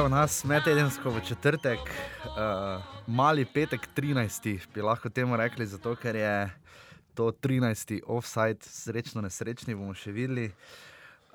[0.00, 4.72] Evo nas, metedensko v četrtek, uh, mali petek, 13.
[4.74, 6.50] bi lahko temu rekli, zato ker je
[7.14, 8.00] to 13.
[8.06, 10.46] offside, srečno, nesrečni bomo še videli.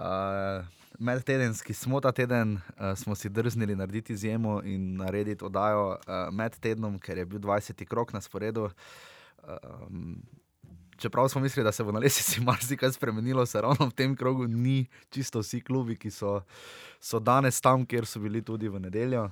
[0.02, 0.66] Uh,
[0.98, 6.58] Medtedenski smo ta teden, uh, smo si drznili narediti izjemo in narediti oddajo uh, med
[6.58, 7.86] tednom, ker je bil 20.
[7.86, 8.72] krok na sporedu.
[9.46, 10.26] Um,
[10.98, 14.48] čeprav smo mislili, da se bo na lesici marsikaj spremenilo, se ravno v tem krogu
[14.48, 16.42] ni čisto vsi klubi, ki so,
[17.00, 19.30] so danes tam, kjer so bili tudi v nedeljo.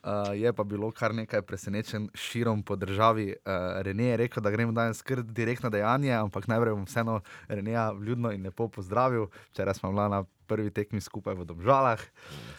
[0.00, 3.34] Uh, je pa bilo kar nekaj presenečen širom po državi.
[3.44, 7.90] Uh, Rene je rekel, da gremo danes kar direktno dejanje, ampak najprej bom vseeno Reneja
[7.92, 9.26] vljudno in lepo pozdravil.
[9.52, 12.00] Včeraj smo bila na prvi tekmi skupaj v Domžalah.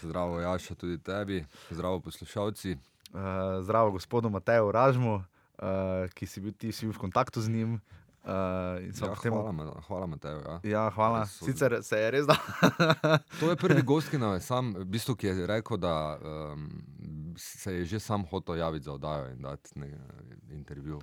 [0.03, 2.77] Zdravo, Jaša, tudi tebi, zdravo poslušalci.
[3.09, 5.25] Uh, zdravo gospodu Mateju Ražmu, uh,
[6.13, 7.81] ki si bil, si bil v kontaktu z njim.
[8.21, 8.31] Uh,
[9.01, 9.33] ja, potem...
[9.33, 10.41] Hvala, hvala Mateo.
[10.45, 10.59] Ja.
[10.63, 11.25] Ja, hvala.
[11.25, 11.45] So...
[11.45, 12.35] Sicer se je res da.
[13.39, 16.67] to je prvi gost, ki, sam, v bistvu, ki je rekel, da um,
[17.37, 19.73] se je že sam hotel javiti za oddajo in dati
[20.51, 21.01] intervju.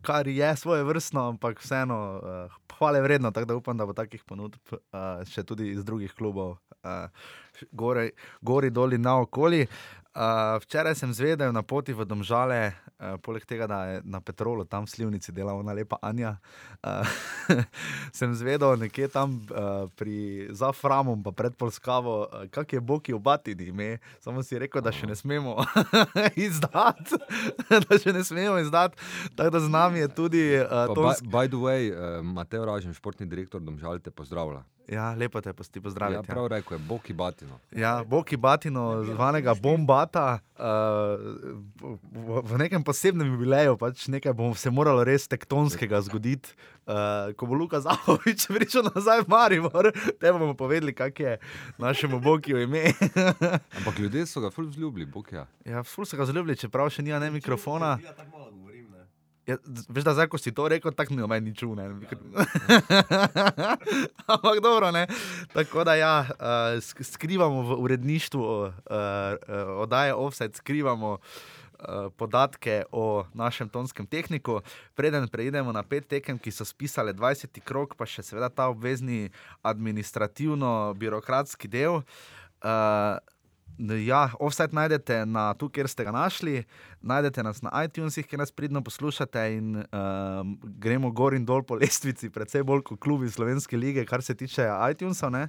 [0.00, 4.24] Kar je svoje vrstno, ampak vseeno uh, hvale vredno, tako da upam, da bo takih
[4.24, 7.12] ponudb uh, še tudi iz drugih klubov, uh,
[7.72, 8.10] gore,
[8.40, 9.66] gori, doli, naokoli.
[10.16, 14.64] Uh, včeraj sem zvedel na poti v Domžale, uh, poleg tega, da je na Petrolu,
[14.68, 16.36] tam v Slivnici delala ona lepa Anja.
[16.84, 17.08] Uh,
[18.18, 23.72] sem zvedel nekje tam uh, pri Zaframom, pa pred Polskavo, uh, kak je Boki obatini
[23.72, 23.98] ime.
[24.20, 25.56] Samo si rekel, da še ne smemo
[26.48, 27.16] izdati.
[27.88, 29.00] da še ne smemo izdati.
[29.34, 30.44] Tako da z nami je tudi.
[30.60, 34.62] Uh, by, by the way, uh, Mateo Ražen, športni direktor Domžale, te pozdravlja.
[34.90, 36.26] Ja, lepo te posti pozdraviti.
[36.26, 37.60] Ja, prav rekel je, Boki Batino.
[37.70, 44.70] Ja, Boki Batino, zvanega Bombata, uh, v, v nekem posebnem jubileju, pač nekaj bo se
[44.74, 46.54] moralo res tektonskega zgoditi.
[46.90, 51.36] Uh, ko bo Luka Zahovič prišel nazaj v Maribor, te bomo povedali, kak je
[51.78, 52.90] našemu Boki ime.
[53.78, 55.46] Ampak ljudje so ga ful vzljubili, Bokija.
[55.62, 57.94] Ja, ful so ga vzljubili, čeprav še nima ne mikrofona.
[58.02, 58.16] Ja,
[59.48, 59.56] Ja,
[59.88, 61.88] veš, da zdaj, ko si to rekel, tako ni meni čune.
[64.30, 65.08] Ampak dobro, ne.
[65.50, 68.74] Tako da ja, uh, skrivamo v uredništvu uh, uh,
[69.82, 71.59] oddaje Offset, skrivamo uh,
[72.16, 74.60] podatke o našem tonskem tehniku.
[74.94, 77.60] Preden preidemo na pet tekem, ki so spisali 20.
[77.64, 79.30] krok, pa še seveda ta obvezni
[79.62, 82.02] administrativno-birokratski del.
[82.60, 83.18] Uh,
[83.80, 86.66] Ja, offset najdete na tu, kjer ste ga našli,
[87.00, 90.50] najdete nas na iTunesih, kjer nas pridno poslušate in um,
[90.82, 94.66] gremo gor in dol po lestvici, predvsem bolj kot klubi Slovenske lige, kar se tiče
[94.90, 95.32] iTunesov.
[95.32, 95.48] Uh,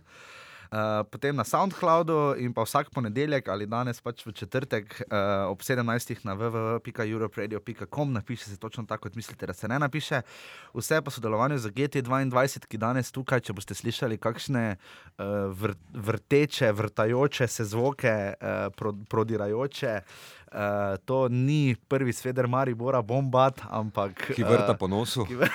[0.71, 5.59] Eh, potem na SoundCloudu in pa vsak ponedeljek ali danes pač v četrtek uh, ob
[5.59, 6.23] 17.
[6.23, 10.21] na www.europradio.com napiše se točno tako, kot mislite, da se ne napiše.
[10.73, 16.71] Vse pa sodelovanje z GT22, ki danes tukaj, če boste slišali kakšne uh, vr vrteče,
[16.71, 19.99] vrtajoče se zvoke, uh, pro prodirajoče.
[19.99, 20.41] Uh,
[21.06, 24.35] to ni prvi sveder Maribora, bombat, ampak.
[24.35, 25.23] Ki vrta uh, po nosu.
[25.23, 25.47] Vr...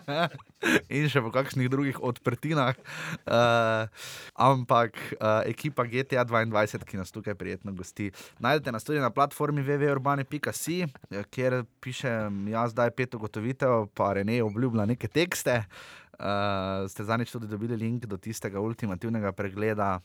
[0.96, 2.78] in še po kakšnih drugih odprtinah.
[3.26, 3.84] Uh,
[4.32, 8.10] ampak uh, ekipa GTA 22, ki nas tukaj prijetno gosti.
[8.40, 10.78] Najdete nas tudi na platformi www.urbane.si,
[11.34, 15.62] kjer pišem jaz zdaj pet ugotovitev, pa Rene obljublja neke tekste.
[16.22, 19.96] Uh, ste zanič tudi dobili link do tistega ultimativnega pregleda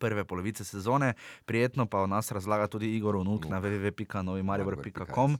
[0.00, 1.12] prve polovice sezone.
[1.44, 5.36] Prijetno pa v nas razlaga tudi Igor Unuk na www.novimaribor.com.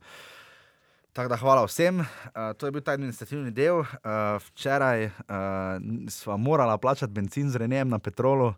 [1.12, 2.00] Tako da hvala vsem.
[2.00, 2.06] Uh,
[2.59, 3.81] to je bil ta administrativni del.
[3.81, 3.87] Uh,
[4.47, 5.12] včeraj uh,
[6.09, 8.54] smo morali plačati benzin z Renem na petrolu, uh,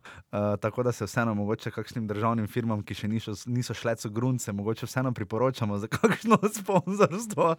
[0.60, 4.52] tako da se vseeno mogoče kakšnim državnim firmam, ki še niso, niso šle so grunce,
[4.52, 7.54] mogoče vseeno priporočamo za kakšno sponzorstvo.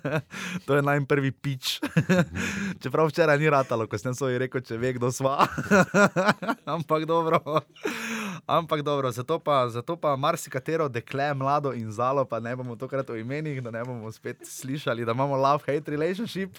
[0.66, 1.80] to je najmanj prvi pič.
[2.82, 5.44] Čeprav včeraj ni ratalo, ko sem svoj rekel, če ve, kdo sva.
[6.64, 7.60] Ampak dobro.
[8.46, 13.10] Ampak dobro, zato pa, zato pa marsikatero dekle, mlado in zalo, pa ne bomo tokrat
[13.10, 16.58] o imenih, da ne bomo spet slišali, da imamo love-hate relationship.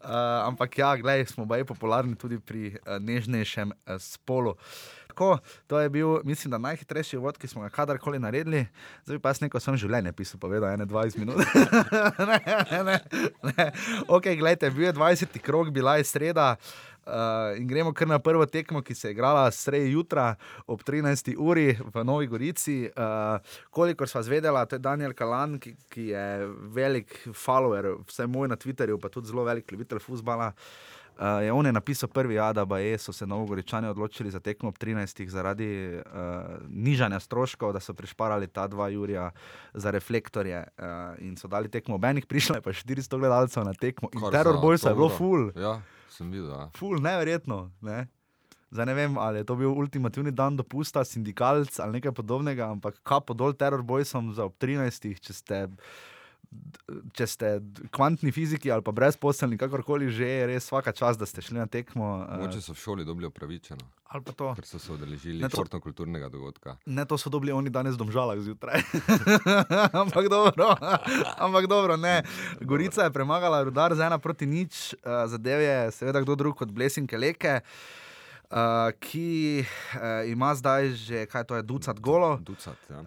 [0.00, 0.10] Uh,
[0.46, 4.54] ampak ja, gledaj, smo baj popularni tudi pri uh, nežnejšem uh, spolu.
[5.14, 8.66] Tako, to je bil, mislim, da najhitrejši vod, ki smo ga kadarkoli naredili.
[9.04, 11.38] Zdaj pa jaz neko svoje življenje pisal, povedal je 20 minut.
[12.30, 12.40] ne,
[12.82, 12.98] ne,
[13.56, 13.68] ne.
[14.08, 15.38] Ok, gledajte, bil je 20.
[15.38, 16.56] krok, bila je sreda.
[16.58, 16.93] Uh,
[17.58, 20.34] in gremo kar na prvo tekmo, ki se je igrala sredi jutra
[20.66, 21.34] ob 13.
[21.38, 22.88] uri v Novi Gorici.
[22.96, 23.38] Uh,
[23.70, 26.26] kolikor sva zvedela, to je Daniel Kalan, ki, ki je
[26.74, 30.52] velik follower, vse moj na Twitterju, pa tudi zelo velik ljubitelj futbola.
[31.14, 32.66] Uh, je on je napisal prvi, ja, da
[32.98, 35.28] so se Novogoričani odločili za tekmo ob 13.
[35.28, 36.02] zaradi uh,
[36.68, 39.30] nižanja stroškov, da so prišparali ta dva Jurija
[39.74, 40.84] za reflektorje uh,
[41.18, 44.08] in so dali tekmo ob enih, prišlo je pa 400 gledalcev na tekmo.
[44.30, 45.52] Terror Boys je bilo full.
[45.56, 45.80] Ja
[46.14, 46.52] sem videl.
[46.52, 46.68] Ja.
[46.78, 47.66] Ful, neverjetno.
[47.84, 48.06] Ne?
[48.74, 52.98] Zdaj ne vem, ali je to bil ultimativni dan dopusta, sindikalc ali nekaj podobnega, ampak
[53.06, 55.60] kapo dol teror bojsom za ob 13, če ste.
[57.12, 57.46] Če ste
[57.90, 61.66] kvantni fiziki ali pa brezposelni, kakorkoli že, je res vsaka čas, da ste šli na
[61.66, 62.22] tekmo.
[62.22, 64.52] eh, Mogoče so v šoli dobili upravičeno, Ali pa to.
[64.54, 66.76] ker so se to- športno-kulturnega dogodka.
[66.86, 68.84] Ne, to so dobili oni danes domžalah zjutraj.
[70.02, 70.76] ampak dobro,
[71.38, 72.22] ampak dobro, ne.
[72.60, 76.68] Gorica je premagala rudar z ena proti nič, uh, zadev je seveda kdo drug kot
[76.68, 77.60] Blesinke Leke.
[77.60, 78.03] Uh,
[79.00, 82.36] ki uh, ima zdaj že, kaj to je, ducat golo.
[82.42, 83.00] Ducat, ja.
[83.00, 83.06] Uh,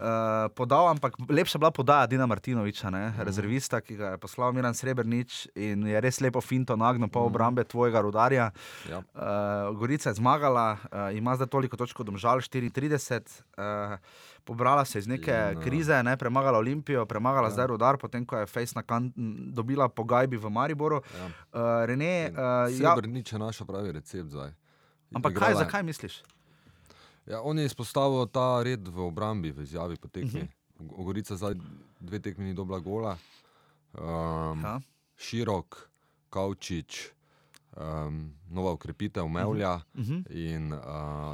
[0.54, 5.46] podal, ampak lepša bila podaja Dina Martinoviča, ne, rezervista, ki ga je poslal Miran Srebrnič
[5.54, 8.50] in je res lepo finto nagnil po obrambe tvojega rudarja.
[8.90, 9.02] ja.
[9.14, 13.22] Uh, Gorica je zmagala, uh, ima zdaj toliko točk, domžal 34.
[13.58, 13.98] Uh,
[14.48, 17.50] pobrala se iz neke in, eh, krize, ne, premagala Olimpijo, premagala Ja.
[17.50, 17.54] ja.
[17.54, 19.12] zdaj Rudar, potem ko je Face na kan
[19.52, 21.02] dobila po gajbi v Mariboru.
[21.18, 21.26] Ja.
[21.26, 24.52] Uh, Rene, uh, ja, Srebrnič je naša pravi recept zdaj.
[25.10, 26.22] Ampak kaj, Igrala je- zakaj misliš?
[27.26, 30.40] Ja, on je izpostavil ta red v obrambi, v izjavi po tekmi.
[30.40, 30.46] Uh
[30.76, 30.90] Mhm.
[30.90, 31.04] -huh.
[31.04, 31.54] Gorica zdaj
[32.00, 33.16] dve tekmi ni dobila gola.
[33.94, 34.80] Um, Ja.
[35.16, 35.88] Širok,
[36.30, 37.10] Kavčič,
[37.74, 40.22] um, nova ukrepitev Mevlja uh Uh -huh.
[40.22, 40.54] -huh.
[40.54, 40.80] in uh,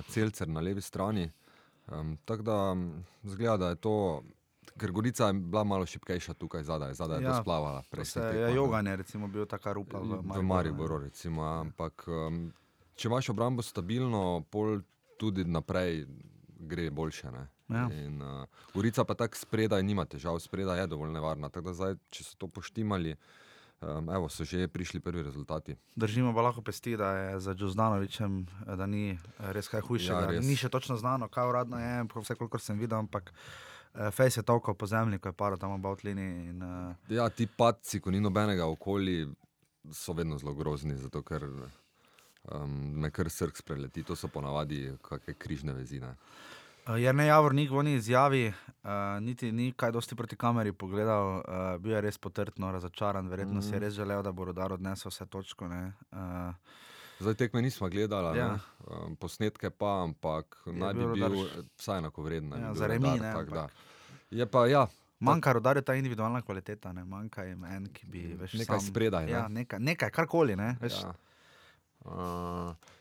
[0.05, 1.31] Celcer na levi strani.
[1.87, 2.77] Um, Tako da
[3.25, 4.23] zgleda, da je to,
[4.79, 7.83] ker Gorica je bila malo šipkejša tukaj zadaj, zadaj je Ja, splavala.
[7.83, 8.97] Se prejšnjih je tekmah, ne.
[8.97, 10.43] recimo, bil taka rupa v V Mariboru.
[10.45, 11.43] Mariboru, recimo.
[11.43, 12.53] Ampak um,
[12.97, 14.81] če imaš obrambo stabilno, pol
[15.19, 16.07] tudi naprej
[16.65, 17.31] gre boljše.
[17.31, 17.49] ne.
[17.69, 17.89] Ja.
[17.93, 18.45] In, uh,
[18.75, 21.49] Gorica pa tako spredaj nima težav, spredaj je dovolj nevarna.
[21.49, 23.15] Tako da zdaj, če so to poštimali,
[23.81, 25.77] um, evo, so že prišli prvi rezultati.
[25.97, 29.19] Držimo pa lahko pesti, da je za Džozdanovičem, eh, da ni eh,
[29.53, 30.21] res kaj hujšega.
[30.21, 30.45] Ja, res.
[30.47, 34.43] ni še točno znano, kaj uradno je, vse kolikor sem videl, ampak eh, Fejs je
[34.45, 36.29] tolko po zemlji, ko je paro tam ob avtlini.
[36.53, 39.25] In, eh, Ja, ti padci, ko ni nobenega okoli,
[39.93, 41.49] so vedno zelo grozni, zato ker
[42.53, 44.03] um, me kar srk spreleti.
[44.03, 46.15] To so ponavadi kakšne križne vezine.
[46.85, 51.45] Jer ne Javornik v oni izjavi, uh, niti ni kaj dosti proti kameri pogledal, uh,
[51.81, 53.63] bil je res potrdno razočaran, verjetno mm.
[53.63, 55.69] si je res želel, da bo rodar odnesel vse točko.
[55.69, 55.93] ne.
[56.13, 56.53] Uh,
[57.21, 58.59] Zdaj tekme nismo gledali, Ja.
[58.85, 61.49] um, posnetke pa, ampak Je naj bi bil bil
[61.79, 62.53] vsaj enakovreden.
[62.53, 63.61] Ja, za remi, ne, tako da.
[63.61, 63.71] ampak-
[64.31, 64.87] Je pa ja,
[65.21, 67.05] manjka rodarju ta individualna kvaliteta, ne?
[67.05, 69.33] manjka jim en, ki bi veš, Nekaj sam, spredaj, ne.
[69.33, 70.57] Ja, nekaj, nekaj karkoli.
[70.57, 70.77] Ne?
[70.81, 71.15] Veš, ja.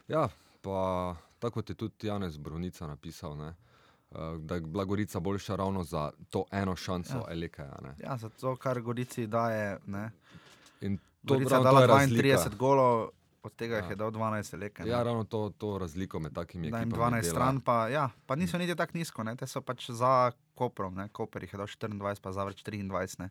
[0.08, 0.30] Ja,
[0.62, 3.54] pa tako kot je tudi Janez Brovnica napisal, ne,
[4.12, 7.34] uh, da je bila Gorica boljša ravno za to eno šanso Ja.
[7.58, 7.78] ja.
[7.84, 7.96] Ne.
[8.00, 9.80] ja, zato, kar Gorici daje.
[9.86, 10.12] Ne?
[10.82, 12.58] In to, Gorica je ravno to dala je 32 razlika.
[12.58, 13.10] golov,
[13.44, 13.90] od tega Ja.
[13.90, 14.84] je dal 12 leke.
[14.88, 17.24] Ja, ravno to, to razliko med takimi ekipami 12 dela.
[17.24, 19.36] stran, pa, ja, pa niso niti tako nizko, ne?
[19.36, 21.08] te so pač za Koprom, ne?
[21.10, 23.20] Koper jih je dal 24, pa Zavrč 23.
[23.20, 23.30] Ne?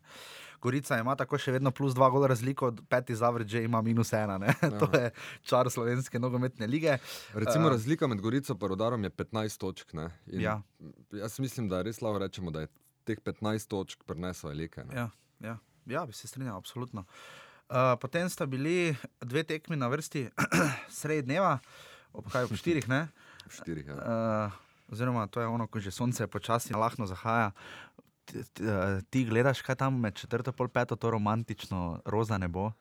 [0.61, 4.43] Gorica ima tako še vedno plus 2 gola razliko, peti Zavrč že ima minus 1,
[4.43, 4.55] ja.
[4.81, 5.11] to je
[5.47, 6.97] čar slovenske nogometne lige.
[7.33, 9.93] Recimo, uh, razlika med Gorico in Rodarom je 15 točk.
[10.27, 10.61] Ja.
[11.11, 12.71] Jaz mislim, da res lahko rečemo, da je
[13.07, 14.83] teh 15 točk prinesel Eleke.
[14.83, 14.95] ne.
[14.95, 15.09] Ja,
[15.39, 15.57] ja.
[15.85, 17.05] ja, bi se strinjal, absolutno.
[17.69, 20.29] Uh, potem sta bili dve tekmi na vrsti
[20.99, 21.57] sredi dneva,
[22.13, 23.07] ob kaj ob štirih, ne?
[23.49, 23.95] Štirih, ja.
[23.95, 27.51] Uh, oziroma, to je ono, ko že sonce počasi lahno zahaja.
[28.25, 32.71] Ti, ti, eh, ti gledaš, kaj tam med četrto in peto, to romantično roza nebo.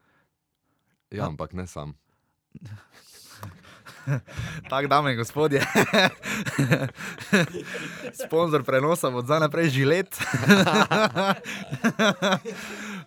[1.10, 1.94] ja, ampak ne sam.
[4.70, 5.62] Tako, dame in gospodje.
[8.26, 10.10] Sponzor prenosa bo zdaj naprej žilet.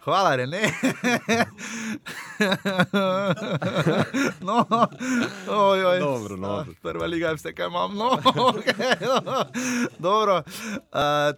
[0.05, 0.61] Hvala, Rene.
[4.41, 4.65] no,
[5.49, 5.99] oj, oj.
[5.99, 6.47] Dobro, no.
[6.47, 7.95] Ah, Prva liga je vse, kar imam.
[7.97, 8.95] No, okay,
[9.25, 9.45] no.
[9.99, 10.35] Dobro.
[10.37, 10.41] Uh,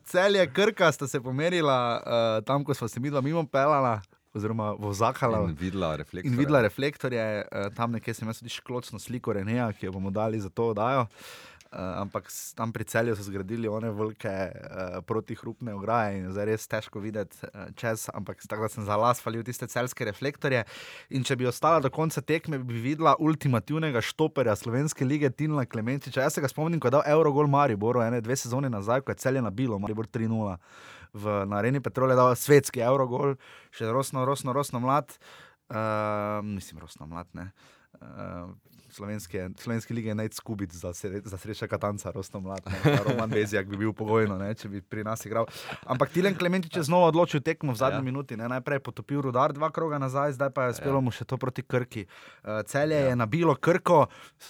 [0.05, 4.01] celje Krka sta se pomerila uh, tam, ko smo se mi dva mimo pelala,
[4.33, 5.39] oziroma vozakala.
[5.47, 6.31] In videla refleksije.
[6.31, 10.11] In videla reflektorje, uh, tam nekje sem jaz tudi šklocno sliko Reneja, ki jo bomo
[10.11, 11.01] dali za to oddajo.
[11.01, 11.07] Uh,
[11.71, 16.67] ampak s- tam pri celju so zgradili one velike uh, protihrupne ograje in zdaj res
[16.67, 20.63] težko videti uh, čez, ampak tako da sem za las falil tiste celske reflektorje.
[21.09, 26.21] In če bi ostala do konca tekme, bi videla ultimativnega štoperja slovenske lige Tina Klemenčiča.
[26.21, 29.19] Jaz se ga spomnim, ko je dal Eurogol Mariboru, ene dve sezone nazaj, ko je
[29.19, 30.57] celje nabilo, Maribor 3-0.
[31.13, 33.35] V areni Petrol je dal svetski Eurogol,
[33.71, 35.17] še rosno, rosno, rosno mlad.
[35.67, 37.51] Uh, mislim, rosno mlad, ne.
[37.99, 38.51] Uh,
[38.97, 42.65] Slovenske, slovenske lige je najskubic za, sre- za sreča Katanca, rosno mlad.
[42.65, 42.97] Ne.
[43.05, 45.45] Roman Bezjak bi bil pogojno, ne, če bi pri nas igral.
[45.85, 48.01] Ampak Tilen Klementič je znova odločil tekmo v zadnji Ja.
[48.01, 48.05] ja.
[48.05, 48.33] minuti.
[48.33, 48.49] Ne.
[48.49, 51.01] Najprej je potopil rudar dva kroga nazaj, zdaj pa je uspelo Ja.
[51.01, 52.07] mu še to proti Krki.
[52.41, 53.09] Uh, celje Ja.
[53.09, 54.07] je nabilo Krko.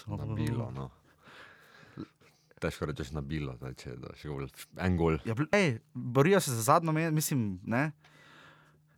[0.08, 0.88] Nabilo, no.
[2.58, 5.20] Težko rečeš nabilo, zdaj, če daš gol, en gol.
[5.22, 7.60] Ja, ej, borijo se za zadnjo mislim.
[7.64, 7.92] Ne?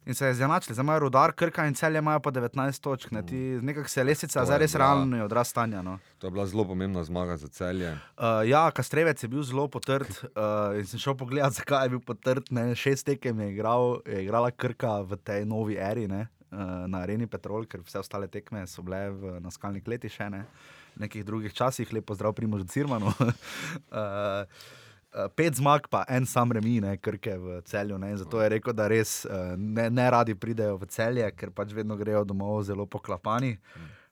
[0.09, 0.73] In se je zanačili.
[0.73, 3.11] Zdaj imajo rudar, krka in celje imajo po 19 točk.
[3.11, 3.25] Ne?
[3.25, 5.81] Ti, nekako se je lesica, zdaj je res realno odraz stanja.
[5.81, 5.99] No.
[6.17, 7.91] To je bila zelo pomembna zmaga za celje.
[7.91, 12.01] Uh, ja, Kastrevec je bil zelo potrt uh, in sem šel pogledat, zakaj je bil
[12.01, 12.49] potrt.
[12.51, 12.73] Ne.
[12.75, 17.29] Šest tekem je, igral, je igrala Krka v tej novi eri, ne, uh, na Areni
[17.29, 20.45] Petrol, ker vse ostale tekme so bile v, na skalni kleti še ne.
[20.97, 23.13] V nekih drugih časih, lepo zdrav Primož Cirmanu.
[23.13, 24.43] Uh,
[25.35, 27.97] pet zmag, pa en sam remi, ne, krke v celju.
[27.97, 31.73] Ne, zato je rekel, da res uh, ne, ne radi pridejo v celje, ker pač
[31.73, 33.57] vedno grejo domov zelo poklapani.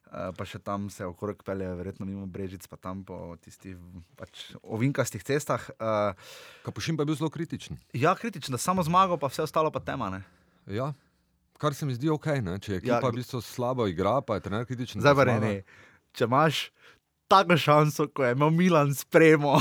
[0.08, 3.76] Uh, pa še tam se okrog pelje, verjetno mimo Brežic, pa tam po tistih
[4.16, 5.60] pač, ovinkastih cestah.
[5.76, 6.16] Uh,
[6.64, 7.76] Kapušin pa je bil zelo kritičen.
[7.92, 10.08] ja, kritično, da samo zmago, pa vse ostalo pa tema.
[10.10, 10.22] Ne.
[10.66, 10.94] Ja.
[11.58, 12.56] Kar se mi zdi ok, ne?
[12.56, 15.02] če je Ja, ekipa gl- v bistvu slabo igra, pa je trener kritičen.
[15.02, 15.40] Zdaj pa zmaga.
[15.42, 15.62] ne.
[16.10, 16.70] Če imaš
[17.28, 19.60] tako šanso, ko je imel Milan spremo,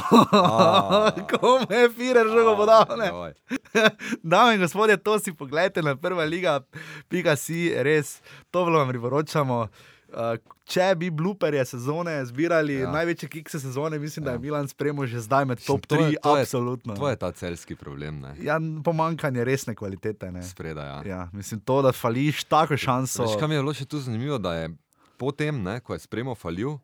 [1.30, 2.86] ko mu je Firer žogo podal.
[4.24, 6.60] Dame in gospodje, to si pogledajte na prva liga,
[7.08, 8.22] pika si, res,
[8.52, 9.68] to vam priporočamo.
[10.08, 12.82] Uh, če bi bluperje sezone zbirali, ja.
[12.82, 12.92] Ja.
[12.94, 14.40] največje kikse sezone, mislim, da je Ja.
[14.40, 16.96] Milan spremo že zdaj med top To je- 3, to je- absolutno.
[16.96, 18.32] To je ta celski problem, ne?
[18.40, 20.32] Ja, pomankanje resne kvalitete.
[20.32, 20.44] Ne.
[20.44, 20.88] Spredaj.
[20.88, 21.02] Ja.
[21.06, 23.24] Ja, mislim, to, da fališ tako šanso.
[23.24, 24.70] Veš, kaj mi je bilo še tu zanimivo, da je
[25.18, 26.80] potem, ne, ko je spremo falil,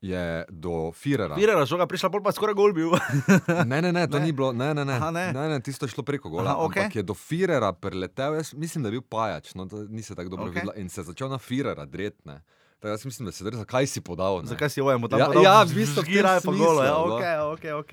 [0.00, 1.34] je do Firera.
[1.34, 2.92] Firera žoga prišla, bolj pa skoraj gol bil.
[3.70, 4.26] Ne, ne, ne, to Ne.
[4.26, 4.98] ni bilo, ne, ne, ne.
[5.00, 5.32] Aha, ne.
[5.32, 6.50] ne, ne tisto je šlo preko gola.
[6.50, 6.82] Aha, okej.
[6.82, 10.36] Ampak je do Firera preletel, jaz mislim, da je bil pajač, no, to nisi tako
[10.36, 10.60] dobro okay.
[10.60, 12.42] videl in se je začel na Firera dretne.
[12.76, 14.42] Tako jaz mislim, da se drži, zakaj si podal.
[14.42, 14.46] Ne?
[14.46, 15.18] Zakaj si ojemo tam?
[15.18, 15.42] Ja, podal?
[15.42, 16.82] ja, v bistvu je pa golo.
[16.84, 17.16] Ja, smislu, no.
[17.16, 17.24] ok,
[17.56, 17.92] ok, ok.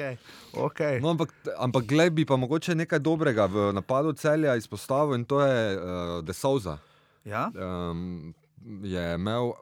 [0.71, 1.01] okay.
[1.01, 5.41] No, ampak, ampak glej, bi pa mogoče nekaj dobrega v napadu celja izpostavil in to
[5.41, 6.77] je uh, De Souza.
[7.25, 7.47] Ja?
[7.55, 8.33] Um,
[8.83, 9.53] je imel,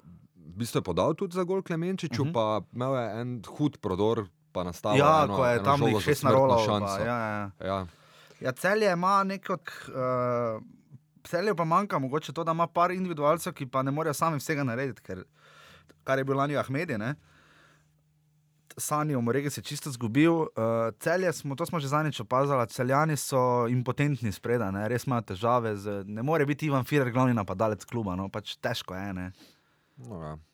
[0.51, 2.29] v bistvu je podal tudi za gol Klemenčiču, uh Mhm.
[2.29, 2.61] -huh.
[2.61, 4.99] pa imel je en hud prodor, pa nastavil.
[4.99, 6.65] Ja, eno, ko je eno tam za šest narolov.
[6.65, 6.97] šanso.
[6.97, 7.51] Pa, ja, ja.
[7.61, 7.85] Ja.
[8.39, 9.71] ja, celje ima nekako.
[9.87, 10.61] Uh,
[11.23, 14.63] celje pa manjka, mogoče to, da ima par individualcev, ki pa ne morejo sami vsega
[14.63, 15.23] narediti, ker,
[16.03, 16.97] kar je bil lani Ahmedi.
[16.97, 17.15] Ne?
[18.77, 20.31] Sani o Moregi se je čisto zgubil.
[20.33, 20.47] Uh,
[20.99, 25.75] celje smo, to smo že zadnjič opazili, celjani so impotentni spredaj, res imajo težave.
[25.75, 28.29] Z, ne more biti Ivan Firer glavni napadalec kluba, no?
[28.29, 29.13] pač težko je.
[29.13, 29.31] Ne?
[30.07, 30.50] No, ja.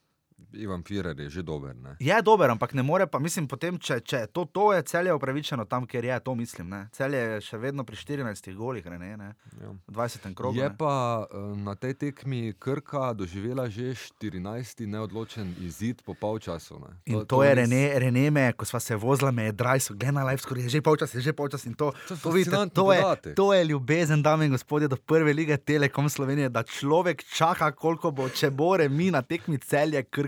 [0.54, 1.76] Ivan Firer je že dober.
[1.76, 1.96] Ne?
[2.00, 5.66] Je dober, ampak ne more pa, mislim, potem, če, če to, to je celje upravičeno
[5.66, 6.70] tam, kjer je, to mislim.
[6.70, 6.82] Ne?
[6.94, 9.30] Celje je še vedno pri 14 golih, ne, ne?
[9.62, 9.72] Ja.
[9.88, 10.34] v 20.
[10.38, 10.58] krogu.
[10.58, 10.76] Je ne.
[10.78, 14.86] pa eh, na tej tekmi Krka doživela že 14.
[14.88, 16.80] neodločen izid po polčasu.
[16.80, 16.92] Ne.
[17.06, 20.16] In to, to je Rene, Rene me, ko smo se vozili, me je drajso, gledaj
[20.16, 21.92] na live, skoraj je že polčas, je že polčas to.
[22.08, 23.36] To To, vidite, to, je, podatek.
[23.36, 28.12] to je ljubezen, dame in gospodje, do prve lige Telekom Slovenije, da človek čaka, koliko
[28.12, 30.27] bo, če bo remi na tekmi celje krka.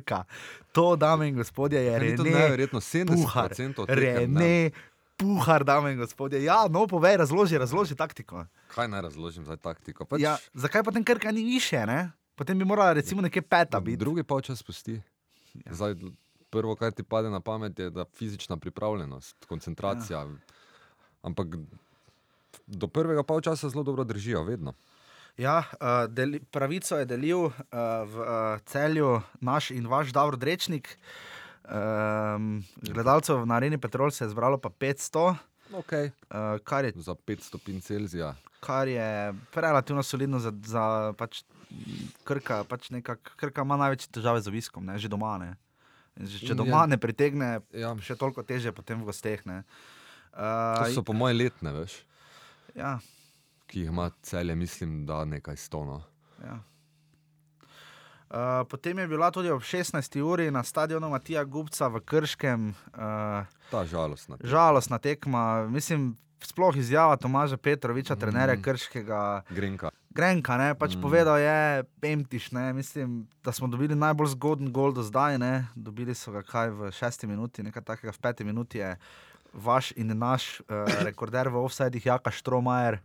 [0.71, 2.23] To, dame in gospodje, je Rene.
[2.23, 4.39] neverjetno, Puhar, 70% tekem, ne.
[4.39, 4.71] Rene,
[5.17, 6.43] puhar, dame in gospodje.
[6.43, 8.45] Ja, no, povej, razloži, razloži taktiko.
[8.67, 10.05] Kaj naj razložim za taktiko?
[10.05, 12.11] Pač, Ja, zakaj potem krka ni više, ne?
[12.35, 13.97] Potem bi morala recimo nekje peta biti.
[13.97, 15.01] Drugi polčas pusti.
[15.53, 15.73] Ja.
[15.73, 15.95] Zdaj,
[16.49, 20.19] prvo, kar ti pade na pamet, je da fizična pripravljenost, koncentracija.
[20.19, 20.27] Ja.
[21.21, 21.47] Ampak
[22.67, 24.73] do prvega polčasa zelo dobro držijo, vedno.
[25.39, 27.53] Ja, uh, deli, pravico je delil uh,
[28.03, 28.27] v uh,
[28.61, 30.97] celju naš in vaš Davor Drečnik.
[31.63, 35.35] Um, gledalcev na Areni Petrol se je zbralo pa 500,
[35.71, 36.09] Okay.
[36.27, 38.33] uh, kar, je, Za 5 stopinj Celzija.
[38.59, 39.05] kar je
[39.53, 41.43] relativno solidno za, za pač,
[42.23, 42.63] krka.
[42.63, 45.37] Pač nekak, krka ima največje težave z obiskom, ne, že doma.
[45.37, 45.53] Ne.
[46.17, 47.93] Že- Če doma je- ne pritegne, Ja.
[47.95, 49.45] še toliko teže potem v gosteh.
[49.45, 49.63] ne.
[50.31, 50.41] To
[50.81, 52.01] Uh, so po moje letne, veš,
[52.73, 52.97] ja,
[53.69, 56.01] ki jih ima celje, mislim, da nekaj stono.
[56.41, 56.57] Ja.
[58.29, 58.35] Uh,
[58.65, 60.21] potem je bila tudi ob 16.
[60.21, 64.37] uri na stadionu Matija Gubca v Krškem, uh, Ta žalostna.
[64.41, 65.65] žalostna tekma.
[65.65, 68.19] Mislim, sploh izjava Tomaža Petroviča, mm.
[68.19, 69.41] trenerja Krškega.
[69.49, 69.89] Grenka.
[70.09, 71.01] Grenka, ne, pač Mm.
[71.01, 71.57] povedal je,
[72.01, 75.37] Pemtiš, ne, mislim, da smo dobili najbolj zgoden gol do zdaj.
[75.37, 75.65] Ne.
[75.75, 78.97] Dobili so ga kaj v šesti minuti, nekaj takega v peti minuti je
[79.53, 80.65] vaš in naš uh,
[81.01, 82.99] rekorder v offsajdih, Jaka Štromajer,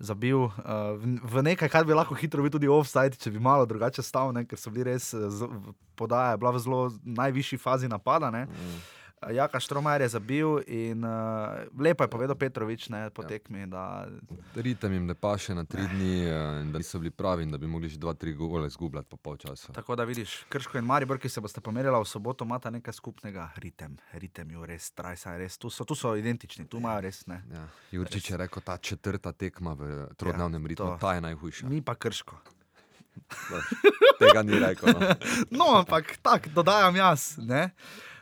[0.00, 0.52] zabil uh,
[0.94, 4.30] v, v nekaj, kar bi lahko hitro bil tudi offsajd, če bi malo drugače stal,
[4.32, 5.48] ne, ker so bili res eh, z-
[5.98, 8.30] podaja, je bila v zelo najvišji fazi napada.
[8.30, 8.44] Ne.
[8.46, 8.78] Mm.
[9.20, 11.10] Uh, Jaka Štromajer je zabil in uh,
[11.74, 13.28] lepo je povedal Petrovič ne, po Ja.
[13.28, 14.06] tekmi, da
[14.54, 17.58] Ritem jim ne paše na tri dni, eh, in da niso bili pravi, in da
[17.58, 19.72] bi mogli že dva, tri gole izgubljati po polčasu.
[19.72, 23.50] Tako da vidiš, Krško in Maribor, ki se boste pomerili v soboto, imata nekaj skupnega.
[23.56, 25.58] Ritem, ritem jo res, trajsa je res.
[25.58, 27.42] Tu so, tu so identični, tu imajo res ne.
[27.50, 27.66] Ja.
[27.92, 29.82] Jurčič je rekel, ta četrta tekma v
[30.16, 30.98] trodnevnem Ja, ritmu, to.
[31.00, 31.66] ta je najhujša.
[31.66, 32.38] Mi pa Krško.
[34.18, 34.88] Tega ni rekel.
[34.90, 35.00] No.
[35.58, 37.34] No, ampak tako dodajam jaz.
[37.38, 37.70] Ne?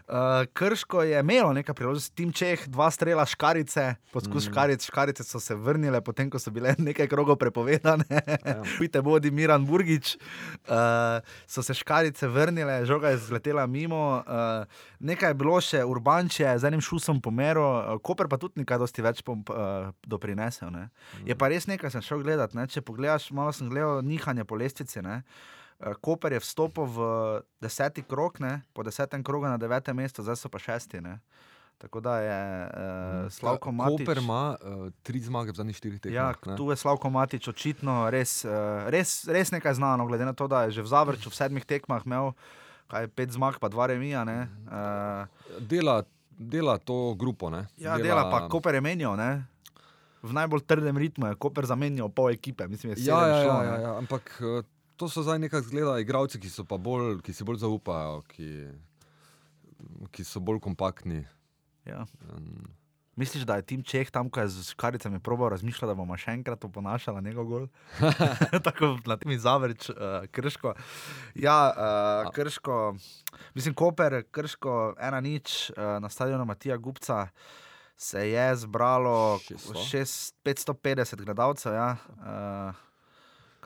[0.06, 4.52] Uh, Krško je imelo nekaj priložnosti, tim Čeh, dva strela škarice, poskus mm.
[4.52, 8.04] škaric, škarice so se vrnile, potem ko so bile nekaj krogov prepovedane.
[8.46, 8.62] Ja.
[8.78, 14.22] Pite bodi Miran Burgič, uh, so se škarice vrnile, žoga je zletela mimo.
[14.22, 18.78] Uh, nekaj je bilo še urbanče, z enim šusom pomeru, uh, Koper pa tudi nekaj
[18.78, 20.70] dosti več pom, uh, doprinesel.
[20.70, 20.86] Ne.
[21.26, 22.54] Je pa res nekaj, sem šel gledat.
[22.54, 22.70] Ne.
[22.70, 25.02] Če pogledaš, malo sem gledal nihanje po lestvici.
[25.02, 25.24] Ne.
[25.80, 26.98] Eh, Koper je vstopil v
[27.60, 28.64] deseti krog, ne?
[28.72, 31.02] po desetem krogu na devetem mestu, zdaj so pa šesti.
[31.04, 31.20] Ne?
[31.76, 34.00] Tako da je uh, Slavko Matič.
[34.00, 36.16] Koper ima uh, tri zmage v zadnjih štirih tekmah.
[36.16, 40.48] Ja, tu je Slavko Matič očitno res, uh, res, res nekaj znano, glede na to,
[40.48, 42.32] da je že v Zavrču v sedmih tekmah imel
[42.88, 44.24] kaj, pet zmag, pa dva remija.
[44.24, 46.00] Uh, dela,
[46.32, 47.52] dela to grupo.
[47.52, 47.68] Ne?
[47.76, 49.12] Ja, dela, dela pa Koper je menil.
[50.24, 52.64] V najbolj trdem ritmu je Koper zamenjal pol ekipe.
[52.72, 54.32] Mislim, ja, ja, šlo, ja, ja, ja, ampak
[54.96, 58.50] to so zdaj nekaj zgleda, igravci, ki, bolj, ki si bolj zaupajo, ki,
[60.12, 61.24] ki so bolj kompaktni.
[61.86, 62.06] Ja.
[62.32, 62.66] Um,
[63.16, 66.34] Misliš, da je tim Čeh tam, ko je z karicami probal razmišljati, da bomo še
[66.36, 67.68] enkrat oponašali njegov gol?
[68.66, 70.74] Tako na tem zavrč, uh, krško.
[71.34, 72.96] Ja, uh, krško,
[73.56, 77.28] mislim, Koper, krško, ena nič uh, na stadionu Matija Gupca.
[77.96, 80.34] Se je zbralo 600?
[80.44, 81.96] 550 gledalcev, ja.
[82.20, 82.85] uh,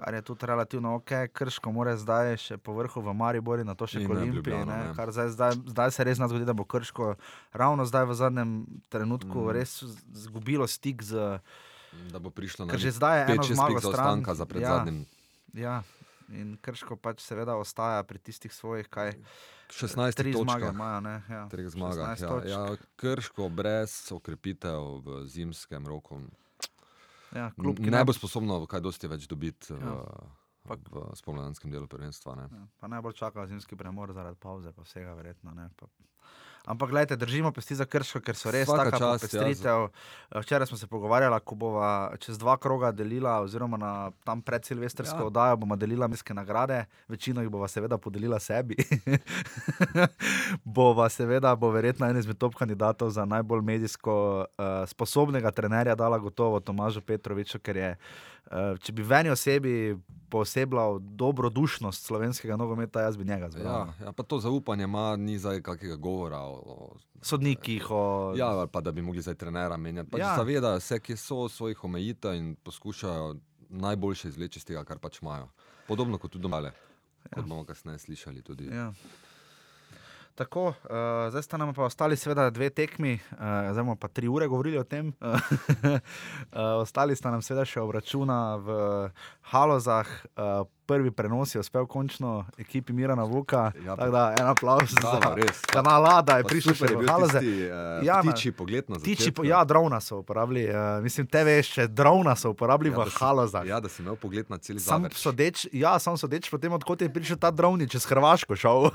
[0.01, 3.87] kar je tudi relativno ok, krško, mora zdaj še po vrhu v Mariboru, na to
[3.87, 4.65] še kot Olimpije.
[4.97, 7.15] Zdaj, zdaj, zdaj se res zgodi, da bo krško
[7.53, 8.51] ravno zdaj v zadnjem
[8.89, 9.53] trenutku mm.
[9.57, 9.77] res
[10.17, 11.39] izgubilo stik z.
[12.15, 15.05] Da bo prišlo na že zdaj eno zmago stranka za pred ja, zadnjim.
[15.53, 15.83] Ja.
[16.31, 19.19] In krško pač seveda ostaja pri tistih svojih, kaj
[19.71, 21.03] 16 tri zmage imajo.
[21.29, 21.49] Ja.
[21.51, 22.31] Zmaga, ja.
[22.47, 22.63] Ja,
[22.97, 26.23] krško brez okrepitev v zimskem roku.
[27.35, 29.97] Ja, klub, ne, ne bo sposobno kaj dosti več dobiti ja.
[30.67, 32.37] v, v spomladanskem delu prvenstva.
[32.43, 35.55] Ja, pa najbolj čaka zimski premor zaradi pauze, pa vsega verjetno.
[35.55, 35.91] Ne, pa,
[36.65, 39.87] Ampak, gledajte, držimo pesti za krško, ker so res tako pestritev.
[40.31, 43.93] Ja, Včeraj smo se pogovarjali, ko bova čez dva kroga delila, oziroma na
[44.25, 45.27] tam pred Silvestrsko ja.
[45.27, 48.77] oddajo bomo delila meske nagrade, večino jih bova seveda podelila sebi.
[50.79, 56.19] bova seveda, bo verjetno en izmed top kandidatov za najbolj medijsko uh, sposobnega trenerja dala
[56.19, 59.75] gotovo Tomažu Petroviču, ker je uh, Eh, če bi v eni osebi
[60.31, 63.87] posebljal dobrodušnost slovenskega nogometa, jaz bi njega zbral.
[63.99, 67.91] Ja, ja, pa to zaupanje ima, ni zdaj kakega govora o, o sodnikih.
[67.91, 68.35] O...
[68.39, 70.11] Ja, pa da bi mogli zdaj trenera menjati.
[70.11, 70.35] Pač ja.
[70.37, 73.35] Zavedajo se, ki so svojih omejitev in poskušajo
[73.71, 75.49] najboljše izleči iz tega, kar pač imajo.
[75.89, 76.73] Podobno kot tudi doma, ja.
[77.35, 78.43] kot bomo kasneje slišali.
[78.43, 78.71] Tudi.
[78.71, 78.93] Ja.
[80.35, 83.39] Tako, uh, zdaj sta nam pa ostali, seveda, dve tekmi, uh,
[83.73, 85.13] zdaj bomo pa tri ure govorili o tem.
[85.21, 86.01] uh,
[86.85, 88.77] ostali sta nam, seveda, še obračuna v
[89.53, 90.09] Halozah.
[90.37, 93.73] Uh, prvi prenos je uspel končno ekipi Mirana Vuka.
[93.87, 95.21] Ja, tako da en aplaus za
[95.73, 97.39] kanala, da je prišel še v Haloze.
[97.39, 100.65] Uh, ja, tiči pogled na tiči, po, Ja, drona so uporabili.
[100.67, 103.69] Uh, mislim, te veš, še drona so uporabili ja, v Halozah.
[103.71, 107.11] Ja, da si imel pogled na cel sam sodeč, Ja, sam sodeč, potem odkot je
[107.13, 108.91] prišel ta dron, čez Hrvaško šel.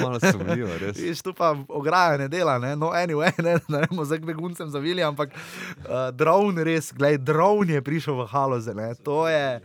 [0.00, 0.96] malo sumljivo, res.
[0.96, 2.72] Viš, tu pa ograja ne dela, ne?
[2.80, 7.84] no, anyway, ne, ne bomo zdaj beguncem zavili, ampak uh, dron res, gledaj, dron je
[7.84, 8.94] prišel v Haloze, ne?
[9.04, 9.60] to je.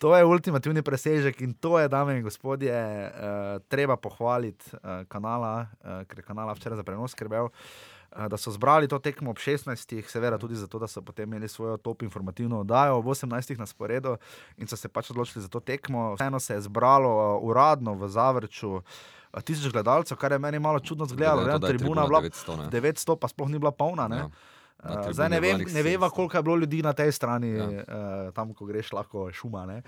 [0.00, 5.68] To je ultimativni presežek in to je, dame in gospodje, uh, treba pohvaliti uh, kanala,
[5.84, 9.36] uh, ker je kanala včeraj za prenos skrbel, uh, da so zbrali to tekmo ob
[9.36, 13.66] 16, seveda tudi zato, da so potem imeli svojo top informativno oddajo ob 18 na
[13.68, 14.16] sporedu
[14.56, 16.14] in so se pač odločili za to tekmo.
[16.14, 18.80] Vseeno se je zbralo uh, uradno v Zavrču.
[19.44, 23.28] Tisoč gledalcev, kar je meni malo čudno zgledalo, da je tribuna bila 900, 900, pa
[23.28, 24.08] sploh ni bila polna.
[24.10, 24.30] Ja.
[24.80, 27.66] Uh, zdaj ne, vem, ne veva, koliko je bilo ljudi na tej strani, ja.
[27.68, 29.66] uh, tam, ko greš, lahko šuma.
[29.68, 29.82] Uh,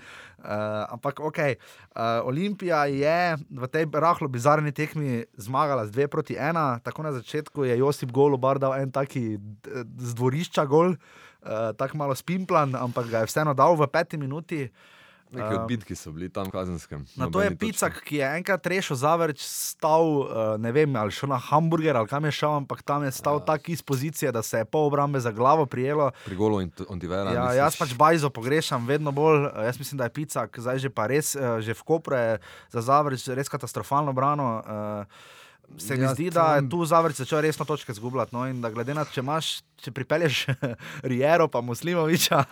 [0.93, 3.17] ampak, ok, uh, Olimpija je
[3.49, 6.79] v tej rahlo bizarni tekmi zmagala z 2 proti 1.
[6.85, 9.37] Tako na začetku je Josip Golobar dal en taki
[9.97, 14.69] z dvorišča gol, uh, tako malo spimplan, ampak ga je vseeno dal v peti minuti.
[14.69, 14.92] Uh,
[15.33, 17.05] Neki odbitki so bili tam Kazenskem.
[17.15, 20.27] Na to je picak, ki je enkrat rešil zavrč, stal, uh,
[20.61, 23.45] ne vem, ali šel na hamburger ali kam je šel, ampak tam je stal ja.
[23.45, 26.11] tako iz pozicije, da se je pol obrambe za glavo prijelo.
[26.25, 27.33] Pri golu in Tivera.
[27.33, 29.49] Ja, jaz pač bajzo pogrešam vedno bolj.
[29.49, 32.23] Uh, jaz mislim, da je picak zdaj že pa res, uh, že v Kopre
[32.69, 34.61] za zavrč res katastrofalno brano.
[35.77, 38.35] Se mi ja, zdi, da je tu zavrč začel resno točke zgubljati.
[38.35, 40.45] No, in da glede na to, če imaš, če pripelješ
[41.11, 42.43] Rijero, pa Muslimoviča,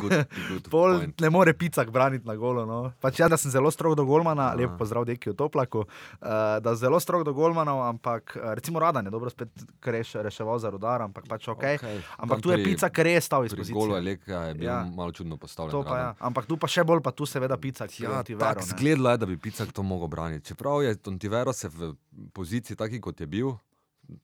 [0.00, 0.14] good,
[0.48, 1.20] good pol point.
[1.22, 2.64] ne more picak braniti na golo.
[2.66, 2.80] No.
[3.02, 4.58] Pač ja, da sem zelo strog do Golmana, Aha.
[4.58, 6.28] lepo pozdrav deki v Toplaku, uh,
[6.64, 9.48] da zelo strog do Golmana, ampak eh, recimo Radan je dobro spet
[9.84, 11.64] reš, reševal za rodar, ampak pač ok.
[11.78, 12.00] okay.
[12.18, 13.76] Ampak Tam tu je picak res stal iz pozicije.
[13.76, 14.82] Golo je leka, je bil ja.
[14.84, 15.84] malo čudno postavljen.
[15.86, 16.10] Pa, ja.
[16.18, 17.90] Ampak tu pa še bolj, pa tu seveda picak.
[18.02, 20.52] Ja, tako zgledalo je, da bi picak to mogel braniti.
[20.52, 21.94] Čeprav je Tontivero se v
[22.32, 23.54] poziciji, taki kot je bil,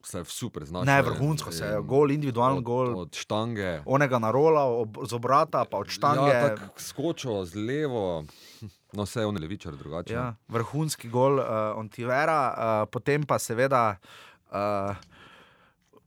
[0.03, 0.87] se je super znašel.
[0.87, 2.95] Ne, vrhunsko se je, gol, individualen od, gol.
[2.99, 3.81] Od štange.
[3.87, 6.31] Onega narola, ob, z obrata, pa od štange.
[6.31, 8.25] Ja, skočil z levo.
[8.93, 10.15] No, vse je on levičar drugače.
[10.15, 13.99] Ja, vrhunski gol, uh, on ti vera, uh, potem pa seveda.
[14.49, 14.97] Uh,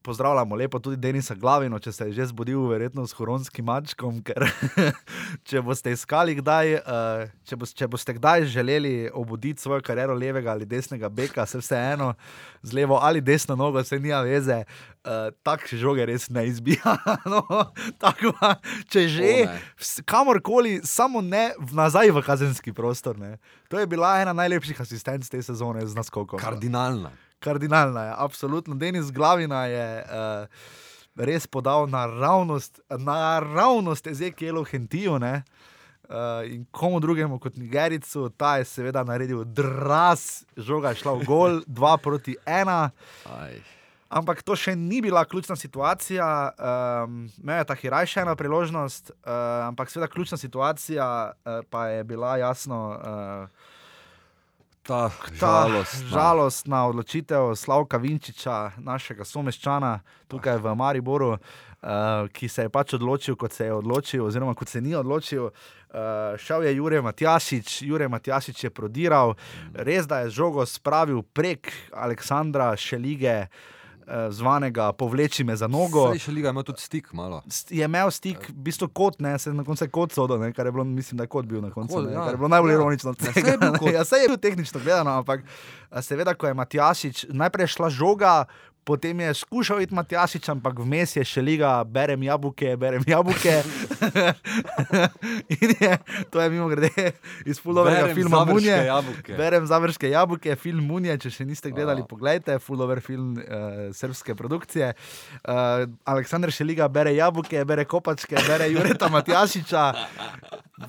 [0.02, 4.22] pozdravljamo lepo tudi Denisa Glavino, če se je že zbudil, verjetno s horonskim mačkom.
[4.26, 4.46] Ker,
[5.48, 10.52] če boste iskali, kdaj, uh, če, bo, če boste kdaj želeli obuditi svojo kariero levega
[10.56, 12.14] ali desnega beka, se vseeno
[12.62, 14.64] z levo ali desno nogo, se nija veze.
[15.02, 16.98] Uh, tak žoge res ne izbija.
[17.32, 17.42] no,
[18.02, 18.34] tako,
[18.90, 19.32] če že,
[20.06, 23.18] kamorkoli, samo ne nazaj v kazenski prostor.
[23.18, 23.38] Ne.
[23.70, 26.42] To je bila ena najlepših asistenc te sezone z naskokom.
[26.42, 28.76] Kardinalna kardinalna je, absolutno.
[28.76, 30.62] Denis Glavina je uh,
[31.16, 35.18] res podal naravnost, naravnost Ezekielu Hentiju.
[36.12, 41.28] Uh, in komu drugemu kot Nigericu, ta je seveda naredil dras, žoga je šla v
[41.28, 42.90] gol, 2 proti 1.
[44.12, 49.14] Ampak to še ni bila ključna situacija, um, me je ta hiraj še ena priložnost,
[49.16, 49.32] uh,
[49.70, 52.82] ampak seveda ključna situacija uh, pa je bila jasno.
[52.92, 53.71] Uh,
[54.88, 56.08] ta žalostna.
[56.10, 63.36] žalostna odločitev Slavka Vinčiča, našega someščana tukaj v Mariboru, uh, ki se je pač odločil,
[63.36, 65.52] kot se je odločil, oziroma kot se ni odločil.
[65.92, 69.36] Uh, šel je Jurek Matjašič, Jurek Matjašič je prodiral,
[69.74, 73.48] res da je žogo spravil prek Aleksandra Šelige.
[73.48, 73.81] Eh,
[74.30, 76.08] zvanega, povleči me za nogo.
[76.12, 77.42] Saj še liga ima tudi stik, malo.
[77.70, 80.74] Je imel stik, v bistvu kot, ne, se na koncu kot sodo, ne, kar je
[80.76, 82.00] bilo, mislim, da je kot bil na koncu.
[82.00, 82.26] Kod, ja.
[82.26, 82.80] Kar je bilo najbolj ja.
[82.80, 83.16] ironično.
[83.22, 85.46] Ja, je, ja, je bil tehnično gledano, ampak
[86.04, 88.34] seveda, ko je Matjašič najprej šla žoga,
[88.84, 93.62] Potem je skušal iti Matjašič, ampak vmes je še liga, berem jabuke, berem jabuke.
[95.62, 95.92] je,
[96.34, 97.12] to je mimo grede
[97.46, 98.74] iz Fulloverja filma Munje.
[98.74, 99.38] Jabuke.
[99.38, 104.96] Berem završke jabuke, film Munje, če še niste gledali, pogledajte, Fullover film uh, srpske produkcije.
[105.46, 109.86] Uh, Aleksandr Šeliga bere jabuke, bere kopačke, bere Jureta Matjašiča.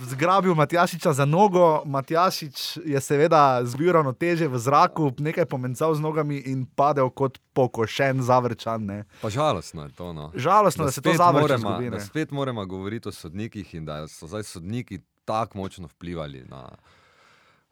[0.00, 6.38] Zgrabil Matjašiča za nogo, Matjašič je seveda zbil ravnoteže v zraku, nekaj pomencal z nogami
[6.46, 8.85] in padel kot poko pokošen, zavrčan.
[8.85, 9.05] Ne.
[9.22, 10.12] Pa žalostno je to.
[10.12, 10.31] No.
[10.35, 12.00] Žalostno, da, da se to zavrče.
[12.07, 16.68] Spet moramo govoriti o sodnikih in da so zdaj sodniki tako močno vplivali na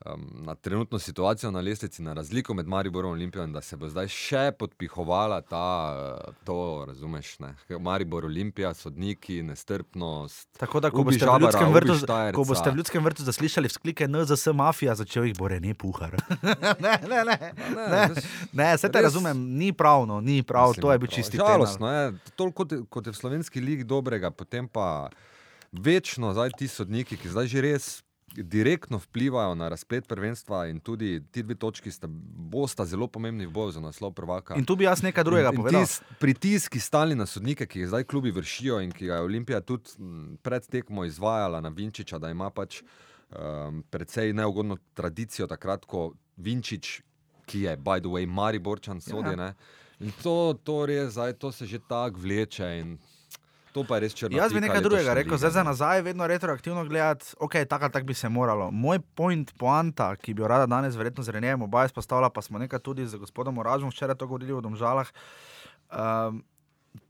[0.07, 3.77] um, na trenutno situacijo na lestvici, na razliko med Mariborom in Olimpijo, in da se
[3.77, 5.67] bo zdaj še podpihovala ta,
[6.29, 7.55] uh, to, razumeš, ne?
[7.81, 10.49] Maribor, Olimpija, sodniki, nestrpnost.
[10.59, 11.99] Tako da, ko boste, žabara, v vrtu,
[12.35, 16.17] ko boste v ljudskem vrtu zaslišali vzklike NZS mafija, začel jih bo ne puhar.
[16.85, 17.39] ne, ne, ne,
[17.71, 18.05] ne,
[18.53, 21.91] ne, vse te razumem, ni pravno, ni prav, Mislim, to je bil čisti žalostno.
[22.37, 25.11] Toliko kot, kot je v slovenski lig dobrega, potem pa
[25.73, 27.89] večno zdaj ti sodniki, ki zdaj že res
[28.37, 33.51] direktno vplivajo na razplet prvenstva in tudi ti dve točki sta, bosta zelo pomembni v
[33.51, 34.55] boju za naslov prvaka.
[34.55, 35.87] In tu bi jaz nekaj drugega povedal.
[36.19, 39.91] Pritiski stali na sodnike, ki jih zdaj klubi vršijo in ki ga je Olimpija tudi
[40.43, 47.01] pred tekmo izvajala na Vinčiča, da ima pač um, precej neugodno tradicijo takrat, ko Vinčič,
[47.47, 49.35] ki je, by the way, Mariborčan, sodi.
[49.39, 49.55] Ja.
[50.01, 52.69] In to, to, res, zdaj, to se že tako vleče.
[53.73, 54.35] To pa je res črno.
[54.35, 58.15] Jaz bi nekaj drugega rekel, zdaj za nazaj, vedno retroaktivno gledati, ok, tako tak bi
[58.15, 58.71] se moralo.
[58.71, 62.59] Moj point, poanta, ki bi jo rada danes, verjetno z Renejem oba izpostavila, pa smo
[62.59, 65.13] nekaj tudi z gospodom Oražom včeraj to govorili o domžalah.
[65.91, 66.43] Um,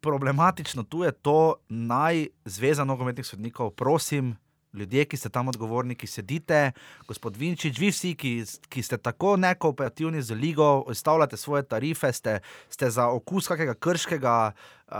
[0.00, 4.36] problematično tu je to, naj zveza nogometnih sodnikov, prosim,
[4.72, 6.72] ljudje, ki ste tam odgovorni, ki sedite,
[7.08, 8.32] gospod Vinčič, vi vsi, ki,
[8.70, 12.38] ki ste tako nekooperativni z ligo, ustavljate svoje tarife, ste,
[12.70, 14.36] ste za okus kakega krškega,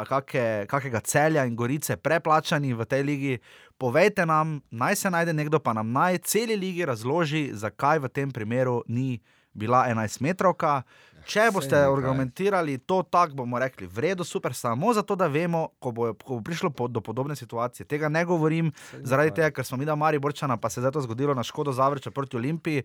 [0.09, 3.39] kake, kakega celja in gorice preplačani v tej ligi.
[3.79, 8.31] Povejte nam, naj se najde nekdo, pa nam naj celi ligi razloži, zakaj v tem
[8.31, 9.21] primeru ni
[9.53, 10.83] bila 11 metrovka.
[11.29, 15.93] Če boste argumentirali to tako, bomo rekli, v redu, super, samo zato, da vemo, ko
[15.93, 17.87] bo, ko bo prišlo po, do podobne situacije.
[17.89, 21.03] Tega ne govorim zaradi tega, ker smo mi da Mari Borčana, pa se je to
[21.05, 22.85] zgodilo na škodo Zavrča proti Olimpiji.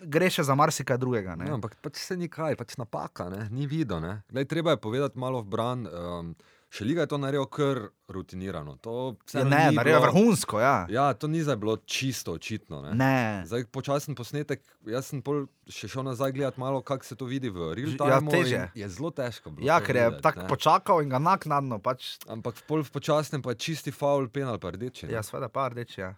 [0.00, 1.36] Gre še za marsikaj drugega.
[1.38, 3.46] No, ampak pač se ni kaj, pač napaka, ne?
[3.54, 4.00] ni vidno.
[4.48, 5.86] Treba je povedati malo v bran.
[5.86, 6.34] Um,
[6.74, 7.78] Še Liga je to naredila kar
[8.10, 8.72] rutinirano.
[8.82, 10.58] Ja, ne, naredila vrhunsko.
[10.58, 10.72] Ja.
[10.90, 12.80] ja, to ni zdaj bilo čisto očitno.
[12.82, 12.94] Ne.
[12.98, 13.18] Ne.
[13.46, 15.22] Zdaj, počasen posnetek, jaz sem
[15.70, 18.10] še šel nazaj gledati malo, kako se to vidi v real time.
[18.10, 18.62] Ja, teže.
[18.74, 19.54] Je zelo težko.
[19.62, 21.78] Ja, ker je tako počakal in ga naknadno.
[21.78, 22.16] Pač...
[22.26, 25.06] Ampak pol v počasnem pa je čisti faul, penal pa rdeči.
[25.14, 26.02] Ja, seveda pa rdeči.
[26.02, 26.16] Ja.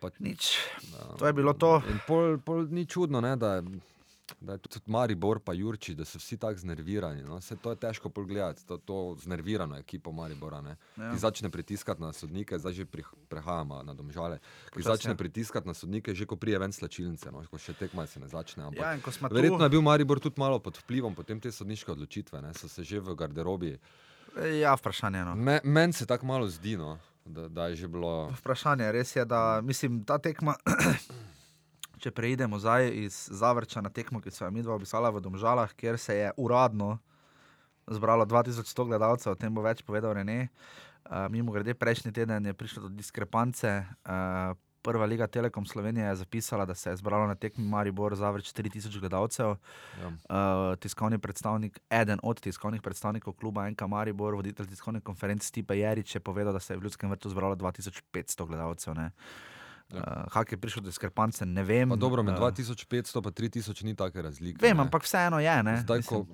[0.00, 0.56] Pač, Nič.
[0.88, 1.82] Um, to je bilo to.
[2.08, 3.58] Pol, pol ni čudno, ne, da
[4.40, 7.22] da je tudi Maribor, pa Jurči, da so vsi tako znervirani.
[7.22, 7.40] No?
[7.40, 10.62] Se to je težko pogledati, to, to znervirano ekipo Maribora.
[10.96, 11.10] Ja.
[11.12, 12.86] Ki začne pritiskati na sodnike, zdaj že
[13.28, 14.38] prehajamo na domžale.
[14.72, 15.16] Ki Počas, začne ja.
[15.16, 17.44] pritiskati na sodnike, že ko prije ven slačilnice, no?
[17.50, 18.64] ko še tekma se ne začne.
[18.64, 19.34] Ampak, ja, tu...
[19.34, 22.54] Verjetno je bil Maribor tudi malo pod vplivom potem te sodniške odločitve, ne?
[22.54, 23.76] so se že v garderobi.
[24.60, 25.24] Ja, vprašanje.
[25.24, 25.34] No.
[25.34, 26.76] Me, Meni se tako malo zdi.
[26.76, 26.98] No?
[27.24, 28.32] Da, da je že bilo.
[28.40, 30.56] Vprašanje res je, da mislim, ta tekma
[32.04, 35.72] če preidemo zdaj iz Zavrča na tekmo, ki so jo mi dva opisala v Domžalah,
[35.72, 36.98] kjer se je uradno
[37.88, 40.48] zbralo 2100 gledalcev, o tem bo več povedal Rene.
[41.04, 43.72] Uh, mimo grede, prejšnji teden je prišlo do diskrepance.
[44.04, 44.52] Uh,
[44.84, 49.00] prva liga Telekom Slovenije je zapisala, da se je zbralo na tekmi Maribor Zavrč 4000
[49.00, 49.56] gledalcev.
[50.00, 50.08] Ja.
[50.08, 56.16] Uh, tiskovni predstavnik, eden od tiskovnih predstavnikov kluba NK Maribor, voditelj tiskovne konference Stipe Jerič,
[56.16, 58.94] je povedal, da se je v Ljudskem vrtu zbralo 2500 gledalcev.
[58.94, 59.10] Ne.
[59.92, 60.00] Ja.
[60.00, 61.88] Uh, Hak je prišel do diskrepance, ne vem.
[61.88, 64.58] Pa dobro, med uh, 2500 in 3000 ni take razlike.
[64.62, 64.82] Vem, ne.
[64.82, 65.56] ampak vseeno je.
[65.84, 66.24] Zdaj, ko,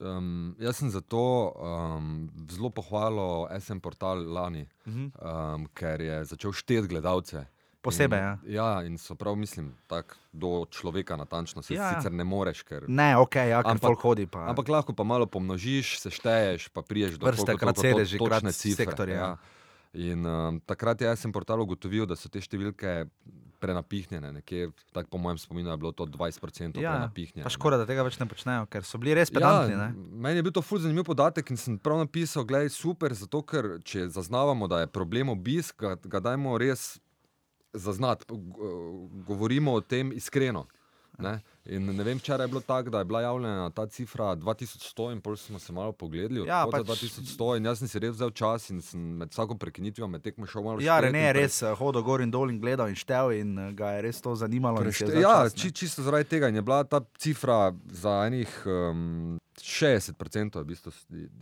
[0.00, 5.10] um, jaz sem zato um, zelo pohvalil SM portal lani, uh -huh.
[5.54, 7.46] um, ker je začel šteti gledalce.
[7.82, 8.18] Posebej.
[8.18, 8.38] In, ja.
[8.46, 11.62] ja, in so prav, mislim, tako do človeka natančno.
[11.62, 11.94] Se ja, ja.
[11.98, 12.84] sicer ne moreš, ker.
[12.88, 14.46] Ne, ok, ja, ampak hodi pa.
[14.46, 19.16] Ampak lahko pa malo pomnožiš, sešteješ, pa priješ do vrste, krat sedeš, že krat sektorja.
[19.16, 19.36] Ja.
[19.92, 23.02] In um, takrat je SM portal ugotovil, da so te številke
[23.62, 24.32] prenapihnjene.
[24.38, 27.52] Nekje, tak, po mojem spominu je bilo to 20% ja, prenapihnjene.
[27.52, 29.76] Škoda, da tega več ne počnejo, ker so bili res pedantni.
[29.76, 33.14] Ja, meni je bil to fuz zanimiv podatek in sem prav napisal, da je super,
[33.14, 36.96] zato ker če zaznavamo, da je problem obisk, ga, ga dajmo res
[37.76, 38.26] zaznati.
[39.28, 40.66] Govorimo o tem iskreno.
[41.22, 41.40] Ne?
[41.70, 45.20] In ne vem, če je bilo tako, da je bila javljena ta cifra 2100, in
[45.22, 46.42] pol smo se malo pogledali.
[46.48, 46.82] Ja, pač...
[46.88, 50.48] 2100, in jaz sem si res vzel čas in sem med vsako prekinitvijo med tekmo
[50.50, 50.82] šel malo.
[50.82, 51.70] Ja, ne, res pre...
[51.78, 54.82] hodil gor in dol in gledal in štel, in eh, ga je res to zanimalo.
[54.82, 55.12] Prešte...
[55.22, 60.64] Ja, čas, či, čisto zaradi tega je bila ta cifra za enih um, 60% je,
[60.64, 60.92] v bistvu,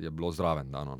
[0.04, 0.98] je bilo zraven dano.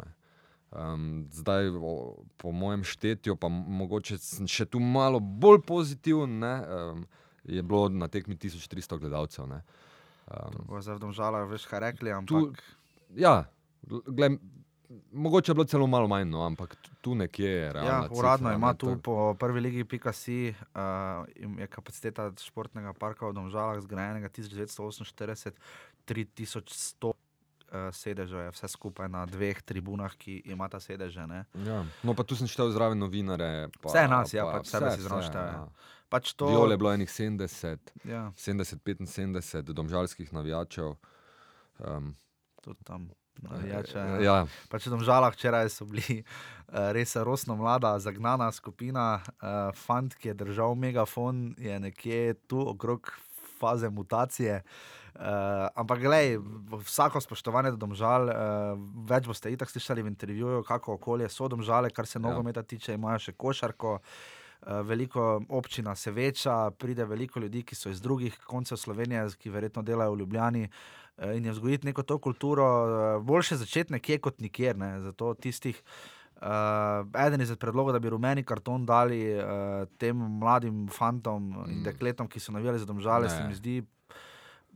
[0.71, 4.17] Um, zdaj, o, po mojem štetju, pa mogoče
[4.49, 6.41] še tu malo bolj pozitiven.
[6.41, 7.09] Um,
[7.45, 9.45] je bilo na tekmi 1300 gledalcev.
[9.45, 12.13] Um, Zdaj, žalah, veš, kaj rekli.
[12.13, 12.61] Ampak...
[12.61, 13.45] Tu, ja,
[14.07, 14.39] gled,
[15.13, 17.67] mogoče je bilo celo malo manj, no, ampak tu nekje je.
[17.75, 21.27] Ja, uradno cifra, ima tu po prvi legi PKC, uh,
[21.59, 25.53] je kapaciteta športnega parka v Domžalah zgrajenega 1948,
[26.07, 27.13] 3100.
[27.71, 31.23] Sedežev je vse skupaj na dveh tribunah, ki imata sedeže.
[31.67, 31.85] Ja.
[32.03, 33.71] No, pa tu sem štel zraven novinare.
[33.79, 35.47] Pa, vse nas, ja, pa, pa sebe si zraven štel.
[35.55, 35.63] Ja.
[36.11, 36.51] Pač to...
[36.51, 38.25] Viole je bilo enih 70, ja.
[38.35, 40.99] 70, 75 domžalskih navijačev.
[41.79, 42.17] Um,
[42.65, 43.07] Tudi tam.
[43.41, 44.19] Navijača, ja.
[44.21, 44.39] ja.
[44.69, 49.23] Pač v Domžalah včeraj so bili uh, res rosno mlada, zagnana skupina.
[49.39, 53.15] Uh, fant, ki je držal megafon, je nekje tu okrog
[53.63, 54.61] faze mutacije.
[54.61, 56.39] Uh, ampak, gledaj,
[56.85, 58.75] vsako spoštovanje do domžal, uh,
[59.11, 62.23] več boste itak slišali v intervjuju, kako okolje so domžale, kar se ja.
[62.23, 63.99] nogometa tiče, imajo še košarko.
[63.99, 69.51] Uh, veliko občina se veča, pride veliko ljudi, ki so iz drugih koncev Slovenije, ki
[69.51, 70.69] verjetno delajo v Ljubljani.
[71.21, 74.77] Eh, in je vzgojiti neko to kulturo, eh, boljše začeti nekje kot nikjer.
[74.79, 75.01] Ne.
[75.01, 75.83] Zato tistih,
[76.41, 79.45] uh, eden izmed predlogov, da bi rumeni karton dali uh,
[79.99, 81.83] tem mladim fantom in mm.
[81.85, 83.31] dekletom, ki so navijali za domžale, ne.
[83.31, 83.83] se mi zdi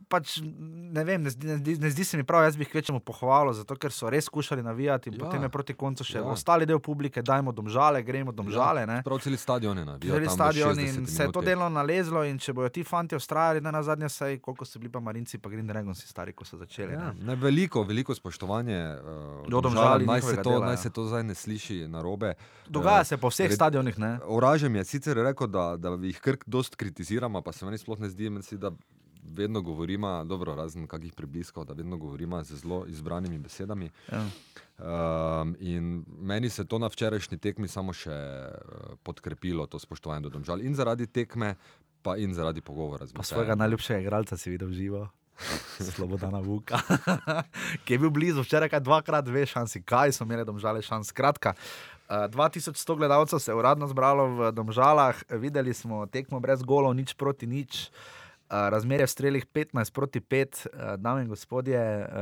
[0.09, 2.75] pač, ne, vem, ne, zdi, ne, zdi, ne zdi se mi prav, jaz bi jih
[2.75, 5.11] večemu pohvalil, zato ker so res skušali navijati.
[5.13, 5.19] Ja.
[5.25, 6.25] Potem je proti koncu še ja.
[6.31, 8.85] ostali del publike, dajmo domžale, gremo domžale.
[8.85, 8.99] Ja.
[9.05, 10.19] Prav celi stadion je navijajo.
[10.19, 12.23] Celi stadion in se je to delo nalezlo.
[12.25, 15.39] In če bojo ti fanti ustrajali, da na zadnje sej, koliko so bili pa marinci,
[15.41, 16.93] pa Green Dragon si stari, ko so začeli.
[16.93, 17.11] Ja.
[17.11, 17.31] Ne?
[17.31, 18.81] Ne, veliko, veliko spoštovanje.
[19.01, 20.83] Uh, domžale, naj, se to, dela, naj ja.
[20.85, 22.35] se to zdaj ne sliši na robe.
[22.69, 23.99] Dogaja uh, se po vseh red, stadionih.
[24.25, 28.09] Oražem je sicer rekel, da, da jih krk dost kritiziramo, pa se meni sploh ne
[28.09, 28.29] zdi,
[28.61, 28.71] da
[29.33, 33.89] vedno govorimo, dobro, razen kakih približkov, da vedno govorimo z zelo izbranimi besedami.
[34.11, 34.25] Ja.
[34.77, 40.29] Um, in meni se to na včerajšnji tekmi samo še uh, podkrepilo, to spoštovanje do
[40.29, 40.61] domžal.
[40.61, 41.55] In zaradi tekme,
[42.03, 43.23] pa in zaradi pogovora z njim.
[43.23, 45.07] Svojega najljubšega igralca si videl živo.
[45.95, 46.79] Slobodana Vuka,
[47.83, 51.11] ki je bil blizu, včeraj kaj dvakrat, dve šansi, kaj so imeli domžale šans.
[51.11, 56.63] Skratka, uh, eh, 2100 gledalcev se je uradno zbralo v domžalah, videli smo tekmo brez
[56.63, 57.87] golov, nič proti nič.
[57.87, 60.65] Uh, razmerje v strelih 15 proti 5,
[61.01, 61.79] dame in gospodje,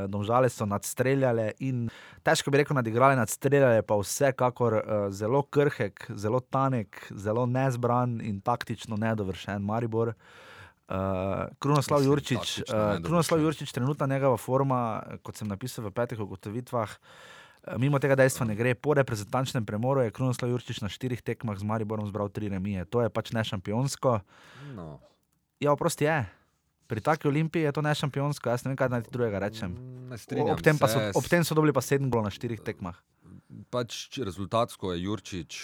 [0.07, 1.89] domžale so nadstreljale in
[2.23, 4.79] težko bi rekel, nadigrale nadstreljale, pa vsekakor
[5.12, 10.13] zelo krhek, zelo tanek, zelo nezbran in taktično nedovršen Maribor.
[10.83, 16.97] Uh, Krunoslav Jurčič, uh, Krunoslav Jurčič, trenutna njegova forma, kot sem napisal v petih ugotovitvah,
[17.79, 18.75] mimo tega dejstva ne gre.
[18.75, 22.83] Po reprezentančnem premoru je Krunoslav Jurčič na štirih tekmah z Mariborom zbral tri remije.
[22.91, 24.19] To je pač ne šampionsko.
[24.75, 24.99] No.
[25.63, 26.26] Ja, oprosti je.
[26.91, 29.71] Pri taki olimpiji je to ne šampionsko, jaz ne vem, kaj naj drugega rečem.
[29.71, 32.99] Mm, ob tem, so, ob tem so dobili pa sedem gol na štirih tekmah.
[33.71, 35.62] Pač rezultatsko je Jurčič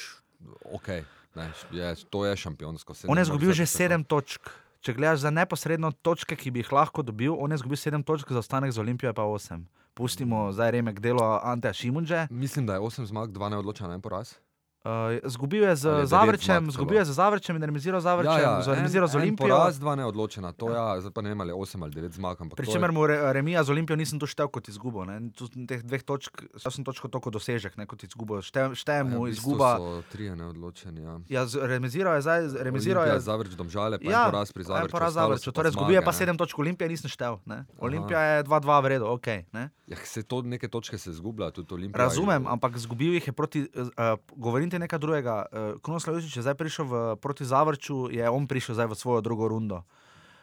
[0.72, 0.88] ok.
[1.36, 2.96] Ne, je, to je šampionsko.
[3.12, 4.48] On je izgubil že sedem točk.
[4.80, 8.32] Če gledaš za neposredno točke, ki bi jih lahko dobil, on je izgubil sedem točk,
[8.32, 9.68] za ostanek za Olimpijo pa osem.
[9.92, 12.32] Pustimo zdaj remek delo Anteja Šimunže.
[12.32, 14.40] Mislim, da je osem zmag, dva neodločena, en poraz.
[14.80, 19.12] Uh, zgubil je z Zavrčem, zgubil je z Zavrčem in remiziral Zavrčem, ja, ja, remiziral
[19.12, 19.52] z Olimpijo.
[19.52, 20.96] Raz, dva neodločena, to ja.
[20.96, 22.38] ja, zdaj pa ne vem ali 8 ali 9 zmag.
[22.56, 22.94] Pričemer je...
[22.96, 25.04] mu re, remija z Olimpijo nisem to štel kot izgubo.
[25.04, 25.36] Ne?
[25.36, 26.32] Tu teh dveh točk,
[26.64, 28.40] jaz sem točko toliko dosežek, ne kot izgubo.
[28.40, 29.76] Štejem šte mu ja, izguba.
[29.84, 31.20] So tri neodločeni, ja.
[31.28, 33.20] Ja, remiziral je zdaj, remiziral je.
[33.20, 34.96] Zavrč domžale, pa ja, je poraz pri Zavrču.
[34.96, 37.44] Poraz Zavrču, torej zgubil je pa 7 točk Olimpije, nisem štel.
[37.44, 37.68] Ne?
[37.84, 39.28] Olimpija je 2-2 v redu, ok.
[39.52, 39.68] Ne?
[39.92, 42.08] Ja, se to neke točke se zgublja, tudi Olimpija.
[42.08, 46.46] Razumem, ampak zgubil jih je proti, uh, govorim ti nekaj drugega uh, Krunoslav Južič je
[46.46, 49.84] zdaj prišel v, proti Zavrču, je on prišel zdaj v svojo drugo rundo.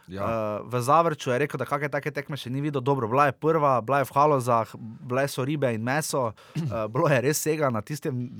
[0.07, 0.23] Ja.
[0.23, 3.09] Uh, v Zavrču je rekel, da kakšne take tekme še ni videl dobro.
[3.11, 7.19] Bila je prva, bila je v Halozah, bile so ribe in meso, uh, bilo je
[7.27, 7.83] res vsega na,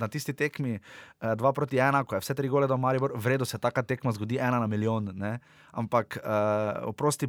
[0.00, 3.44] na tisti tekmi, uh, dva proti ena, ko je vse tri gole do Maribor, vredno
[3.44, 5.12] se taka tekma zgodi ena na milijon.
[5.12, 5.36] Ne?
[5.76, 7.28] Ampak, uh, oprosti,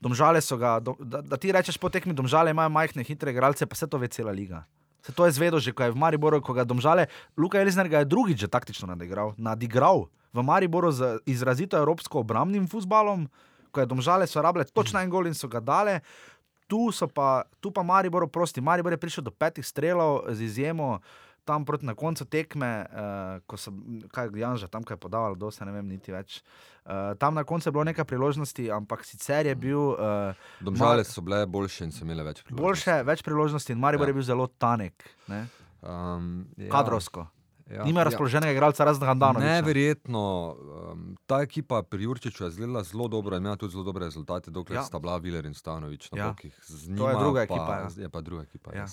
[0.00, 3.68] domžale so ga, do, da, da ti rečeš po tekmi, domžale imajo majhne, hitre igralce,
[3.68, 4.64] pa se to ve cela liga.
[5.06, 7.08] Se to je zvedel že, ko je v Mariboru, ko ga domžale.
[7.36, 13.26] Luka Elizner ga je drugič taktično nadigral, nadigral v Mariboru z izrazito evropsko obrambnim futbalom,
[13.70, 16.00] ko je domžale so rabile točno en gol in so ga dale.
[16.70, 16.78] Tu,
[17.10, 21.02] pa, tu pa Maribor, prosti, Maribor je prišel do petih strelov z izjemo
[21.44, 23.72] tam proti na koncu tekme, uh, ko so,
[24.12, 26.40] kaj je Janža tam kaj podal, da se ne vem niti več.
[26.84, 29.94] Uh, tam na koncu je bilo nekaj priložnosti, ampak sicer je bil.
[29.94, 32.62] Uh, Domžale so bile boljše in so imele več priložnosti.
[32.62, 34.14] Boljše, več priložnosti in Maribor ja.
[34.14, 36.70] je bil zelo tanek, um, ja.
[36.72, 37.28] kadrovsko.
[37.70, 38.04] Ja, Nima ja.
[38.04, 39.40] razpoloženega igralca, razen Gandana.
[39.40, 40.22] Neverjetno.
[40.90, 44.50] Um, ta ekipa pri Jurčiču je zelo, zelo dobra in ima tudi zelo dobre rezultate,
[44.50, 44.82] dokler ja.
[44.82, 46.28] sta bila Viler in Stanovič na ja.
[46.28, 46.56] bokih.
[46.98, 47.76] To je druga pa, ekipa.
[47.78, 47.88] Ja.
[48.02, 48.74] Je pa druga ekipa.
[48.74, 48.86] Ja.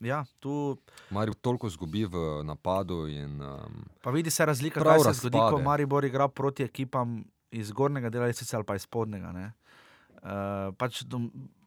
[0.00, 0.76] Ja, tu...
[1.10, 3.06] Marijo toliko izgubi v napadu.
[3.08, 7.68] In, um, pa vidi se razlika, kaj se zgodi, ko Marijo igra proti ekipam iz
[7.68, 9.32] zgornjega dela ali pa iz spodnjega.
[9.32, 11.02] Uh, pač,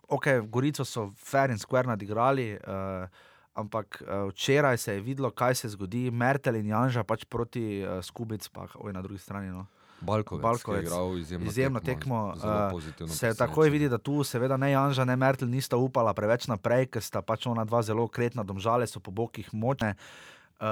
[0.07, 3.07] ok, Gorico so fair in square nadigrali, uh,
[3.53, 6.11] ampak uh, včeraj se je videlo, kaj se zgodi.
[6.11, 9.49] Mertel in Janža pač proti uh, Skubic, pa oj na drugi strani.
[9.49, 9.67] No.
[10.01, 12.33] Balkovec, Balkovec, izjemno, izjemno tekmo.
[12.35, 16.47] tekmo uh, se takoj vidi, da tu seveda ne Janža, ne Mertel nista upala preveč
[16.49, 19.95] naprej, ker sta pač ona dva zelo kretna, domžale so po bokih močne.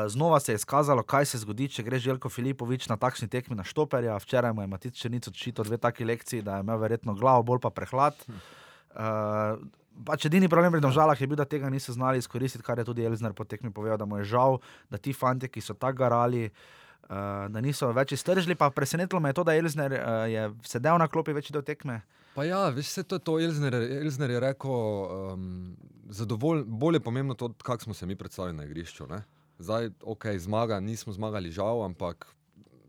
[0.07, 3.63] Znova se je izkazalo, kaj se zgodi, če gre Željko Filipovič na takšni tekmi na
[3.65, 4.17] Štoperja.
[4.21, 7.61] Včeraj mu je Matic Črnic odšito dve taki lekciji, da je imel verjetno glavo, bolj
[7.63, 8.17] pa prehlad.
[8.29, 9.57] Uh,
[10.05, 13.05] pač edini problem pri domžalah je bil, da tega niso znali izkoristiti, kar je tudi
[13.05, 14.59] Elzner po tekmi povedal, da mu je žal,
[14.93, 18.55] da ti fanti, ki so tako garali, uh, uh, da niso več iztržili.
[18.55, 22.01] Pa presenetilo me je to, da Elzner, uh, je sedel na klopi več do tekme.
[22.35, 23.39] Pa ja, veš, vse to je to.
[23.41, 25.75] Elzner, Elzner je rekel, um,
[26.09, 29.07] zadovolj, bolj je pomembno to, kako smo se mi predstavili na igrišču.
[29.09, 29.23] Ne?
[29.59, 32.29] Zdaj, ok, zmaga, nismo zmagali, žal, ampak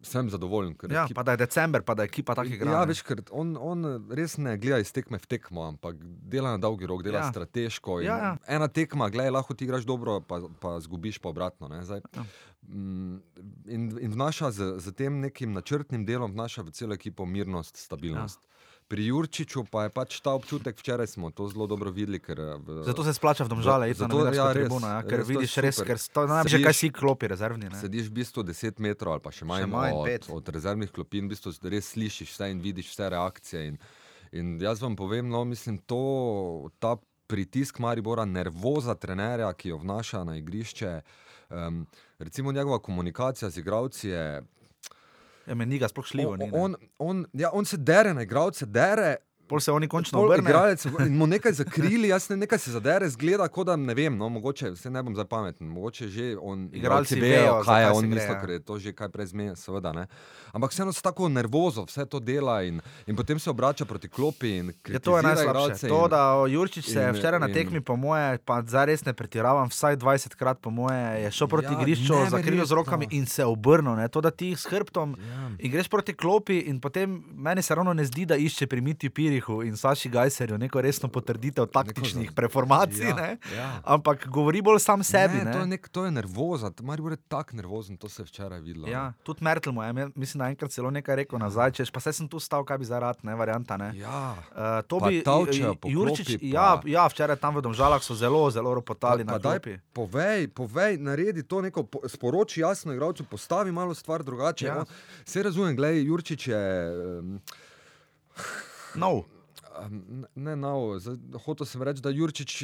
[0.02, 0.74] sem zadovoljen.
[0.90, 2.72] Ja, ekipa, pa da je december, pa da je ekipa tako igra.
[2.72, 3.84] Ja, veš, ker on, on
[4.16, 7.28] res ne gleda iz tekme v tekmo, ampak dela na dolgi rok, dela ja.
[7.30, 8.00] strateško.
[8.04, 8.30] Ja, ja.
[8.48, 11.68] Ena tekma, gledaj, lahko ti igraš dobro, pa, pa zgubiš pa obratno.
[11.84, 12.24] Zdaj, ja.
[12.70, 18.38] In, in vnaša z, z tem nekim načrtnim delom, vnaša v celo ekipo mirnost, stabilnost.
[18.38, 18.50] Ja.
[18.90, 22.18] Pri Jurčiču pa je pač ta občutek, včeraj smo to zelo dobro videli.
[22.18, 25.22] Ker, eh, v, zato se splača v domžale, da to je ja, tribuna, ja, ker
[25.22, 27.70] res, vidiš res, ker to je najbolje, kaj si klopi rezervni.
[27.70, 27.78] Ne?
[27.78, 31.22] Sediš v bistvu 10 metrov ali pa še manj, še manj od, od rezervnih klopi
[31.22, 33.62] in v bistvu res slišiš vse in vidiš vse reakcije.
[33.70, 33.78] In,
[34.34, 36.02] in jaz vam povem, no, mislim, to,
[36.82, 36.98] ta
[37.30, 41.00] pritisk Maribora, nervoza trenerja, ki jo vnaša na igrišče,
[41.50, 41.84] um,
[42.18, 44.42] recimo njegova komunikacija z igravci je
[45.46, 46.36] Ja, meni ga sploh šljivo.
[46.40, 49.16] On, on, on, ja, on se dere na igralce, dere.
[49.50, 50.60] Pol se oni končno obrnejo.
[51.06, 54.28] In mu nekaj zakrili, jaz ne nekaj se zadere, zgleda, kot da ne vem, no,
[54.28, 58.50] mogoče se ne bom zapameten, mogoče že on, igralci vejo, kaj je on mislil, ker
[58.50, 60.06] je to že kaj prezmeje, seveda ne.
[60.52, 64.62] Ampak vseeno se tako nervozo vse to dela in, in potem se obrača proti klopi.
[64.88, 65.88] Je to je najslabše.
[65.88, 69.96] To, da Jurčič se je včeraj na tekmi, po moje, pa zares ne pretiravam, vsaj
[69.96, 73.96] 20 krat po moje, je šel proti ja, grišču, zakril z rokami in se obrnil.
[73.96, 74.08] Ne.
[74.08, 75.50] To, da ti s hrbtom ja.
[75.58, 79.10] in greš proti klopi in potem meni se ravno ne zdi, da išče pri Miti
[79.40, 83.80] Pirihu in Saši Gajserju neko resno potrditev taktičnih preformacij, ja, ja.
[83.84, 85.34] ampak govori bolj sam sebi.
[85.34, 85.52] Ne, ne.
[85.52, 88.88] To, je nek, to je nervoza, Mari bo tako nervozen, to se je včeraj videlo.
[88.88, 92.12] Ja, tudi Mertel mu je, mislim, da enkrat celo nekaj rekel nazaj, češ pa se
[92.12, 93.76] sem tu stal, kaj bi zarad, ne varianta.
[93.76, 93.92] Ne.
[93.96, 98.74] Ja, uh, to bi Tavčev, Jurčič, ja, ja, včeraj tam v Domžalah so zelo, zelo
[98.74, 99.78] ropotali pa, pa na klopi.
[99.92, 104.66] Povej, povej, naredi to neko, sporoči jasno igralcu, postavi malo stvar drugače.
[104.66, 104.84] Ja.
[105.24, 106.62] Vse razumem, gledaj, Jurčič je.
[107.18, 107.40] Um,
[108.94, 109.24] No.
[110.34, 110.98] Ne, no,
[111.44, 112.54] hotel sem reči, da Jurčič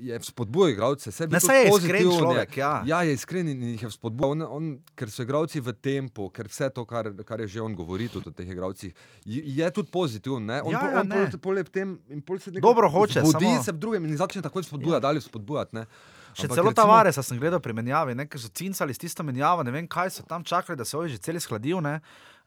[0.00, 1.12] je spodbujal igralce.
[1.30, 2.56] Ne, se je iskren človek.
[2.56, 2.72] Ja.
[2.86, 4.32] ja, je iskren in jih je spodbujal.
[4.32, 7.76] On, on, ker so igralci v tempu, ker vse to, kar, kar je že on
[7.76, 8.94] govoril o teh igralcih,
[9.26, 10.40] je tudi pozitivno.
[10.40, 13.20] On, ja, po, ja, on pol, pol je tem in pol se nekaj dobro hoče.
[13.20, 13.62] Zbudi samo...
[13.62, 15.06] se v drugem in začne takoj spodbujati, ja.
[15.06, 15.86] dalje spodbujati.
[16.32, 16.80] Še Ampak celo recimo...
[16.80, 20.24] Tavares sem gledal pri menjavi, ker so cincali s tisto menjavo, ne vem kaj so
[20.24, 21.84] tam čakali, da se ovi že celi skladijo.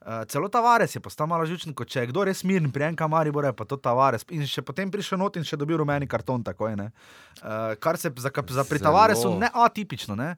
[0.04, 3.32] Uh, celo Tavares je postal malo žučen, kot če je kdo res miren, prijem kamari,
[3.34, 4.26] bo rekel, to Tavares.
[4.36, 6.44] In še potem prišel not in še dobil rumeni karton.
[6.46, 10.14] Takoj, uh, kar se za, za pri Tavaresu ne atipično.
[10.18, 10.34] Ne?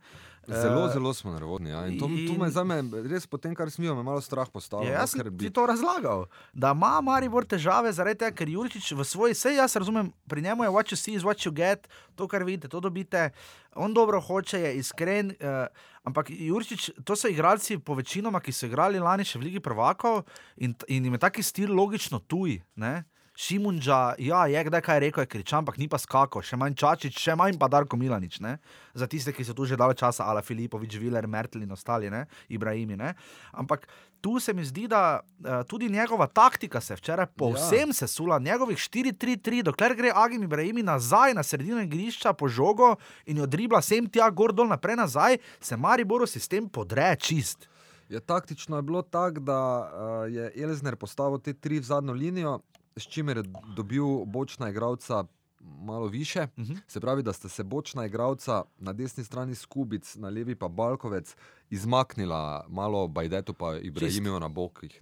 [0.48, 1.70] Zelo, uh, zelo smo nervozni.
[1.70, 1.82] Ja.
[1.98, 2.80] To, to me za me,
[3.10, 4.88] res po tem, kar smijo, me malo strah postavlja.
[4.88, 5.44] Ja, jaz sem bi...
[5.44, 9.76] ti to razlagal, da ima Maribor težave zaradi tega, ker Jurčič v svoji sej, jaz
[9.76, 11.84] razumem, pri njemu je what you see is what you get,
[12.16, 13.28] to, kar vidite, to dobite.
[13.76, 15.34] On dobro hoče, je iskren.
[15.36, 15.68] Uh,
[16.08, 20.24] ampak Jurčič, to so igralci, po večinoma, ki so igrali lani še v Ligi Prvakov
[20.56, 22.62] in, in jim je taki stil logično tuj.
[22.80, 23.04] Ne?
[23.38, 27.20] Šimunča, ja, je kdaj kaj rekel, je kričal, ampak ni pa skako, še manj Čačič,
[27.22, 28.40] še manj pa Darko Milanič.
[28.42, 28.56] Ne?
[28.98, 32.24] Za tiste, ki so tu že dalj časa, ali Filipovič, Viler, Mertel in ostali, ne?
[32.50, 32.98] Ibrahimi.
[32.98, 33.12] Ne?
[33.54, 33.86] Ampak
[34.18, 38.00] tu se mi zdi, da uh, tudi njegova taktika se včeraj povsem ja.
[38.00, 43.46] sesula, njegovih 4-3-3, dokler gre Agim Ibrahimi nazaj na sredino igrišča po žogo in jo
[43.46, 47.70] dribla sem tja, gor dol naprej nazaj, se Mariboru sistem podre čist.
[48.08, 52.58] Ja, taktično je bilo tako, da uh, je Elzner postavil te tri v zadnjo linijo,
[52.98, 53.42] s čimer je
[53.76, 55.24] dobil bočna igralca
[55.60, 56.42] malo više.
[56.56, 56.72] Uh mhm.
[56.72, 56.80] -huh.
[56.88, 61.36] Se pravi, da sta se bočna igralca na desni strani Skubic, na levi pa Balkovec
[61.70, 65.00] izmaknila malo Bajdetu, pa Ibrahimijo na bokih.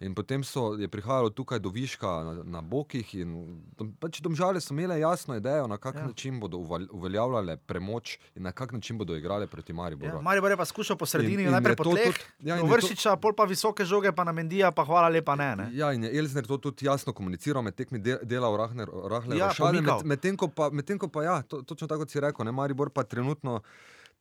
[0.00, 3.14] In potem so, je prihajalo tukaj do viška na, na bokih.
[4.00, 6.06] Pač domžale so imele jasno idejo, na kak ja.
[6.06, 6.58] način bodo
[6.90, 10.16] uveljavljale premoč in na kak način bodo igrale proti Mariboru.
[10.16, 13.32] Ja, Maribor je pa skušal po sredini, in, in najprej po tleh, ja, vršiča, pol
[13.32, 15.56] pa visoke žoge, pa na Mendija, pa hvala lepa ne.
[15.56, 15.70] ne?
[15.72, 19.48] Ja, in je Elzner to tudi jasno komuniciral med tekmi dela v Rahner, Rahle, ja,
[19.48, 22.52] Rašale, med, medtem ko pa, med ko pa ja, to, točno tako si rekel, ne,
[22.52, 23.62] Maribor pa trenutno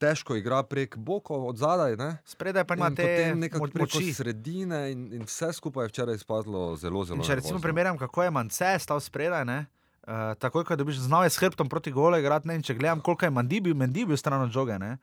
[0.01, 1.95] težko igra prek bokov, od zadaj.
[1.99, 2.17] Ne?
[2.27, 4.13] Spredaj pa ima te moči.
[4.13, 7.23] Sredine in, in vse skupaj je včeraj izpadlo zelo, zelo.
[7.23, 9.45] Če recimo primerjam, kako je Mance stal spredaj.
[9.47, 9.65] Ne?
[10.05, 13.25] Uh, takoj, ko dobiš znal je s hrbtom proti gole, grad, ne, če gledam, koliko
[13.25, 14.97] je Mandi bil, Mandi bil stran od žoge, ne.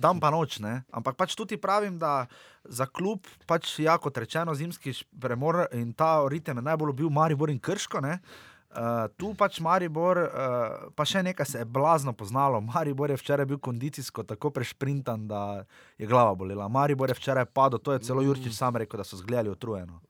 [0.00, 0.62] dan pa noč.
[0.64, 0.78] Ne.
[0.88, 2.24] Ampak pač tudi pravim, da
[2.64, 7.52] za klub, pač, ja, kot rečeno, zimski premor in ta ritem je najbolj bil Maribor
[7.52, 8.00] in Krško.
[8.00, 8.16] Ne.
[8.16, 8.51] Uh,
[9.16, 12.60] tu pač Maribor, uh, pa še nekaj se je blazno poznalo.
[12.60, 15.64] Maribor je včeraj bil kondicijsko tako prešprintan, da
[15.98, 16.68] je glava bolela.
[16.68, 20.00] Maribor je včeraj padel, to je celo Jurčič sam rekel, da so zgledali utrujeno.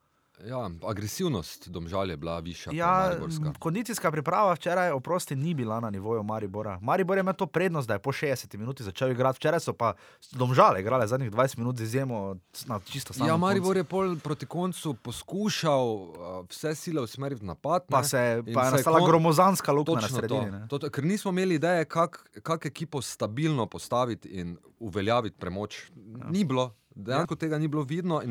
[0.44, 2.72] Ja, agresivnost domžal je bila višja.
[2.74, 3.12] Ja,
[3.58, 6.78] kondicijska priprava včeraj, oprosti, ni bila na nivoju Maribora.
[6.82, 9.36] Maribor je imel to prednost, da je po 60 minutah začel igrati.
[9.36, 9.92] Včeraj so pa
[10.32, 12.36] domžale igrale zadnjih 20 minut z izjemo
[12.66, 13.28] na čisto samo.
[13.28, 16.12] Ja, Maribor je pol proti koncu poskušal
[16.50, 17.86] vse sile usmeriti v napad.
[17.88, 19.08] Pa, se, pa je nastala kon...
[19.08, 20.68] gromozanska luknja na sredini.
[20.68, 20.78] To.
[20.78, 25.90] To, ker nismo imeli ideje, kako kak ekipo stabilno postaviti in uveljaviti premoč.
[26.18, 26.30] Ja.
[26.30, 26.74] Ni bilo.
[26.94, 27.38] Dejansko ja.
[27.38, 28.22] tega ni bilo vidno.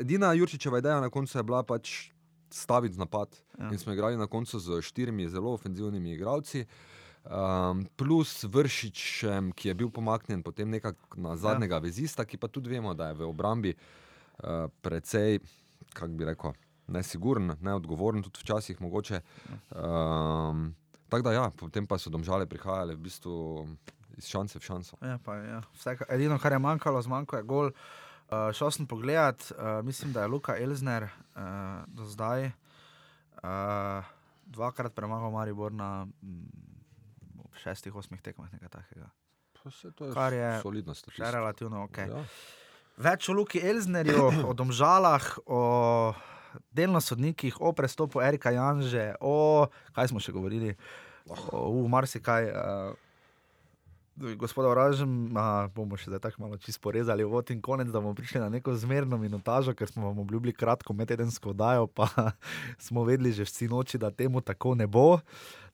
[0.00, 2.10] Edina Jurčičeva ideja na koncu je bila pač
[2.50, 3.36] staviti napad.
[3.58, 3.70] Ja.
[3.72, 6.66] In smo igrali na koncu z štirimi zelo ofenzivnimi igralci.
[7.22, 11.84] Um, plus vršičem, ki je bil pomaknjen potem nekako na zadnjega ja.
[11.84, 15.38] vezista, ki pa tudi vemo, da je v obrambi uh, precej,
[15.92, 16.56] kako bi rekel,
[16.90, 19.20] nesiguren, neodgovoren, tudi včasih mogoče.
[19.70, 20.74] Um,
[21.08, 23.68] tako da ja, potem pa so domžale prihajale v bistvu
[24.18, 24.98] iz šanse v šanso.
[25.02, 25.60] Ja, pa, ja.
[25.76, 27.70] Vse, edino, kar je manjkalo, zmanjkalo je gol.
[28.32, 31.42] Uh, šel sem pogledat, uh, mislim, da je Luka Elzner uh,
[31.86, 34.04] do zdaj uh,
[34.46, 36.48] dvakrat premagal Maribor na mm,
[37.62, 39.08] šestih, osmih tekmah, nekaj takega.
[39.62, 41.34] Je kar je solidno stvar.
[41.34, 41.98] Relativno ok.
[41.98, 42.24] Ja.
[43.02, 45.60] Več o Luki Elznerju, o domžalah, o
[46.74, 50.74] delno sodnikih, o prestopu Erika Janže, o kaj smo še govorili,
[51.30, 52.50] o, o marsikaj.
[52.50, 53.08] Uh,
[54.16, 55.32] Gospod Oražem,
[55.72, 59.16] bomo še tako malo čisto porezali v in konec, da bomo prišli na neko zmerno
[59.16, 62.08] minutažo, ker smo vam obljubili kratko medtedensko dajo, pa
[62.86, 65.18] smo vedeli že vsi noči, da temu tako ne bo.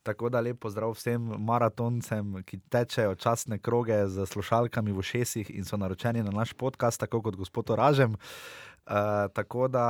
[0.06, 5.66] Tako da lepo zdrav vsem maratoncem, ki tečejo časne kroge z slušalkami v šestih in
[5.66, 8.14] so naročeni na naš podcast, tako kot gospod Oražem.
[8.14, 8.67] Uh,
[9.34, 9.86] tako da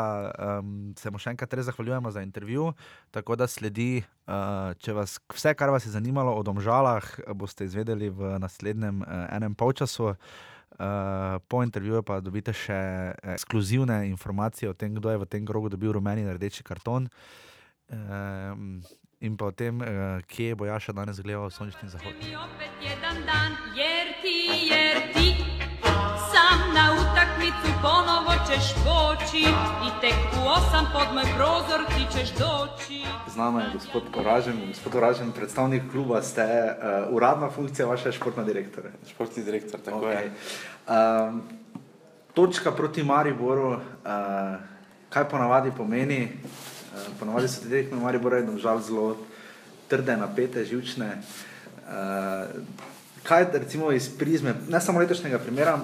[0.58, 2.72] um, se mu še enkrat res zahvaljujemo za intervju.
[3.14, 7.06] Tako da sledi, uh, če vas vse, kar vas je zanimalo o domžalah,
[7.38, 10.14] boste izvedeli v naslednjem uh, enem polčasu.
[10.78, 12.76] Uh, po intervjuju pa dobite še
[13.34, 17.08] ekskluzivne informacije o tem, kdo je v tem grogu dobil rumeni in rdeči karton.
[17.88, 18.54] Uh,
[19.18, 22.14] in pa o tem, uh, kje bo Jaša danes gledal sončni zahod.
[23.26, 25.34] Dan jer ti, jer ti,
[26.30, 29.44] sam na utakmicu ponovno ćeš poći
[29.86, 33.02] i tek u osam pod moj prozor ti ćeš doći.
[33.26, 34.66] Z nama je gospod Koražen.
[34.68, 38.90] Gospod Koražen, predstavnik kluba, ste uh, uradna funkcija vaše športna direktore.
[39.10, 40.20] Športni direktor, tako okay.
[40.20, 40.32] je.
[41.28, 41.42] Um,
[42.34, 43.80] točka proti Mariboru, uh,
[45.08, 46.28] kaj ponavadi pomeni?
[46.94, 49.16] Uh, ponavadi so te tekme Maribora in žal zelo
[49.88, 51.18] trde, napete, živčne.
[51.84, 52.48] Uh,
[53.22, 55.78] kaj recimo iz prizme, ne samo letošnjega primera,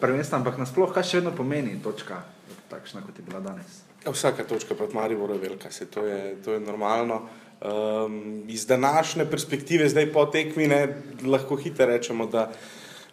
[0.00, 2.22] prvenstva, ampak nasplošno, kaj še vedno pomeni točka,
[2.70, 3.82] takšna kot je bila danes?
[4.04, 7.28] Ja, vsaka točka pred Mariborom je velika, se to je, to je normalno.
[7.60, 12.48] Um, iz današnje perspektive, zdaj po tekmi, ne, lahko hitro rečemo, da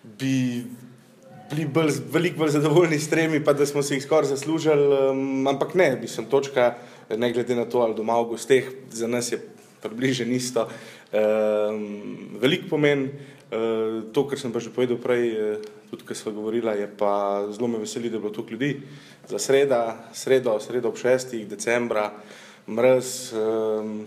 [0.03, 0.63] bi
[1.49, 5.47] bili bolj, veliko bolj zadovoljni s tremi, pa da smo si jih skoraj zaslužili, um,
[5.47, 6.75] ampak ne, bi sem točka,
[7.09, 9.41] ne glede na to, ali doma v gosteh, za nas je
[9.83, 10.67] približen isto.
[11.11, 13.09] Um, velik pomen,
[13.51, 17.45] uh, to, kar sem pa že povedal prej, uh, tudi kar smo govorili, je pa
[17.51, 18.81] zelo me veseli, da je bilo tu ljudi
[19.27, 21.45] za sreda, sredo, sredo ob 6.
[21.47, 22.11] decembra,
[22.67, 24.05] mrz, um,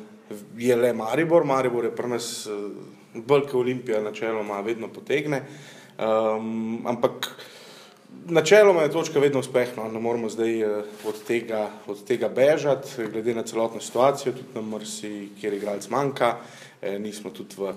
[0.56, 2.70] je le Maribor, Maribor je pri nas uh,
[3.14, 5.42] bolj kot Olimpija, načeloma vedno potegne.
[5.98, 7.30] Um, ampak
[8.26, 13.34] načeloma je točka vedno uspešna, ne moramo zdaj uh, od, tega, od tega bežati, glede
[13.34, 16.36] na celotno situacijo, tudi na mrsi, kjer igralec manjka,
[16.82, 17.72] eh, nismo tudi v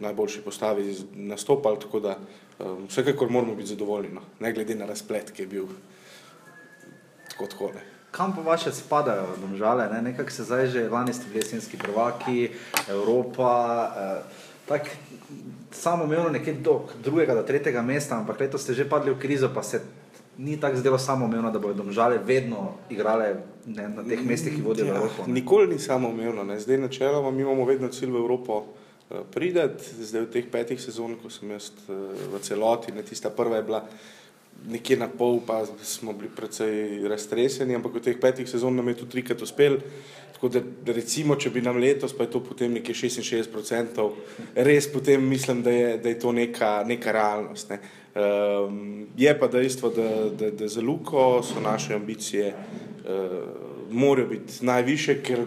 [0.00, 2.18] najboljši postavi nastopali, tako da
[2.58, 4.20] um, vsekakor moramo biti zadovoljni, no.
[4.40, 5.66] ne glede na razplet, ki je bil
[7.28, 7.80] tako odhode.
[8.10, 10.02] Kam pa vaše spadajo, domžale, ne?
[10.02, 12.50] nekako se zdaj že lani ste bili jesenski prvaki,
[12.88, 14.22] Evropa, eh,
[14.68, 14.86] tako
[15.70, 19.50] samo imelo nekaj do drugega do tretjega mesta, ampak letos ste že padli v krizo,
[19.54, 19.82] pa se
[20.38, 23.34] ni tako zdelo samo umevno, da bodo domžale vedno igrale
[23.66, 25.26] ne, na teh mestih, ki vodijo ja, Evropo.
[25.26, 25.32] Ne.
[25.32, 28.64] Nikoli ni samo umevno, zdaj načeloma mi imamo vedno cilj v Evropo.
[29.08, 31.92] Prideti, zdaj v teh petih sezonah, ko sem jaz eh,
[32.28, 33.80] v celoti, ne tista prva je bila
[34.68, 39.00] nekje na pol, pa smo bili precej raztreseni, ampak v teh petih sezonah nam je
[39.00, 39.78] tudi trikrat uspel.
[40.34, 40.60] Tako da,
[40.92, 44.04] recimo, če bi nam letos, pa je to potem nekje 66%,
[44.54, 47.72] res potem mislim, da je, da je to neka, neka realnost.
[47.72, 47.80] Ne.
[48.18, 54.62] Um, je pa dejstvo, da, da, da za Luko so naše ambicije, uh, morajo biti
[54.66, 55.46] najviše, ker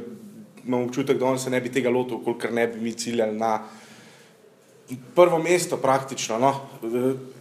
[0.68, 3.60] imam občutek, da on se ne bi tega lotil, kolikor ne bi mi ciljali na
[5.16, 6.54] prvo mesto, praktično, no,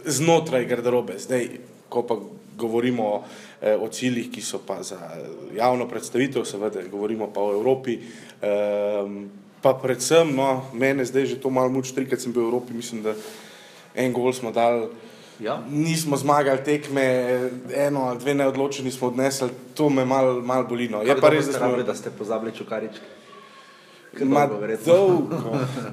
[0.05, 1.19] znotraj garderobe.
[1.19, 1.49] Zdaj,
[1.89, 2.15] ko pa
[2.57, 3.23] govorimo o,
[3.61, 4.97] eh, o ciljih, ki so pa za
[5.55, 7.99] javno predstavitev, seveda, govorimo pa o Evropi.
[8.41, 9.29] Um,
[9.61, 13.03] pa predvsem, no, mene zdaj že to malo muči, trikrat sem bil v Evropi, mislim,
[13.03, 13.13] da
[13.95, 14.87] en gol smo dali.
[15.41, 15.63] Ja.
[15.69, 17.03] Nismo zmagali tekme,
[17.75, 20.89] eno ali dve neodločeni smo odnesli, to me malo mal boli.
[20.89, 21.01] No.
[21.01, 21.83] Je pa res, da, smo...
[21.83, 23.05] da ste pozabili čukaričke.
[24.85, 25.31] Dolg,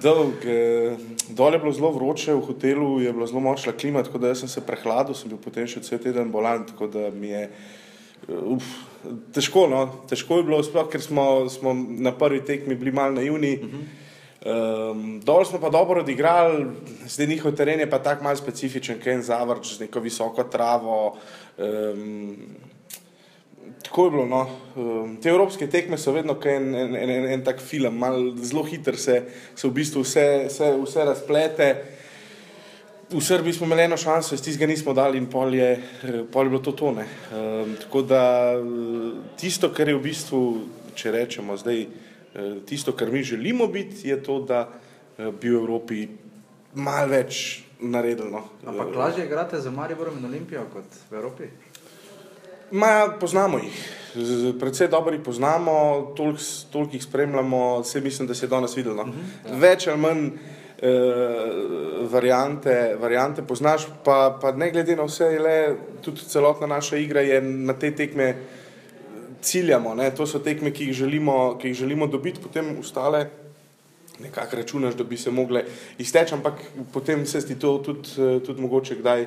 [0.03, 0.45] dolg.
[0.49, 0.97] Eh,
[1.29, 4.49] dol je bilo zelo vroče, v hotelu je bilo zelo močna klima, tako da sem
[4.49, 8.67] se prehladil, sem bil potem še cel teden bolan, tako da mi je eh, uf,
[9.33, 9.69] težko.
[9.71, 9.87] No?
[10.11, 13.55] Težko je bilo, sploh, ker smo, smo na prvi tekmi bili mal naivni.
[13.63, 14.08] Uh -huh.
[14.45, 16.67] Um, dol smo pa dobro odigrali,
[17.07, 21.17] zdaj njihov teren je pa tako mal specifičen, ker je zavrč z neko visoko travo.
[21.59, 22.37] Um,
[23.83, 24.27] Tako je bilo.
[24.27, 24.47] No.
[24.77, 28.03] Ehm, te evropske tekme so vedno en, en, en, en, en tak film,
[28.43, 29.23] zelo hiter se,
[29.55, 31.69] se v bistvu vse, vse, vse razplete.
[33.11, 35.71] V Srbiji smo imeli eno šanso, iz tistega nismo dali in pol je,
[36.33, 37.07] pol je bilo to tone.
[37.33, 38.53] Um, tako da
[39.41, 40.43] tisto, kar je v bistvu,
[40.95, 41.87] če rečemo zdaj,
[42.67, 44.69] tisto, kar mi želimo biti, je to, da
[45.19, 46.09] eh, bi v Evropi
[46.75, 48.31] malo več naredili.
[48.31, 48.45] No.
[48.67, 51.51] Ampak lažje igrate za Mariborom in Olimpijo kot v Evropi?
[52.71, 53.77] Ma, poznamo jih,
[54.61, 58.97] predvsej dobro jih poznamo, toliko tolik jih spremljamo, vse mislim, da se je danes videlo.
[58.97, 59.03] No.
[59.03, 59.19] Uh mhm.
[59.19, 59.59] -huh, ja.
[59.59, 60.89] Več ali manj eh,
[62.11, 67.41] variante, variante poznaš, pa, pa ne glede na vse, le, tudi celotna naša igra je
[67.43, 68.35] na te tekme
[69.43, 70.11] ciljamo, ne?
[70.15, 73.29] to so tekme, ki jih želimo, ki jih želimo dobiti, potem ostale
[74.19, 75.65] nekako računaš, da bi se mogle
[75.99, 76.55] izteči, ampak
[76.93, 78.09] potem se ti to tudi,
[78.47, 79.27] tudi mogoče kdaj,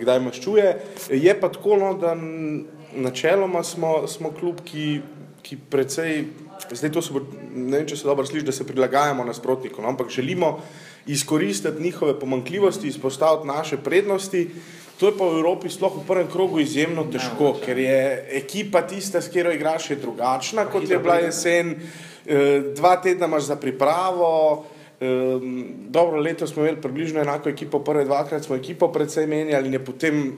[0.00, 0.76] kdaj maščuje.
[1.10, 2.14] Je pa tako, no, da
[2.94, 5.00] načeloma smo, smo klub, ki,
[5.42, 6.24] ki precej,
[6.70, 9.90] zdaj to se bo, ne vem, če se dobro sliši, da se prilagajamo nasprotnikom, no,
[9.90, 10.58] ampak želimo
[11.06, 14.48] izkoristiti njihove pomankljivosti, izpostaviti naše prednosti.
[14.98, 17.98] To je pa v Evropi, sploh v prvem krogu, izjemno težko, ker je
[18.40, 21.76] ekipa tista, s katero igraš, drugačna kot je bila jesen.
[22.26, 24.66] Eh, dva tedna imaš za pripravo.
[25.88, 30.32] Dobro, leto smo imeli približno enako ekipo, prve dvakrat smo ekipo predvsej menjali, in potem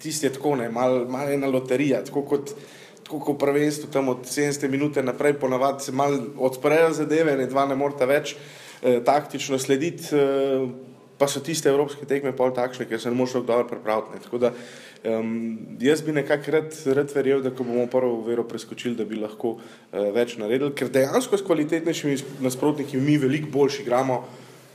[0.00, 2.54] tisti je tako, malo mal ena loterija, tako kot,
[3.02, 7.66] tako kot prvenstvo, tam od 70 minut naprej, ponavadi se malo odprejo zadeve, ne dva
[7.66, 8.36] ne morata več
[8.82, 10.87] eh, taktično slediti, eh,
[11.18, 14.22] pa so tiste evropske tekme pol takšne, ker se ne moreš dobro pripraviti.
[14.24, 18.96] Tako da um, jaz bi nekako rad, rad verjel, da ko bomo prvo vero preskočili,
[18.96, 24.22] da bi lahko uh, več naredili, ker dejansko s kvalitetnejšimi nasprotniki mi veliko boljši igramo,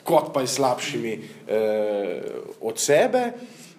[0.04, 3.30] kot pa s slabšimi uh, od sebe.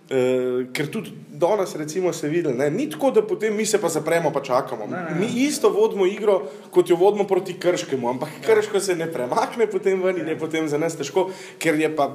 [0.04, 3.88] Uh, ker tudi danes, recimo, se vidi, da ni tako, da potem mi se pa
[3.88, 4.86] zapremo, pa čakamo.
[4.86, 5.20] Ne, ne.
[5.20, 8.42] Mi isto vodimo igro, kot jo vodimo proti krškemu, ampak ja.
[8.46, 12.10] krško se ne premakne potem ven in je potem za nas težko, ker je pa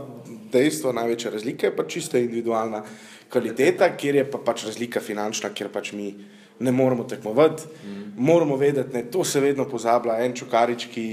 [0.52, 2.84] dejstvo, največja razlika je pa čista individualna
[3.30, 6.14] kvaliteta, kjer je pa pač razlika finančna, ker pač mi
[6.60, 7.64] ne moramo tekmovati.
[7.86, 8.08] Mm.
[8.18, 11.06] Moramo vedeti, da to se vedno pozablja, en čukarič, ki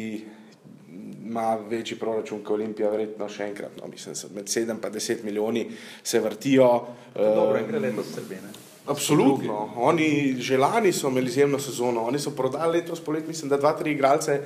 [1.27, 3.75] ima večji proračun kot Olimpija, verjetno še enkrat.
[3.81, 5.67] No, mislim, med 7 in 10 milijoni
[6.03, 6.71] se vrtijo.
[7.15, 8.55] Dobro, in gre letos srbene.
[8.87, 9.73] Absolutno.
[9.77, 13.73] Oni že lani so imeli izjemno sezono, oni so prodali letos polet, mislim, da dva,
[13.79, 14.41] tri igralce,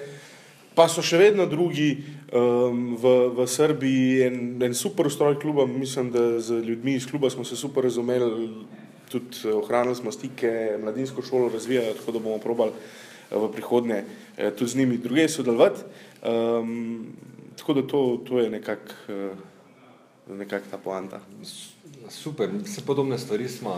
[0.75, 1.91] pa so še vedno drugi
[2.33, 7.31] um, v, v Srbiji, en, en super ustroj kluba, mislim, da z ljudmi iz kluba
[7.31, 8.49] smo se super razumeli,
[9.11, 12.73] tudi ohranili smo stike, mladinsko šolo razvijali, tako da bomo probali
[13.31, 14.05] v prihodnje
[14.37, 15.87] eh, tudi z njimi druge sodelovati.
[16.23, 17.13] Um,
[17.57, 19.39] tako da to, to je nekako uh,
[20.37, 21.21] nekak ta poanta.
[22.09, 23.71] Super, vse podobne stvari smo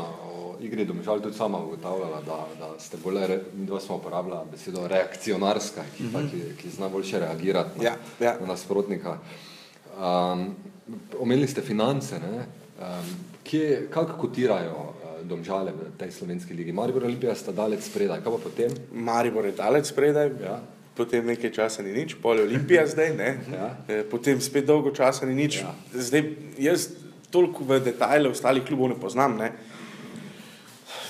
[0.63, 5.83] igri domžal tudi sama ugotavljala, da, da ste bolj, mi dva smo uporabljala besedo reakcionarska,
[5.97, 6.31] ki, mm -hmm.
[6.31, 8.37] ki, ki zna boljše reagirati na, ja, ja.
[8.41, 9.19] na nasprotnika.
[9.99, 10.55] Um,
[11.19, 12.37] omenili ste finance, ne?
[12.37, 16.73] Um, kje, kako kotirajo uh, domžale v tej slovenski ligi?
[16.73, 18.71] Maribor Olimpija sta dalec spredaj, kaj pa potem?
[18.93, 20.63] Maribor je dalec spredaj, ja
[20.97, 23.17] potem nekaj časa ni nič, pol je Olimpija zdaj,
[23.49, 23.69] ja.
[23.89, 25.65] E, potem spet dolgo časa ni nič.
[25.65, 25.73] Ja.
[25.97, 26.23] Zdaj,
[26.61, 26.89] jaz
[27.33, 29.41] toliko v detajle ostalih klubov ne poznam.
[29.41, 29.57] Ne.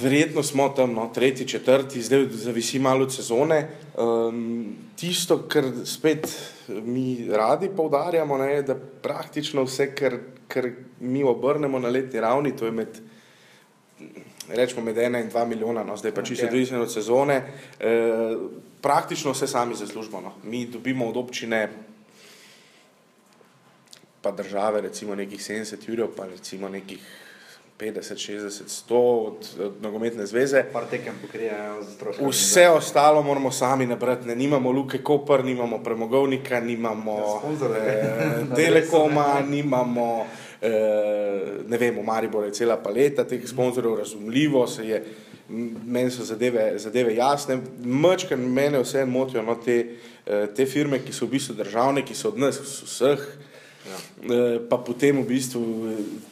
[0.03, 3.69] Verjetno smo tam no, tretji, četrti, zdaj zavisi malo od sezone.
[3.99, 6.29] Um, tisto, kar spet
[6.69, 12.57] mi radi poudarjamo, ne, je, da praktično vse, kar, kar mi obrnemo na letni ravni,
[12.57, 13.01] to je med
[14.49, 17.43] rečemo med ena in dva milijona, no, zdaj pa čisto odvisno od sezone,
[17.81, 18.37] eh,
[18.81, 20.21] praktično vse sami zaslužimo.
[20.21, 20.33] No.
[20.45, 21.69] Mi dobimo od občine,
[24.23, 27.22] pa države, recimo nekih 70 jurjev, pa recimo nekih
[27.83, 28.95] 50, 60, 100
[29.27, 30.65] od, od nogometne zveze.
[32.29, 34.29] Vse ostalo moramo sami nabrati.
[34.29, 40.27] Ne nimamo Luke Koper, nimamo premogovnika, nimamo ja, eh, Telekoma, nimamo
[40.63, 45.01] Eh, ne vem, v Mariboru je cela paleta teh sponzorjev, razumljivo se je,
[45.87, 51.13] meni so zadeve, zadeve jasne, mečkaj mene vse motijo no, te, eh, te firme, ki
[51.13, 53.25] so v bistvu državne, ki so od nas vseh,
[53.87, 53.99] ja.
[54.23, 55.63] Eh, pa potem v bistvu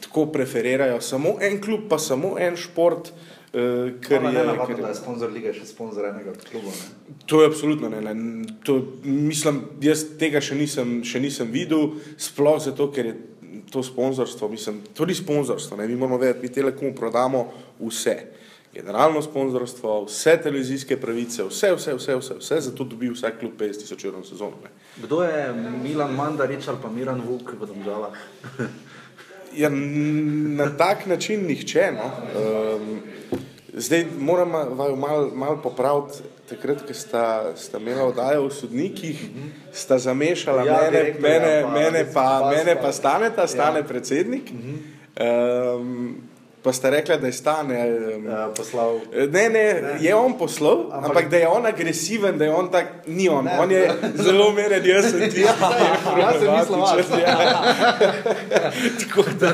[0.01, 3.13] tako preferirajo samo en klub, pa samo en šport.
[3.51, 6.71] Uh, ker je to nekaj, kar je sponzor lige, še sponzor enega kluba.
[6.71, 7.17] Ne?
[7.27, 7.99] To je absolutno ne.
[7.99, 8.13] ne.
[8.63, 13.17] To, mislim, jaz tega še nisem, še nisem videl, sploh zato, ker je
[13.75, 15.89] to sponzorstvo, mislim, to ni sponzorstvo, ne?
[15.91, 17.49] mi moramo vedeti, mi telekomu prodamo
[17.81, 18.17] vse.
[18.75, 23.83] Generalno sponzorstvo, vse televizijske pravice, vse, vse, vse, vse, vse zato dobi vsak klub 50
[23.83, 24.63] tisoč evrov sezono.
[24.63, 24.71] Ne?
[25.03, 25.53] Kdo je
[25.83, 28.15] Milan Mandarič ali pa Miran Vuk v državah?
[29.63, 29.69] ja,
[30.61, 31.93] na tak način nihče.
[31.97, 32.07] No?
[32.07, 33.01] Um,
[33.75, 39.21] zdaj moram malo mal popraviti takrat, ko sta, sta imela oddajo v sodnikih,
[39.73, 43.87] sta zamešala ja, mene, direktor, mene, ja, pa, mene, pa, mene pa staneta, stane ja.
[43.87, 44.51] predsednik.
[44.51, 46.30] Um,
[46.63, 47.79] Pa ste rekli, da je stane.
[48.29, 48.99] Ja, poslal.
[49.13, 52.69] Ne, ne, ne, je on poslal, ampak, ampak da je on agresiven, da je on
[52.71, 53.45] tak, ni on.
[53.45, 54.11] Ne, on je ne.
[54.23, 55.41] zelo meren, jaz sem ti.
[55.41, 55.55] Ja,
[56.19, 57.17] jaz sem mislil, da je to.
[59.01, 59.53] Tako da,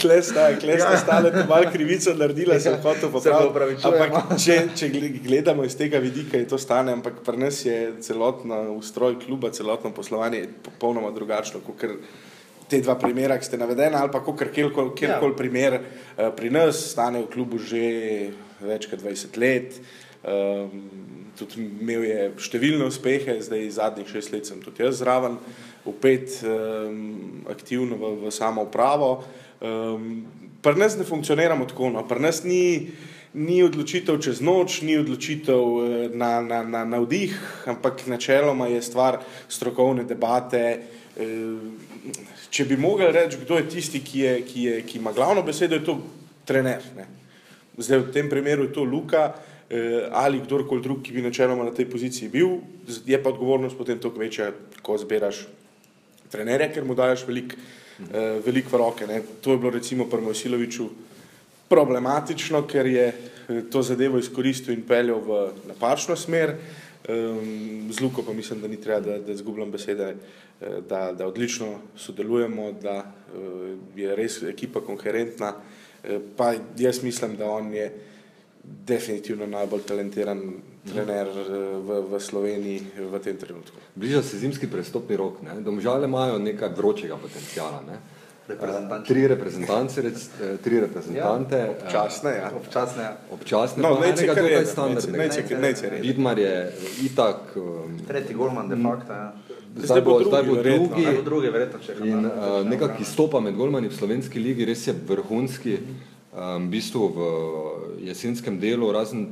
[0.00, 1.00] kle sta, kle sta ja.
[1.02, 3.82] stale, to malo krivico naredila, sem hotel popraviti.
[3.88, 4.90] Ampak če, če
[5.26, 9.90] gledamo iz tega vidika, je to stane, ampak pri nas je celotno ustroj kluba, celotno
[9.94, 11.98] poslovanje popolnoma drugačno, kot ker
[12.68, 15.20] te dva primera, ki ste navedeni, ali pa kjerkoli kjer ja.
[15.36, 19.80] primer uh, pri nas, stane v klubu že več kot 20 let.
[20.26, 20.88] Um,
[21.36, 25.36] tudi imel je številne uspehe, zdaj zadnjih šest let sem tudi jaz zraven,
[25.86, 29.20] upet um, aktivno v, v samo upravo.
[29.60, 30.26] Um,
[30.66, 32.00] Pri nas ne funkcioniramo tako, no.
[32.08, 32.90] pri nas ni,
[33.38, 37.36] ni odločitev čez noč, ni odločitev eh, na, na, na, na vdih,
[37.70, 40.80] ampak načeloma je stvar strokovne debate.
[41.16, 41.56] Eh,
[42.52, 45.78] če bi mogli reči, kdo je tisti, ki, je, ki, je, ki ima glavno besedo,
[45.78, 45.94] je to
[46.44, 46.84] trener.
[46.96, 47.06] Ne.
[47.80, 51.72] Zdaj v tem primeru je to Luka eh, ali kdorkoli drug, ki bi načeloma na
[51.72, 52.58] tej poziciji bil,
[53.08, 54.50] je pa odgovornost potem toliko večja,
[54.84, 55.46] ko zbiraš
[56.28, 59.06] trenerja, ker mu daš veliko uh, velik v roke.
[59.06, 59.22] Ne.
[59.40, 60.88] To je bilo recimo pri Mojsiloviču
[61.70, 63.06] problematično, ker je
[63.70, 65.38] to zadevo izkoristil in peljal v
[65.70, 66.56] napačno smer.
[67.08, 70.16] Um, z Luko pa mislim, da ni treba, da, da zgubljam besede,
[70.88, 75.54] da, da odlično sodelujemo, da uh, je res ekipa konkurentna.
[76.36, 77.92] Pa jaz mislim, da on je
[78.86, 80.42] definitivno najbolj talentiran
[80.86, 81.28] trener
[81.82, 83.78] v, v Sloveniji v tem trenutku.
[83.94, 85.60] Bliža se zimski prestopni rok, ne?
[85.60, 87.82] domžale imajo nekaj vročega potencijala.
[87.86, 87.98] Ne?
[87.98, 88.15] Uh,
[89.06, 91.56] tri reprezentance, rec, eh, tri reprezentante.
[91.56, 92.50] Ja, občasne, ja.
[92.56, 93.16] Občasne, ja.
[93.30, 96.00] občasne no, pa enega tukaj standardnega.
[96.00, 96.72] Vidmar je
[97.02, 97.56] itak...
[97.56, 99.32] Um, Tretji golman de facto, ja.
[99.76, 103.58] Zdaj bo, zdaj bo drugi, zdaj bo drugi verjetno, če in, uh, nekak izstopa med
[103.58, 105.80] golmani v slovenski ligi, res je vrhunski.
[106.36, 107.26] Um, v bistvu v
[108.08, 109.26] jesenskem delu, razen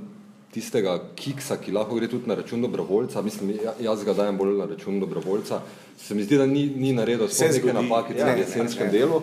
[0.54, 4.58] tistega kiksa, ki lahko gre tudi na račun dobrovoljca, mislim, ja, jaz ga dajem bolj
[4.58, 5.60] na račun dobrovoljca,
[5.98, 9.22] se mi zdi, da ni, ni naredil sploh neke napake ja, v jesenskem ja, delu.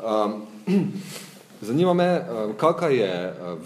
[0.00, 0.38] Um,
[1.68, 2.08] zanima me,
[2.60, 3.10] kakva je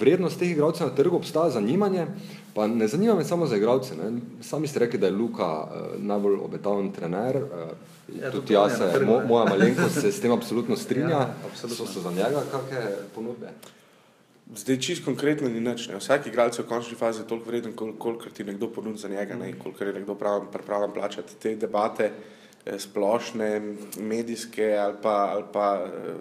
[0.00, 2.08] vrednost teh igralcev na trgu, obstaja zanimanje,
[2.54, 3.94] pa ne zanima me samo za igralce.
[3.96, 4.10] Ne?
[4.42, 7.70] Sami ste rekli, da je Luka uh, najbolj obetaven trener, uh,
[8.18, 11.86] ja, tudi jaz, se, mo, moja malenkost se s tem absolutno strinja, ja, absolutno.
[11.86, 12.84] so se za njega kakšne
[13.14, 13.54] ponudbe.
[14.52, 15.88] Zdaj, čist konkretno ni nič.
[15.88, 15.96] Ne.
[15.96, 19.36] Vsak igralec v končni fazi je toliko vreden, kol koliko ti nekdo ponudi za njega,
[19.40, 20.14] ne, koliko je nekdo
[20.52, 22.10] pripravljen plačati te debate,
[22.66, 23.60] eh, splošne,
[23.96, 26.12] medijske ali pa, ali pa eh,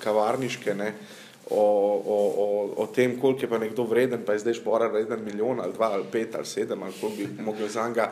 [0.00, 0.94] kavarniške, ne,
[1.50, 1.60] o,
[2.00, 2.46] o, o,
[2.80, 5.92] o tem, koliko je pa nekdo vreden, pa je zdaj špora vreden milijon ali dva
[5.92, 8.08] ali pet ali sedem ali koliko bi mogel za njega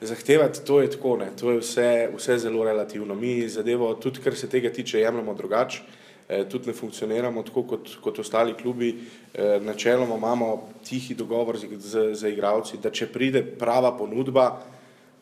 [0.00, 1.30] zahtevati, to je tako, ne.
[1.40, 3.14] to je vse, vse zelo relativno.
[3.14, 5.82] Mi zadevo, tudi kar se tega tiče, jemljamo drugače.
[6.28, 8.94] Eh, tudi ne funkcioniramo tako kot, kot ostali klubi.
[9.34, 14.46] Eh, načeloma imamo tihi dogovor z, z, z igravci, da če pride prava ponudba,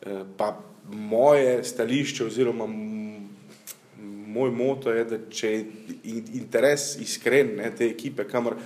[0.01, 0.53] eh, pa
[0.87, 2.67] moje stališče oziroma
[4.33, 5.65] moj moto je, da če je
[6.39, 8.57] interes iskren ne, te ekipe, kamor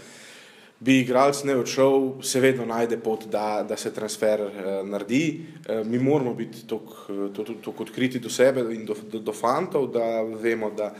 [0.79, 5.45] bi igralec ne odšel, se vedno najde pot, da, da se transfer uh, naredi.
[5.65, 10.69] Uh, mi moramo biti tako odkriti do sebe in do, do, do fantov, da vemo,
[10.71, 10.93] da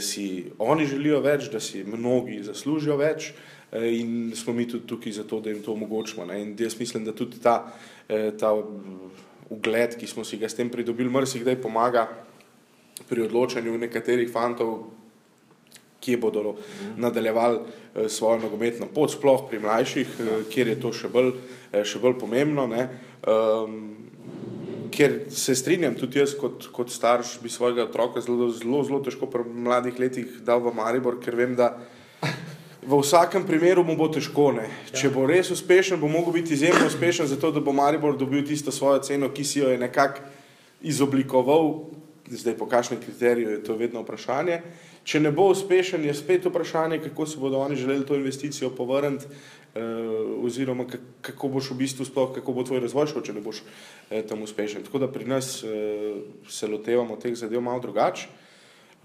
[0.00, 5.18] si oni želijo več, da si mnogi zaslužijo več uh, in smo mi tudi tukaj
[5.22, 6.26] zato, da jim to omogočimo.
[6.26, 6.40] Ne?
[6.42, 8.52] In jaz mislim, da tudi ta, uh, ta
[9.50, 12.08] ugled, ki smo si ga s tem pridobili, mrsikdaj pomaga
[13.08, 14.78] pri odločanju nekaterih fantov,
[16.00, 16.54] kje bodo
[16.96, 21.32] nadaljevali eh, svojo nogometno pot, sploh pri mlajših, eh, kjer je to še bolj,
[21.72, 22.68] eh, še bolj pomembno.
[23.26, 24.05] Um,
[24.92, 29.28] ker se strinjam, tudi jaz kot, kot starš bi svojega otroka zelo, zelo, zelo težko
[29.30, 31.74] pri mladih letih dal v Maribor, ker vem, da
[32.86, 34.52] v vsakem primeru mu bo težko.
[34.54, 34.68] Ne.
[34.94, 38.72] Če bo res uspešen, bo mogel biti izjemno uspešen, zato da bo Maribor dobil tisto
[38.72, 40.22] svojo ceno, ki si jo je nekako
[40.86, 41.72] izoblikoval.
[42.30, 44.60] Zdaj, po kakšnem kriteriju je to vedno vprašanje.
[45.06, 49.26] Če ne bo uspešen, je spet vprašanje, kako se bodo oni želeli to investicijo povrniti,
[49.74, 49.80] eh,
[50.42, 50.86] oziroma
[51.20, 53.62] kako boš v bistvu sploh, kako bo tvoj razvoj šel, če ne boš
[54.10, 54.82] eh, tam uspešen.
[54.82, 56.18] Tako da pri nas eh,
[56.48, 58.26] se lotevamo teh zadev malo drugače.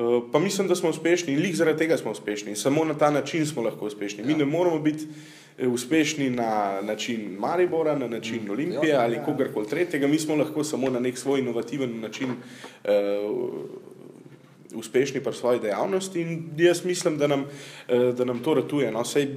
[0.02, 2.56] Eh, pa mislim, da smo uspešni in lih zaradi tega smo uspešni.
[2.56, 4.24] Samo na ta način smo lahko uspešni.
[4.24, 4.38] Mi ja.
[4.38, 5.08] ne moramo biti
[5.60, 8.52] uspešni na način Maribora, na način mm.
[8.52, 9.26] Olimpije ja, ali ja.
[9.26, 10.08] kogarkoli tretjega.
[10.08, 12.30] Mi smo lahko samo na nek svoj inovativen način.
[12.84, 12.90] Eh,
[14.76, 17.46] uspešni pri svoji dejavnosti in jaz mislim, da nam,
[17.88, 18.92] eh, da nam to ratuje.
[18.92, 19.28] No, sej,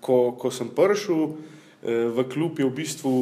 [0.00, 3.12] ko, ko sem prišel eh, v klub, je v bistvu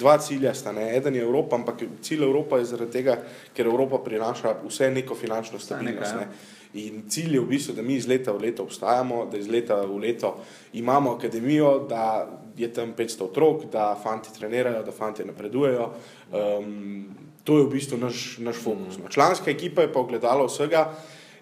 [0.00, 0.54] dva cilja.
[0.54, 0.96] Sta, ne?
[0.96, 3.18] Eden je Evropa, ampak cilj Evropa je zaradi tega,
[3.56, 6.14] ker Evropa prinaša vse neko finančno stabilnost.
[6.16, 6.28] Ne?
[6.74, 9.80] In cilj je v bistvu, da mi iz leta v leto obstajamo, da iz leta
[9.82, 10.36] v leto
[10.72, 15.90] imamo akademijo, da je tam 500 otrok, da fanti trenirajo, da fanti napredujejo.
[16.30, 17.08] Um,
[17.44, 18.98] To je v bistvu naš, naš fokus.
[19.00, 19.08] No.
[19.08, 20.92] Članska ekipa je pa ogledala vsega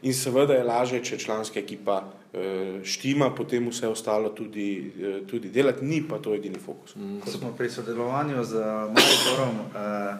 [0.03, 5.51] in seveda je lažje, če članska ekipa uh, štima, potem vse ostalo tudi, uh, tudi
[5.51, 6.95] delati, ni pa to edini fokus.
[6.97, 7.19] Mm.
[7.25, 8.63] Ko smo pri sodelovanju z
[8.95, 10.15] Mariborom, uh,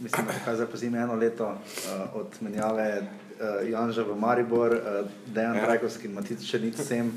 [0.00, 3.02] mislim, da je zdaj eno leto uh, od menjave
[3.42, 5.66] uh, Janža v Maribor, uh, Dejan ja.
[5.66, 7.10] Rajkovski in Matic še nič sem.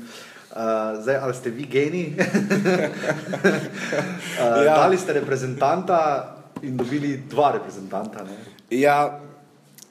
[0.56, 2.04] Uh, zdaj, ali ste vi geni?
[2.16, 2.22] uh,
[4.66, 4.74] ja.
[4.82, 5.98] Dali ste reprezentanta
[6.62, 8.24] in dobili dva reprezentanta.
[8.24, 8.36] Ne?
[8.72, 9.20] Ja,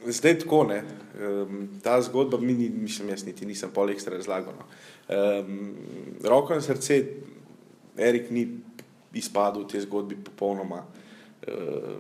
[0.08, 0.84] zdaj tako ne.
[1.16, 4.54] Um, ta zgodba mi ni, mislim, jaz niti nisem pol ekstra razlagal.
[4.58, 4.66] No.
[5.08, 5.76] Um,
[6.24, 7.04] roko na srce,
[7.96, 8.50] Erik ni
[9.16, 10.84] izpadel v tej zgodbi popolnoma.
[11.48, 11.96] Uh,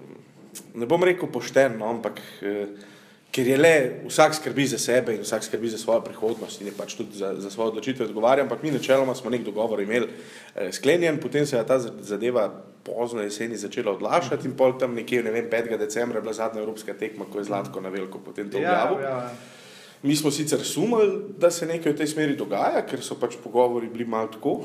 [0.75, 2.19] ne bom rekel pošteno, no, ampak.
[2.43, 2.93] Uh,
[3.35, 3.73] ker je le
[4.07, 7.33] vsak skrbi za sebe in vsak skrbi za svojo prihodnost in je pač tudi za,
[7.35, 11.57] za svoje odločitve odgovarjal, ampak mi načeloma smo nek dogovor imeli eh, sklenjen, potem se
[11.57, 12.47] je ta zadeva
[12.85, 15.77] pozno jeseni začela odlašati in pol tam nekje, ne vem, 5.
[15.77, 19.03] decembra je bila zadnja evropska tekma, ko je Zlatko na veliko potem to ja, objavil.
[19.03, 19.29] Ja, ja.
[20.03, 23.89] Mi smo sicer sumili, da se nekaj v tej smeri dogaja, ker so pač pogovori
[23.89, 24.59] bili malo tako.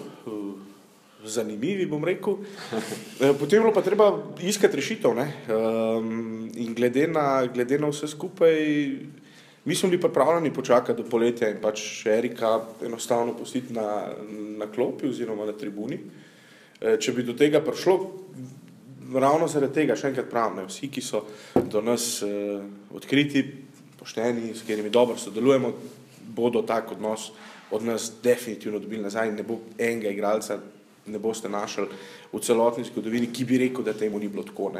[1.24, 2.38] Zanimivi, bom rekel.
[3.20, 4.06] Eh, potem je bilo pa treba
[4.40, 5.10] iskati rešitev.
[5.12, 8.56] Um, in glede na, glede na vse skupaj,
[9.64, 14.08] mi smo bili pripravljeni počakati do poletja in pač Erika enostavno pustiti na,
[14.58, 15.98] na klopi oziroma na tribuni.
[16.80, 17.98] Eh, če bi do tega prišlo,
[19.14, 21.26] ravno zaradi tega, še enkrat pravim, vsi, ki so
[21.68, 22.62] do nas uh,
[22.96, 23.42] odkriti,
[23.98, 25.72] pošteni, s katerimi dobro sodelujemo,
[26.36, 27.32] bodo tak odnos
[27.70, 30.58] od nas definitivno dobili nazaj in ne bo enega igralca
[31.06, 31.86] ne boste našli
[32.32, 34.72] v celotni zgodovini, ki bi rekel, da temu ni bilo tako.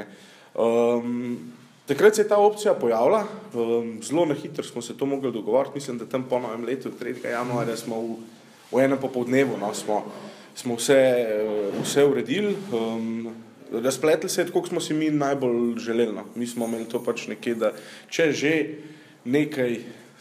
[0.54, 1.38] Um,
[1.86, 5.74] takrat se je ta opcija pojavila, um, zelo na hitro smo se to mogli dogovoriti,
[5.74, 7.26] mislim, da tam po novem letu, 3.
[7.26, 8.16] januarja, smo v,
[8.72, 10.04] v enem popoldnevu, no, smo,
[10.54, 11.26] smo vse,
[11.82, 12.56] vse uredili.
[12.72, 13.34] Um,
[13.70, 16.12] Razpletli se je tako, kot smo si mi najbolj želeli.
[16.12, 16.24] No.
[16.34, 17.70] Mi smo imeli to pač nekje, da
[18.10, 18.54] če že
[19.24, 19.76] nekaj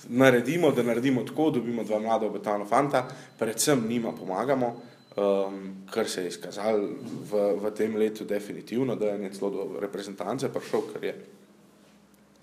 [0.10, 3.08] naredimo, da naredimo tako, dobimo dva mlada obetavna fanta,
[3.40, 4.76] predvsem njima pomagamo
[5.20, 6.88] um, kar se je izkazalo
[7.32, 11.16] v, v tem letu, definitivno, da je celo do reprezentance prišel, kar je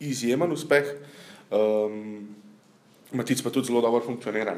[0.01, 0.93] izjemen uspeh.
[1.51, 2.29] Um,
[3.13, 4.53] Matic pa tudi zelo dobro funkcionira.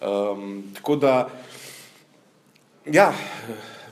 [0.00, 1.30] Um, tako da,
[2.86, 3.12] ja,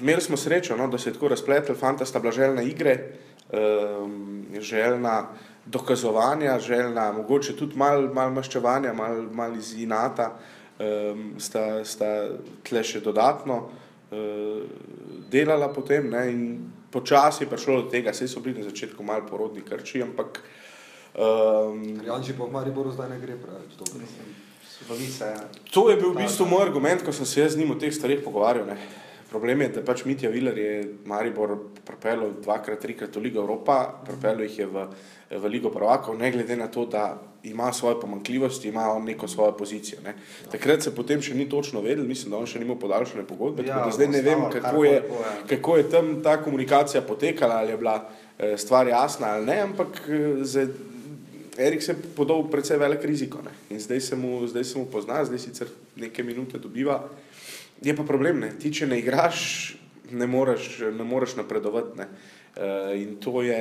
[0.00, 2.98] imeli smo srečo, no, da se je tako razpletel, fanta sta bila željna igre,
[3.52, 5.28] um, željna
[5.66, 10.36] dokazovanja, željna mogoče tudi malo mal maščevanja, malo mal iz inata
[10.78, 12.10] um, sta, sta
[12.66, 14.62] tle še dodatno uh,
[15.30, 16.42] delala potem ne, in
[16.90, 20.42] počasi je prišlo do tega, vse so bili na začetku malo porodni krči, ampak.
[21.18, 24.06] Um, Janči pa v Mariboru zdaj ne gre preveč dobro.
[25.74, 28.22] To je bil v bistvu moj argument, ko sem se z njim o teh stvarih
[28.24, 28.70] pogovarjal.
[28.70, 28.78] Ne.
[29.28, 30.74] Problem je, da pač Mitja Viler je
[31.04, 34.86] Maribor pripeljal dvakrat, trikrat v Ligo Evropa, pripeljal jih je v,
[35.36, 37.18] v Ligo Prvakov, ne glede na to, da
[37.50, 40.00] ima svoje pomankljivosti, ima neko svojo pozicijo.
[40.04, 40.14] Ne.
[40.52, 43.74] Takrat se potem še ni točno vedel, mislim, da on še nima podaljšane pogodbe, ja,
[43.78, 45.02] tako da zdaj ne vem, kako je,
[45.48, 47.96] kako je tam ta komunikacija potekala, ali je bila
[48.38, 50.68] eh, stvar jasna ali ne, ampak eh,
[51.58, 53.50] Erik se je podal predvsej velik riziko ne.
[53.70, 57.08] in zdaj se, mu, zdaj se mu pozna, zdaj sicer neke minute dobiva.
[57.82, 58.52] Je pa problem, ne?
[58.58, 59.74] ti če ne igraš,
[60.10, 61.98] ne moreš, ne moreš napredovati.
[61.98, 62.06] Ne?
[62.58, 63.58] Uh, in to je,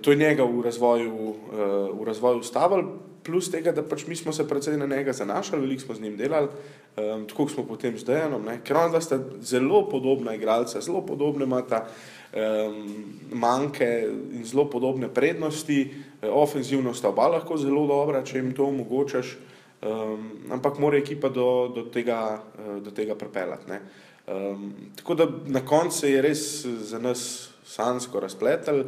[0.00, 2.82] to je njega v razvoju, uh, razvoju ustavil,
[3.24, 6.16] plus tega, da pač mi smo se predvsej na njega zanašali, veliko smo z njim
[6.16, 6.48] delali,
[6.96, 11.84] um, tako smo potem z Dejanom, ker on sta zelo podobna igralca, zelo podobne imata
[11.84, 12.84] um,
[13.32, 18.68] manjke in zelo podobne prednosti, uh, ofenzivno sta oba lahko zelo dobra, če jim to
[18.68, 19.36] omogočaš.
[19.84, 23.80] Um, ampak mora ekipa do, do tega, uh, tega pripeljati.
[24.24, 28.84] Um, tako da na koncu je res za nas sansko razpletel,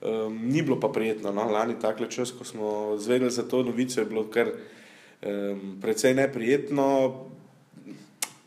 [0.00, 1.32] um, ni bilo pa prijetno.
[1.32, 1.48] No?
[1.50, 6.86] Lani takle čas, ko smo zvedeli za to novico, je bilo kar um, precej neprijetno.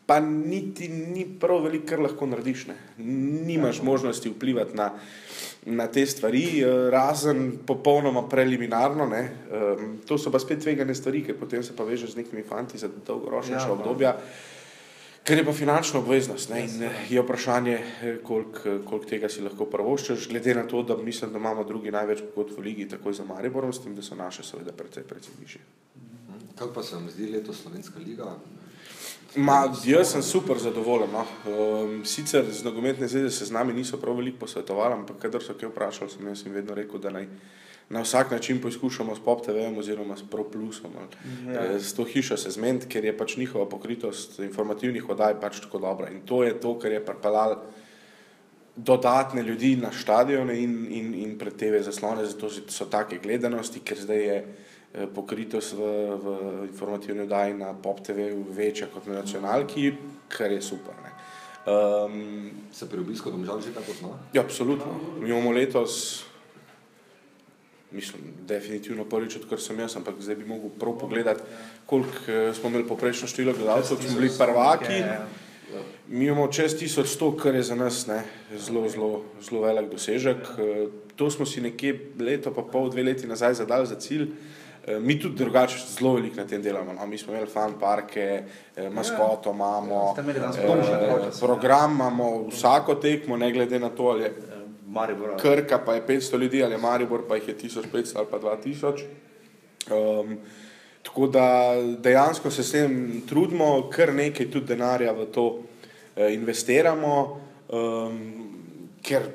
[0.06, 2.68] Pa niti ni prav veliko, kar lahko narediš.
[2.68, 2.76] Ne?
[3.45, 4.91] Nimaš možnosti vplivati na,
[5.66, 9.06] na te stvari, eh, razen popolnoma preliminarno.
[9.06, 12.82] Um, to so pa spet tvegane stvari, ker potem se pa vežeš z nekimi fanti
[12.82, 14.16] za dolgoročne ja, obdobja.
[15.30, 16.63] Ker je pa finančna obveznost ne?
[16.65, 20.97] in eh, je vprašanje, eh, koliko kolik tega si lahko pravoščaš, glede na to, da
[20.97, 24.17] mislim, da imamo drugi največ pogodb v ligi, takoj za Mariborom, s tem, da so
[24.17, 25.59] naše seveda precej, precej više.
[26.55, 28.34] Kako pa se vam zdi letos Slovenska liga?
[29.36, 31.13] Ma, jaz sem super zadovoljen.
[31.13, 31.25] No.
[31.45, 35.53] Um, sicer z nogometne zveze se z nami niso prav veliko posvetovali, ampak kadar so
[35.53, 37.30] kaj vprašali, sem jaz jim vedno rekel, da naj
[37.89, 40.91] na vsak način poskušamo s PopTV-om oziroma s ProPlusom.
[41.47, 41.53] Ja.
[41.53, 45.79] Eh, s to hišo se zmeniti, ker je pač njihova pokritost informativnih oddaj pač tako
[45.79, 46.09] dobra.
[46.09, 47.61] In to je to, kar je pripeljalo
[48.75, 53.97] dodatne ljudi na stadione in, in, in pred TV zaslone, zato so take gledanosti, ker
[53.97, 54.43] zdaj je.
[54.89, 55.85] Eh, pokritost v,
[56.17, 56.27] v
[56.65, 59.93] informativni oddaji na Pop TV večja kot na nacionalki,
[60.27, 60.97] kar je super.
[61.69, 64.09] Um, Se pri obisku domžal že tako zna?
[64.33, 65.19] Ja, absolutno.
[65.21, 66.23] Mi imamo letos
[67.91, 71.41] mislim, definitivno prvič, odkar sem jaz, ampak zdaj bi mogel prav pogledati,
[71.85, 75.03] koliko uh, smo imeli poprečno število gledalcev, ki smo bili prvaki.
[76.07, 78.23] Mi imamo čez 1100, kar je za nas ne,
[78.57, 80.37] zelo, zelo, zelo velik dosežek.
[80.37, 84.29] Uh, to smo si nekje leto, pa pol, dve leti nazaj zadali za cilj.
[84.89, 86.93] Mi tudi drugače zelo veliko na tem delamo.
[86.93, 87.05] No.
[87.05, 88.43] Mi smo imeli fan parke,
[88.91, 94.33] maskoto imamo, ja, program imamo, vsako tekmo, ne glede na to, ali je
[94.89, 95.37] Maribor.
[95.41, 99.03] Krka pa je 500 ljudi, ali Maribor pa jih je 1500 ali pa 2000.
[99.91, 100.37] Um,
[101.03, 107.41] tako da dejansko se s tem trudimo, kar nekaj tudi denarja v to uh, investiramo,
[107.69, 108.19] um,
[109.01, 109.29] ker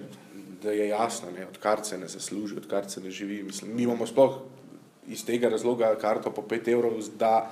[0.65, 3.43] je jasno, ne, odkar se ne zasluži, odkar se ne živi.
[3.43, 4.39] Mislim, mi imamo sploh
[5.09, 7.51] iz tega razloga karto po 5 evrov, da,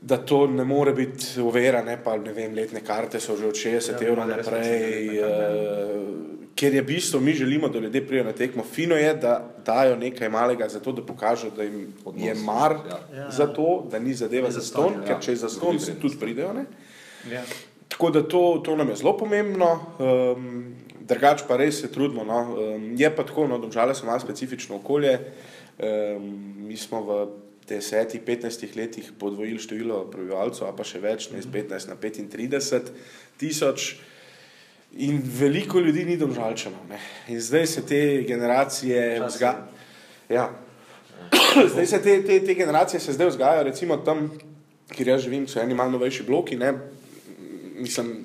[0.00, 3.54] da to ne more biti uvera, ne pa ne vem, letne karte so že od
[3.54, 5.20] 60 ja, evrov naprej.
[5.20, 8.64] Uh, ker je bistvo, mi želimo, da ljudje pridejo na tekmo.
[8.64, 12.26] Fino je, da dajo nekaj malega za to, da pokažejo, da jim Odnos.
[12.26, 13.18] je mar ja.
[13.18, 13.30] Ja.
[13.30, 15.06] za to, da ni zadeva za ston, ja.
[15.06, 16.54] ker če je za ston, se tudi pridejo.
[17.30, 17.42] Ja.
[17.88, 19.80] Tako da to, to nam je zelo pomembno.
[19.98, 20.74] Um,
[21.04, 22.24] Drugač pa res se trudimo.
[22.24, 22.38] No.
[22.56, 25.18] Um, je pa tako, no, domžale so malo specifično okolje.
[25.78, 26.30] Um,
[26.64, 27.26] mi smo v
[27.68, 32.92] 10-15 letih podvojili število prebivalcev, pa še več, ne iz 15 na 35
[33.40, 33.94] tisoč.
[34.96, 36.76] In veliko ljudi ni domžalčano.
[37.28, 39.64] In zdaj se te generacije vzgajajo.
[40.28, 40.50] Ja.
[41.72, 44.30] Zdaj se te, te, te generacije se zdaj vzgajajo, recimo tam,
[44.92, 46.56] kjer jaz živim, so eni malo novejši bloki.
[46.56, 46.72] Ne?
[47.76, 48.24] Mislim,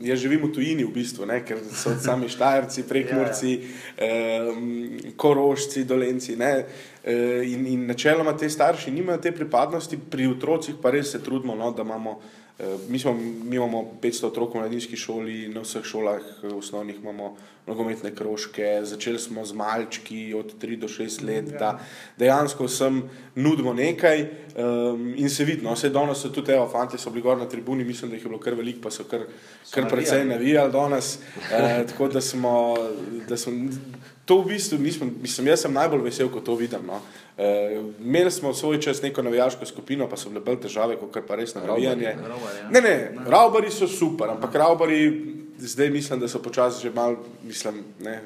[0.00, 1.40] jaz živim v tujini, v bistvu, ne?
[1.44, 3.62] ker so sami Štajerci, Prekmurci, yeah.
[3.98, 4.06] Ja.
[4.06, 6.36] eh, Korošci, Dolenci.
[6.38, 11.54] Eh, in, in načeloma te starši nimajo te pripadnosti, pri otrocih pa res se trudimo,
[11.54, 12.20] no, da imamo.
[12.62, 13.12] Eh, mi, smo,
[13.44, 17.36] mi imamo 500 otrok v mladinski šoli, na vseh šolah eh, osnovnih imamo
[17.66, 21.58] nogometne krožke, začeli smo z malčki od 3 do 6 let, ja.
[21.58, 21.70] da
[22.18, 23.02] dejansko vsem
[23.34, 27.38] nudimo nekaj um, in se vidno, vse danes so tudi, evo, fanti so bili gor
[27.38, 29.26] na tribuni, mislim, da jih je bilo kar veliko, pa so kar,
[29.70, 30.72] kar precej navijali.
[30.72, 32.76] danes, uh, tako da smo,
[33.28, 33.52] da smo
[34.32, 36.86] to v bistvu, nismo, mislim, jaz sem najbolj vesel, ko to vidim.
[36.88, 37.02] No.
[37.36, 41.36] Uh, imeli smo svoj čas neko navijaško skupino, pa so bile bolj težave, kot pa
[41.36, 42.14] res navijanje.
[42.16, 42.32] Ja.
[42.72, 42.96] Ne, ne,
[43.28, 45.02] raubari so super, ampak raubari
[45.62, 48.20] zdaj mislim, da so počasi že mal, mislim, ne,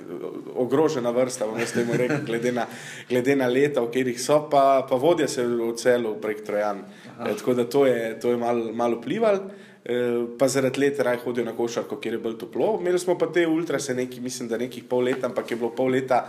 [0.55, 2.67] ogrožena vrsta, jaz temu rekel, glede na,
[3.09, 6.85] glede na leta, v katerih so, pa, pa vodja se v celu prek Trojan.
[7.27, 9.66] E, tako da to je, to je malo mal vplivalo.
[9.89, 12.78] Eh, pa zaradi leta raje hodijo na košarko, kjer je bolj toplo.
[12.80, 15.93] Imeli smo pa te ultrase, neki, mislim, da nekih pol leta, ampak je bilo pol
[15.95, 16.24] leta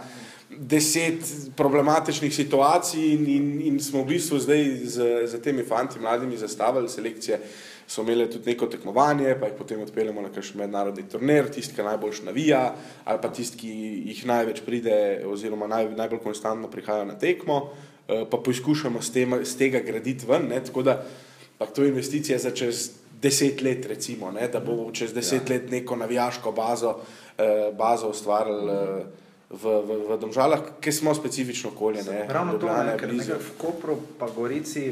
[0.50, 1.26] deset
[1.58, 6.90] problematičnih situacij in, in, in smo v bistvu zdaj z, z temi fanti, mladimi, zastavili
[6.90, 7.40] selekcije.
[7.88, 11.88] So imeli tudi neko tekmovanje, pa jih potem odpeljemo na kakšen mednarodni turnir, tisti, ki
[11.88, 12.62] najbolj navija,
[13.06, 13.74] ali pa tisti, ki
[14.12, 17.72] jih največ pride, oziroma naj, najbolj konstantno prihajajo na tekmo,
[18.06, 20.46] eh, pa poskušamo z tega graditi ven.
[20.54, 21.00] Ne, tako da,
[21.74, 25.56] to je investicija za čez deset let, recimo, ne, da bomo čez deset ja.
[25.56, 26.96] let neko navijaško bazo,
[27.38, 29.06] eh, bazo ustvarili eh,
[29.50, 32.04] v, v, v Domžalah, ki smo specifično okolje.
[32.04, 34.92] Ne, Ravno to, ne, ker v Kopru, pa Gorici,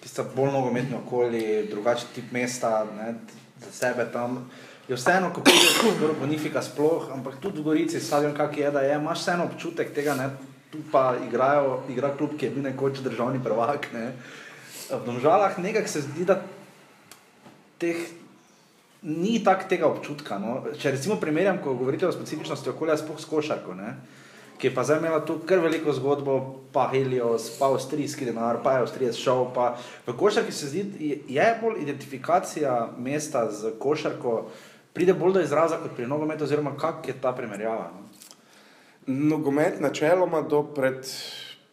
[0.00, 3.14] ki sta bolj nogometni okolje, drugačen tip mesta, ne,
[3.60, 4.44] za sebe tam.
[4.88, 8.80] Je vseeno, ko prideš do Bonifika, sploh, ampak tudi v Gorici, stadion, kak je, da
[8.86, 10.30] je, imaš vseeno občutek tega, ne,
[10.70, 13.90] tu pa igrajo, igra klub, ki je bil nekoč državni prvak.
[13.92, 14.14] Ne.
[14.90, 16.40] V Domžalah nekako se zdi, da
[17.80, 17.96] teh,
[19.02, 20.38] ni tako tega občutka.
[20.38, 20.60] No.
[20.78, 23.94] Če recimo primerjam, ko govorite o specifičnosti okolja, spoh s košarko, ne,
[24.60, 26.34] ki je pa zdaj imela tu kar veliko zgodbo,
[26.74, 29.46] pa Helios, pa avstrijski denar, pa je avstrijski šov.
[29.56, 29.70] Pa
[30.06, 34.42] v košarki se zdi, je bolj identifikacija mesta z košarko,
[34.92, 37.88] pride bolj do izraza kot pri nogometu, oziroma kak je ta primerjava.
[37.96, 38.06] No.
[39.10, 41.08] Nogomet načeloma do pred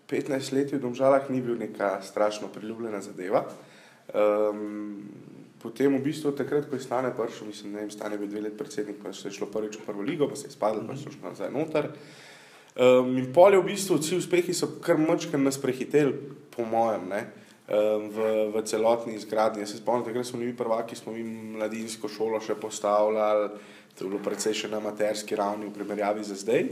[0.07, 3.43] 15 leti v Domžalah ni bil neka strašno priljubljena zadeva.
[4.15, 5.03] Um,
[5.61, 8.57] potem v bistvu takrat, ko je stane prišel, mislim, da je stane bil dve leti
[8.57, 11.11] predsednik, pa se je šlo prvič v prvo ligo, pa se je spadal, pa so
[11.11, 11.89] šli nazaj noter.
[12.77, 16.13] Um, in pol je v bistvu vsi uspehi so kar močkar nas prehiteli,
[16.53, 17.23] po mojem, ne,
[17.65, 19.65] um, v, v celotni izgradnji.
[19.65, 21.25] Jaz se spomnim, da smo mi prvaki, smo mi
[21.57, 23.49] mladinsko šolo še postavljali,
[23.97, 26.69] to je bilo precej še na materski ravni v primerjavi za zdaj.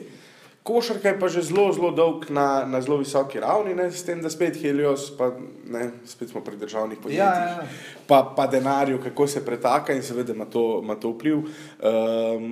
[0.65, 4.17] Košarka je pa že zelo, zelo dolg na, na zelo visoki ravni, ne, s tem,
[4.21, 5.29] da spet Helios, pa
[5.69, 7.67] ne, spet smo pri državnih podjetjih, ja, ja.
[8.09, 11.45] Pa, pa denarju, kako se pretaka in seveda ima to, ima to vpliv.
[11.85, 12.49] Um,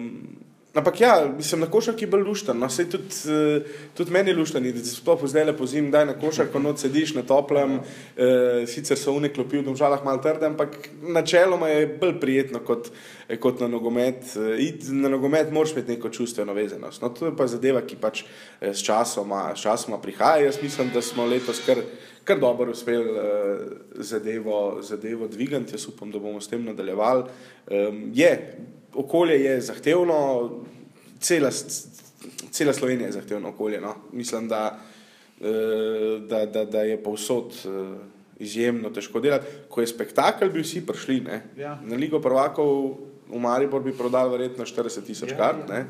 [0.73, 1.11] Ampak ja,
[1.45, 4.95] sem na košarki bolj lušten, no, sej tudi, uh, tudi meni je lušten, da se
[4.95, 9.29] sploh zdaj lepo zim, da na košarko noč sediš na toplem, uh, sicer so vne
[9.29, 12.89] klopi v domžalah malo trde, ampak načeloma je bolj prijetno kot,
[13.39, 14.35] kot na nogomet.
[14.35, 17.01] Uh, na nogomet moraš imeti neko čustveno vezenost.
[17.01, 18.23] No, to je pa zadeva, ki pač
[18.61, 20.45] s časoma, s časoma prihaja.
[20.45, 21.81] Jaz mislim, da smo letos kar,
[22.23, 23.19] kar dobro uspeli uh,
[23.95, 27.23] zadevo, zadevo dvigati, jaz upam, da bomo s tem nadaljevali.
[27.71, 28.57] Um, je,
[28.93, 30.49] okolje je zahtevno,
[31.19, 31.49] cela,
[32.51, 33.81] cela Slovenija je zahtevno okolje.
[33.81, 33.95] No.
[34.11, 34.79] Mislim, da,
[35.41, 37.95] eh, da, da, da je povsod eh,
[38.39, 39.45] izjemno težko delati.
[39.69, 41.23] Ko je spektakel, bi vsi prišli
[41.57, 41.79] ja.
[41.83, 42.97] na Ligo prvakov,
[43.33, 45.69] v Maribor bi prodali verjetno 40 tisoč ja, kart.
[45.69, 45.81] Ja.
[45.81, 45.87] Ne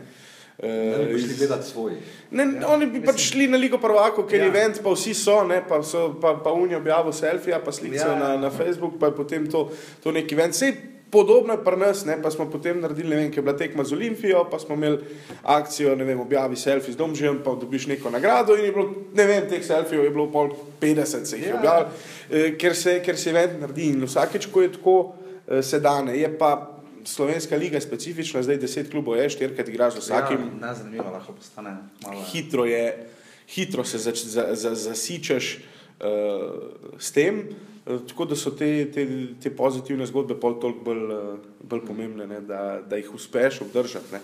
[1.13, 1.91] bi šli gledati svoj.
[2.31, 4.47] Ne, ja, oni bi pač šli na Ligo prvakov, ker ja.
[4.47, 8.15] event, pa vsi so, ne, pa, so pa, pa unijo objavil selfija, pa slike ja,
[8.19, 9.69] na, na Facebook, pa je potem to,
[10.03, 10.55] to neki event.
[10.55, 10.75] Sej,
[11.13, 13.83] Podobno je pri nas, ne, pa smo potem naredili, ne vem, kaj je bila tekma
[13.85, 14.97] z Olimpijo, pa smo imeli
[15.43, 19.25] akcijo, ne vem, objavi selfie z domžem, pa dobiš neko nagrado in je bilo, ne
[19.29, 20.49] vem, teh selfijev je bilo pol
[20.81, 21.59] 50 se jih je ja.
[21.59, 21.91] objavilo,
[22.31, 26.33] eh, ker se, ker se event naredi in vsakeč, ko je tako eh, sedane, je
[26.33, 26.72] pa
[27.05, 30.47] Slovenska liga specifična, zdaj deset klubov je, štirikrat igraš z vsakim.
[30.47, 32.23] Ja, ne, zanimivo, lahko postane malo.
[32.31, 33.09] Hitro je,
[33.47, 37.47] hitro se zač, za, za, zasičeš uh, s tem.
[37.85, 39.07] Eh, tako da so te, te,
[39.43, 44.13] te pozitivne zgodbe pol toliko bolj, eh, bolj pomembne, ne, da, da jih uspeš obdržati.
[44.13, 44.21] Ne.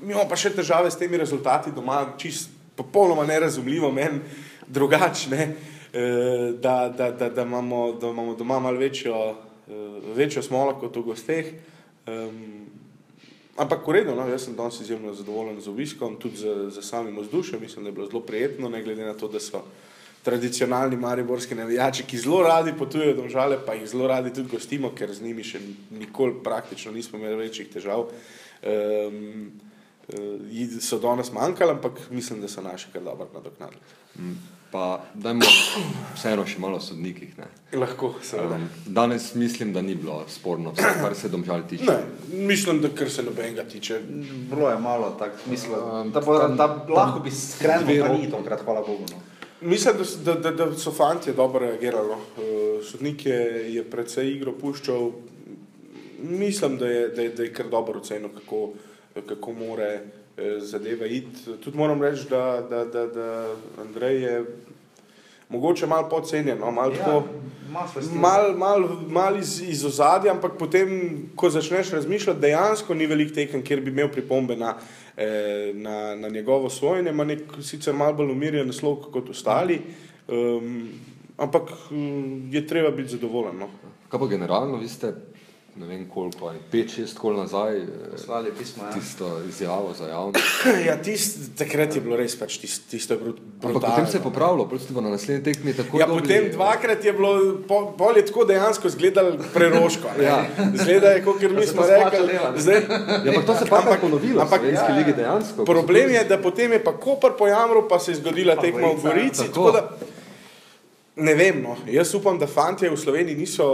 [0.00, 4.22] Mi imamo pa še težave s temi rezultati doma, čist popolnoma nerazumljivo, meni
[4.66, 5.42] drugačne,
[5.92, 9.18] eh, da, da, da, da, imamo, da imamo doma malo večjo,
[10.16, 11.52] večjo smolo kot v gosteh.
[12.06, 12.66] Um,
[13.56, 17.60] ampak, uredno, no, jaz sem danes izjemno zadovoljen z obiskom, tudi z, z samim vzdušjem,
[17.60, 19.62] mislim, da je bilo zelo prijetno, ne glede na to, da so
[20.22, 24.92] tradicionalni mariborski navijači, ki zelo radi potujejo do žale, pa jih zelo radi tudi gostimo,
[24.94, 28.06] ker z njimi še nikoli praktično nismo imeli večjih težav.
[28.62, 29.50] Um,
[30.80, 33.80] so do nas manjkali, ampak mislim, da so naši kar dobro nadoknadili.
[34.18, 34.36] Mm,
[34.72, 35.44] pa dajmo
[36.16, 37.34] vseeno še malo o sodnikih.
[37.36, 37.48] Ne.
[37.76, 38.56] Lahko, seveda.
[38.56, 41.84] Um, danes mislim, da ni bilo sporno, vse, kar se domžal tiče.
[41.84, 41.98] Ne,
[42.48, 44.00] mislim, da kar se nobenega tiče.
[44.50, 48.64] Bilo je malo tako, mislim, um, da, bo, da lahko bi skrenil, da ni tokrat,
[48.64, 49.04] hvala Bogu.
[49.12, 49.20] No.
[49.60, 52.08] Mislim, da, da, da so fanti dobro reagirali.
[52.08, 52.16] No.
[52.16, 53.42] Uh, sodnik je,
[53.74, 55.10] je predvsej igro puščal.
[56.22, 58.72] Mislim, da je, da je, da je kar dobro ocenil, kako,
[59.28, 59.92] kako more
[60.58, 61.56] zadeve iti.
[61.64, 64.44] Tudi moram reči, da, da, da, da Andrej je
[65.52, 67.22] mogoče malo podcenjen, no, malo ja,
[68.14, 70.90] mal, mal, mal iz, iz ozadja, ampak potem,
[71.36, 74.74] ko začneš razmišljati, dejansko ni velik tekem, kjer bi imel pripombe na,
[75.16, 79.80] eh, na, na njegovo svojenje, ima nek sicer malo bolj umirjen naslov kot ostali,
[80.28, 80.88] um,
[81.36, 83.58] ampak um, je treba biti zadovoljen.
[83.58, 83.68] No.
[84.08, 85.12] Kaj pa generalno, vi ste
[85.76, 88.84] ne vem koliko, ali pet, šest kol nazaj, eh, poslali pismo.
[88.84, 88.92] Ja.
[88.92, 90.44] Tisto izjavo za javnost.
[90.88, 93.80] ja, tist, takrat je bilo res pač tisto, tisto brutalno.
[93.80, 96.00] Potem se je popravilo, prosti na naslednji tekmi tako.
[96.00, 97.32] Ja, dobili, potem dvakrat je bilo,
[97.98, 100.12] bolj je tako dejansko izgledalo preroško.
[100.22, 100.44] ja.
[100.74, 102.38] Zgleda je, kot mi smo rekli.
[102.56, 102.82] Zdaj,
[103.24, 105.64] ja, pa to se pa ampak ponovilo, ampak ja, ligi dejansko.
[105.64, 109.02] Problem je, da potem je pa Koper po Jamru, pa se je zgodila tekma v
[109.02, 109.48] Gorici.
[111.16, 111.76] Ne vem, no.
[111.86, 113.66] jaz upam, da fanti v Sloveniji niso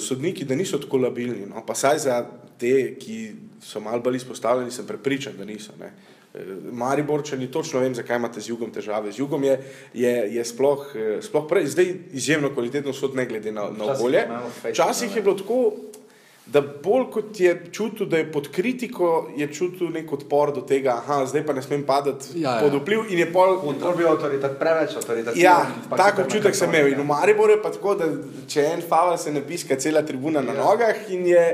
[0.00, 1.44] sodniki, da niso tako labilni.
[1.46, 1.60] No.
[1.66, 2.22] Pa saj za
[2.58, 3.18] te, ki
[3.60, 5.76] so malo bolj izpostavljeni, sem prepričan, da niso.
[5.80, 5.92] Ne.
[6.34, 9.12] Eh, Mariborčani, točno vem, zakaj imate z jugom težave.
[9.12, 9.58] Z jugom je,
[9.94, 14.24] je, je sploh, eh, sploh prej, zdaj izjemno kvalitetno sod, ne glede na, na okolje.
[14.64, 15.72] Včasih je bilo tako,
[16.52, 20.94] da bolj kot je čutil, da je pod kritiko, je čutil nek odpor do tega,
[21.08, 22.62] da zdaj pa ne smem padati ja, ja.
[22.62, 23.04] pod vpliv.
[23.12, 23.58] In je pol.
[23.80, 25.36] To bi bil avtoritet, preveč avtoritet.
[25.36, 25.58] Ja,
[25.90, 26.88] tako občutek sem imel.
[26.94, 28.08] In v Mariboru je pa tako, da
[28.48, 30.64] če en faul se napiska, cela tribuna na ja.
[30.64, 31.44] nogah in je,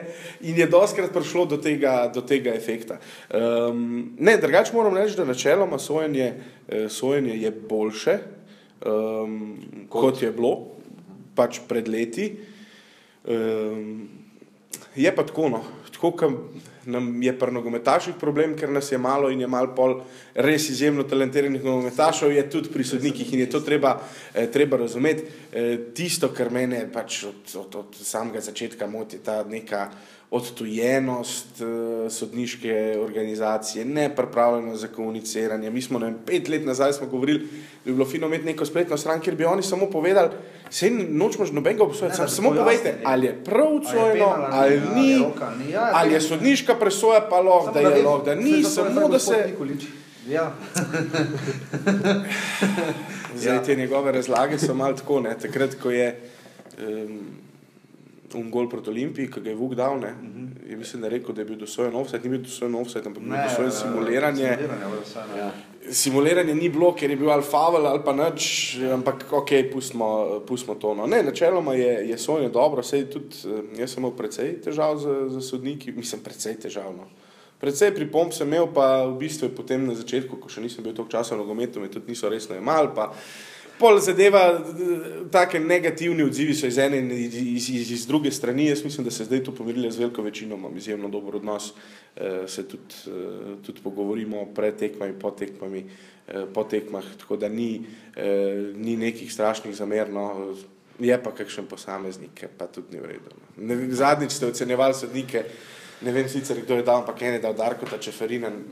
[0.47, 3.01] in je doskrat prišlo do tega, do tega efekta.
[3.34, 6.34] Um, ne, drugače moram reči, da načeloma sojenje,
[6.68, 8.18] eh, sojenje je boljše,
[8.86, 9.57] um,
[9.88, 10.01] kot?
[10.01, 10.59] kot je bilo
[11.34, 12.36] pač pred leti.
[13.24, 14.23] Um,
[14.97, 15.64] je pa tako, no.
[15.92, 16.30] tako kot
[16.86, 19.95] nam je pri nogometaših problem, ker nas je malo in je malo pol
[20.34, 24.01] res izjemno talentiranih nogometašov, je tudi pri sodnikih in je to treba,
[24.34, 25.24] eh, treba razumeti.
[25.53, 29.90] Eh, tisto, kar mene pač od, od, od samega začetka moti, ta neka
[30.35, 35.70] odtujenost uh, sodniške organizacije, nepripravljenost za komuniciranje.
[35.70, 37.47] Mi smo vem, pet let nazaj govorili, da
[37.85, 40.28] bi bilo fino imeti neko spletno stran, kjer bi oni samo povedali,
[40.70, 45.70] se nočemo nobenega obsojati, sam, samo povejte, ali je prav odsojeno, ali, ali ni, ali,
[45.72, 49.55] ja, ali je sodniška presoja pa lahko, da je lahko, da ni, samo da se.
[50.28, 50.53] Ja.
[53.41, 56.20] Zdaj, te njegove razlage so malo tako, ne, takrat, ko je
[56.78, 57.43] um,
[58.35, 60.70] un gol proti Olimpiji, ki ga je Vuk dal, ne, uh -huh.
[60.70, 63.32] je mislim, da rekel, da je bil dosojen offset, ni bil dosojen offset, ampak bil
[63.32, 64.59] dosojen simuliranje.
[64.59, 65.51] simuliranje ja.
[65.91, 70.94] Simuliranje ni bilo, ker je bil alfavel ali pa nič, ampak ok, pustimo, pustimo to.
[70.94, 71.06] No.
[71.06, 73.36] Ne, načeloma je, je sojenje dobro, sej tudi
[73.78, 76.97] jaz sem imel precej težav za, za sodniki, mislim, precej težav.
[76.97, 77.05] No.
[77.61, 81.12] Predvsej pripomb sem imel, pa v bistvu potem na začetku, ko še nisem bil toliko
[81.12, 82.90] časa v nogometu, me tudi niso resno imeli.
[83.78, 84.60] Pol zadeva,
[85.30, 88.68] tako negativni odzivi so iz ene in iz, iz, iz, druge strani.
[88.68, 91.72] Jaz mislim, da se zdaj tu pomirili z veliko večino, imam izjemno dober odnos,
[92.16, 95.84] e, se tudi, e, tudi pogovorimo pred tekmami, po tekmami,
[96.28, 97.82] e, po tekmah, tako da ni,
[98.16, 100.55] e, ni nekih strašnih zamer, no,
[100.98, 103.90] je pa kakšen posameznik, pa tudi ni vredno.
[103.90, 105.44] Zadnjič ste ocenjevali sodnike,
[106.02, 108.62] ne vem sicer, kdo je dal, ampak en je dal Darko, ta Čeferinen,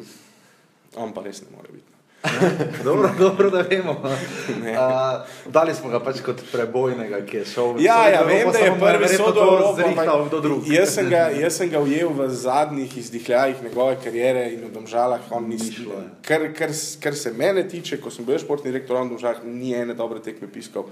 [0.95, 1.92] on pa res ne more biti.
[2.85, 3.91] dobro, dobro, da vemo.
[3.91, 7.85] Uh, dali smo ga pač kot prebojnega, ki je šel v Evropo.
[7.85, 10.75] Ja, ja vem, da je prvi sodeloval do drugega.
[10.75, 10.99] Jaz,
[11.41, 15.99] jaz sem ga ujel v zadnjih izdihljajih njegove kariere in v domžalah on ni šlo.
[15.99, 16.05] Ja.
[16.23, 19.99] Kar, kar, kar se mene tiče, ko sem bil športni direktor v domžalah, ni ene
[19.99, 20.87] dobre tekme piskal.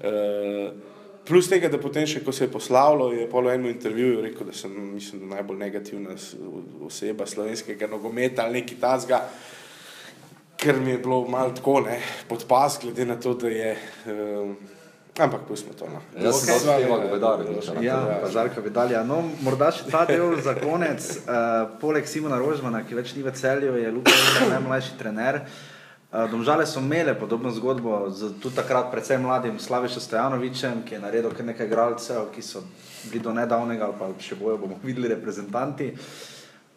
[0.00, 0.72] Uh,
[1.30, 4.54] Plus tega, da potem še ko se je poslavilo, je polo eno intervjuju rekel, da
[4.56, 6.16] sem mislim, da najbolj negativna
[6.88, 9.20] oseba slovenskega nogometa ali neki tazga
[10.60, 13.76] ker mi je bilo malo tako ne, pod pas, glede na to, da je.
[14.06, 14.56] Um,
[15.18, 15.88] ampak pustimo to.
[15.88, 16.00] No.
[16.24, 17.82] Jaz sem se zavedal, da je to.
[17.82, 19.02] Ja, pa žarka vidalja.
[19.04, 21.04] No, morda še ta del za konec.
[21.24, 24.16] Uh, poleg Simona Rožmana, ki več ni v celju, je Luka
[24.52, 25.42] najmlajši trener.
[26.10, 31.04] Uh, domžale so imele podobno zgodbo z tudi takrat predvsem mladim Slavišem Stojanovičem, ki je
[31.04, 32.64] naredil kar nekaj igralcev, ki so
[33.10, 35.92] bili do nedavnega ali pa še bojo bomo videli reprezentanti.
[35.94, 36.29] Uh,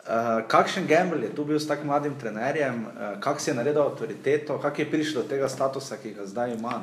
[0.04, 3.86] Uh, kakšen gamble je tu bil s tako mladim trenerjem, uh, kak si je naredil
[3.86, 6.82] avtoriteto, kako je prišel do tega statusa, ki ga zdaj ima?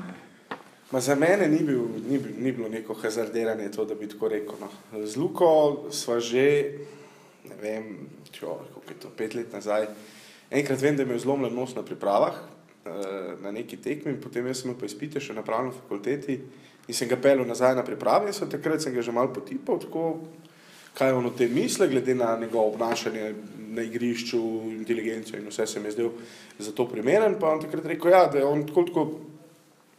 [0.92, 4.56] Za mene ni, bil, ni, bil, ni bilo neko hazardiranje, to, da bi tako rekel.
[4.60, 4.70] No.
[5.06, 5.51] Z Luko
[5.92, 6.80] smo že,
[7.44, 9.86] ne vem, čo, kako je to pet let nazaj.
[10.51, 14.72] Enkrat vem, da je imel zlomljen nos na pripravah uh, na neki tekmi, potem sem
[14.74, 16.40] pa izpite še na pravni fakulteti
[16.88, 19.76] in sem ga pelil nazaj na priprave in takrat sem ga že malo potipal.
[19.78, 20.24] Tako,
[20.95, 23.35] kaj on o tem misli, glede na njegovo obnašanje
[23.71, 24.39] na igrišču,
[24.73, 26.09] inteligenco in vse se mi je zdel
[26.59, 27.37] za to primeren.
[27.41, 29.07] Pa on takrat rekel, ja, da je on tako, tako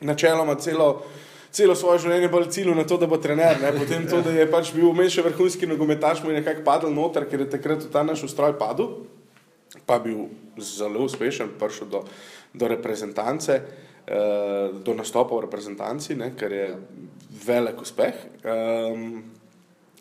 [0.02, 1.06] načeloma celo,
[1.52, 3.62] celo svoje življenje bolj cilju na to, da bo trener.
[3.62, 3.72] Ne?
[3.78, 7.28] Potem to, da je pač bil vmes še vrhunski nogometaš, mu je nekako padel noter,
[7.30, 9.06] ker je takrat v ta naš ustroj padel,
[9.88, 10.28] pa bil
[10.60, 12.04] zelo uspešen, prišel do,
[12.54, 13.62] do reprezentance.
[14.02, 16.66] Uh, do nastopa v reprezentanci, ne, kar je
[17.46, 18.18] velik uspeh.
[18.42, 19.22] Um,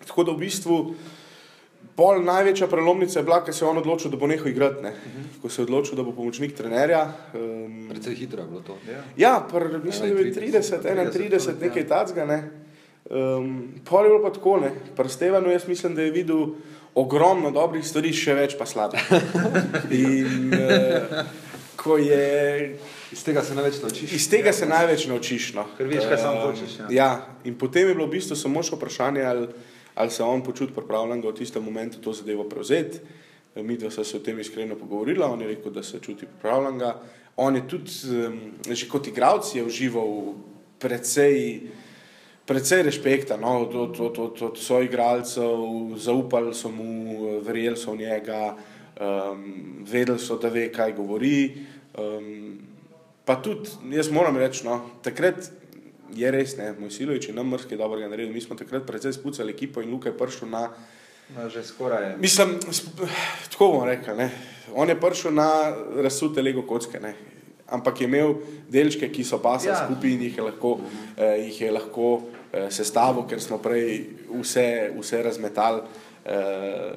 [0.07, 0.77] Tako da v bistvu
[1.97, 4.83] pol največja prelomnica je bila, ker se je on odločil, da bo nehal igrati.
[4.83, 4.91] Ne?
[4.91, 5.23] Uh mhm.
[5.23, 5.43] -huh.
[5.43, 7.13] Ko se je odločil, da bo pomočnik trenerja.
[7.35, 8.79] Um, Predvsej hitro je bilo to.
[8.89, 11.89] Ja, ja pr, mislim, da je 30, 31, nekaj ja.
[11.89, 12.27] tacga.
[12.27, 12.51] Ne?
[13.11, 14.63] Um, pol je bilo pa tako,
[14.97, 16.47] pri Stevenu jaz mislim, da je videl
[16.95, 19.01] ogromno dobrih stvari, še več pa slabih.
[19.91, 21.27] In uh,
[21.77, 22.77] ko je.
[23.13, 24.13] Iz tega se največ naučiš.
[24.13, 25.53] Iz tega se največ naučiš.
[25.55, 25.65] No.
[25.79, 26.79] Ker veš, kaj samo hočeš.
[26.79, 26.87] Ja.
[26.91, 27.11] ja,
[27.45, 29.49] in potem je bilo v bistvu samo še vprašanje, ali
[30.01, 32.99] ali se on počuti pripravljen v tistem momentu to zadevo prevzeti.
[33.57, 36.81] Mi dva sva se o tem iskreno pogovorila, on je rekel, da se čuti pripravljen.
[37.37, 37.91] On je tudi,
[38.71, 40.35] že kot igralec, užival
[40.79, 41.61] precej,
[42.47, 47.93] precej respekta no, od, od, od, od, od svojih igralcev, zaupali so mu, verjeli so
[47.93, 48.57] v njega,
[49.01, 51.53] um, vedeli so, da ve, kaj govori.
[51.99, 52.59] Um,
[53.25, 55.60] pa tudi, jaz moram reči, no, takrat
[56.15, 58.33] je res, ne, moj silovič je nam mrski dobro naredil.
[58.33, 60.69] Mi smo takrat precej spucali ekipo in Luka je prišel na.
[61.37, 62.17] No, že skoraj je.
[62.19, 62.59] Mislim,
[63.51, 64.31] tako bomo rekli, ne.
[64.75, 65.49] On je prišel na
[66.03, 67.15] razsute lego kocke, ne.
[67.71, 68.35] Ampak je imel
[68.69, 69.85] delčke, ki so pasali ja.
[69.87, 70.81] skupaj in jih je lahko,
[71.17, 72.09] eh, jih je lahko
[72.53, 75.83] eh, sestavil, ker smo prej vse, vse razmetali
[76.25, 76.95] eh,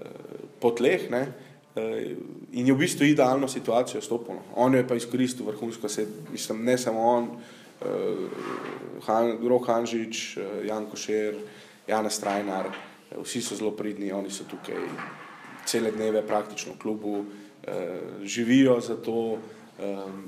[0.60, 1.10] po tleh.
[1.14, 1.27] Ne.
[1.76, 2.15] Eh,
[2.57, 4.35] in je v bistvu idealno situacijo stopil.
[4.35, 4.41] No.
[4.56, 7.52] On je pa izkoristil vrhunsko, se, mislim, ne samo on, uh,
[9.07, 11.35] Han, Rok Hanžič, uh, Jan Košer,
[11.88, 14.80] Jana Strajnar, uh, vsi so zelo pridni, oni so tukaj
[15.65, 17.27] cele dneve praktično v klubu, uh,
[18.23, 19.38] živijo za to.
[19.80, 20.23] Um,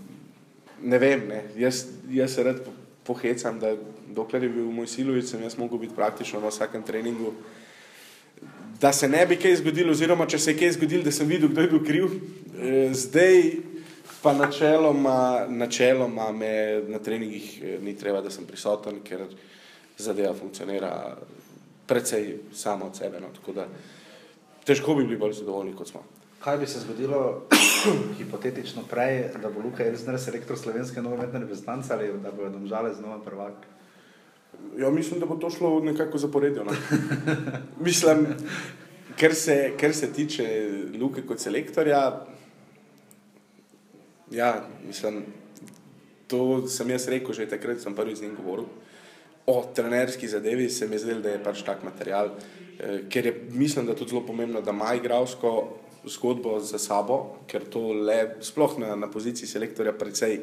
[0.83, 1.43] ne vem, ne.
[1.55, 2.63] Jaz, jaz se rad
[3.03, 3.75] pohecam, da
[4.15, 7.33] dokler je bil moj silovic, sem jaz mogel biti praktično na vsakem treningu.
[8.81, 11.49] Da se ne bi kaj zgodilo, oziroma če se je kaj zgodilo, da sem videl,
[11.49, 12.09] kdo je bil kriv.
[12.91, 13.41] Zdaj,
[14.25, 19.21] Pa načeloma, načeloma me na treningih eh, ni treba, da sem prisoten, ker
[20.01, 21.17] zadeva funkcionira
[21.85, 23.21] precej samo od sebe.
[23.21, 23.29] No.
[23.53, 23.67] Da,
[24.65, 26.01] težko bi bili bolj zadovoljni, kot smo.
[26.41, 27.45] Kaj bi se zgodilo,
[28.17, 33.19] hipotetično, prej, da bo Luka Elzner selektor slovenske nogometne reprezentance ali da bo domžale znova
[33.21, 33.69] prvak?
[34.77, 36.63] Ja, mislim, da bo to šlo nekako zaporedno.
[36.63, 36.73] No.
[37.85, 38.25] mislim,
[39.15, 40.45] Ker se, ker se tiče
[40.99, 42.01] Luke kot selektorja,
[44.31, 45.23] ja, mislim,
[46.27, 48.65] to sem jaz rekel že takrat, sem prvi z njim govoril.
[49.45, 52.31] O trenerski zadevi se mi zdi, da je pač tak material,
[52.79, 57.35] eh, ker je, mislim, da je tudi zelo pomembno, da ima igralsko zgodbo za sabo,
[57.47, 60.39] ker to le sploh na, na poziciji selektorja precej,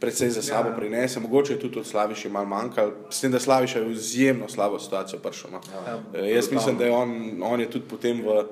[0.00, 0.76] precej za sabo ja.
[0.76, 1.20] prinese.
[1.20, 4.78] Mogoče je tudi od Slaviša malo manjkalo, s tem, da Slaviša je v izjemno slabo
[4.78, 5.50] situacijo prišel.
[5.52, 5.60] No.
[5.86, 8.44] Ja, e, jaz mislim, da je on, on je tudi potem v,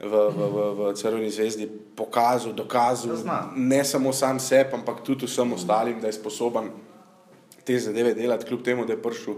[0.00, 3.18] v, v, v, v Crveni zvezdi pokazal, dokazal
[3.56, 6.70] ne samo sam sebi, ampak tudi vsem ostalim, da je sposoben
[7.64, 9.34] te zadeve delati, kljub temu, da je prišel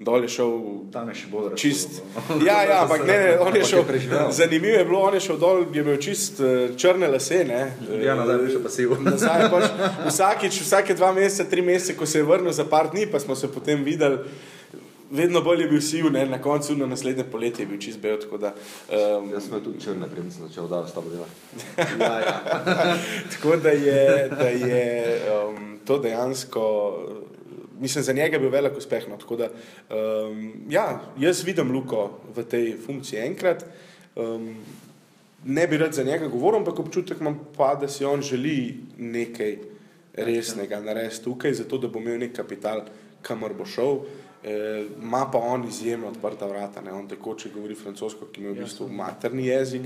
[0.00, 0.52] dol je šel.
[0.92, 1.60] Tam je še bolj razumljiv.
[1.60, 2.00] Čist...
[2.46, 3.84] Ja, ja, ampak ne, on je šel.
[4.32, 7.42] Zanimivo je bilo, on je šel dol, je imel čist uh, črne lase.
[7.48, 7.60] Ne?
[8.00, 8.94] Ja, nazaj je še pasiv.
[9.52, 9.68] Pač,
[10.08, 13.36] vsakič, vsake dva meseca, tri mesece, ko se je vrnil za par dni, pa smo
[13.36, 14.24] se potem videli.
[15.10, 16.26] Vedno bolj je bil siv, ne?
[16.26, 18.18] na koncu na naslednje poletje je bil čist bel.
[18.40, 18.54] Da,
[18.88, 19.32] um...
[19.32, 21.34] Jaz sem tudi črn, prej sem začel da s tabo delati.
[22.00, 22.36] ja, ja.
[23.32, 26.62] tako da je, da je um, to dejansko
[27.80, 29.08] mislim, za njega je bil velik uspeh.
[29.08, 33.64] No, da, um, ja, jaz vidim Luko v tej funkciji enkrat.
[34.16, 34.56] Um,
[35.44, 39.56] ne bi rad za njega govoril, ampak občutek imam pa, da si on želi nekaj
[40.14, 42.82] resnega narediti tukaj, zato da bo imel nek kapital,
[43.22, 43.96] kamor bo šel.
[43.96, 44.19] E,
[44.96, 46.92] Ma pa on izjemno odprta vrata, ne?
[46.92, 49.84] on tekoče govori francosko, ki je v bistvu materni jezik.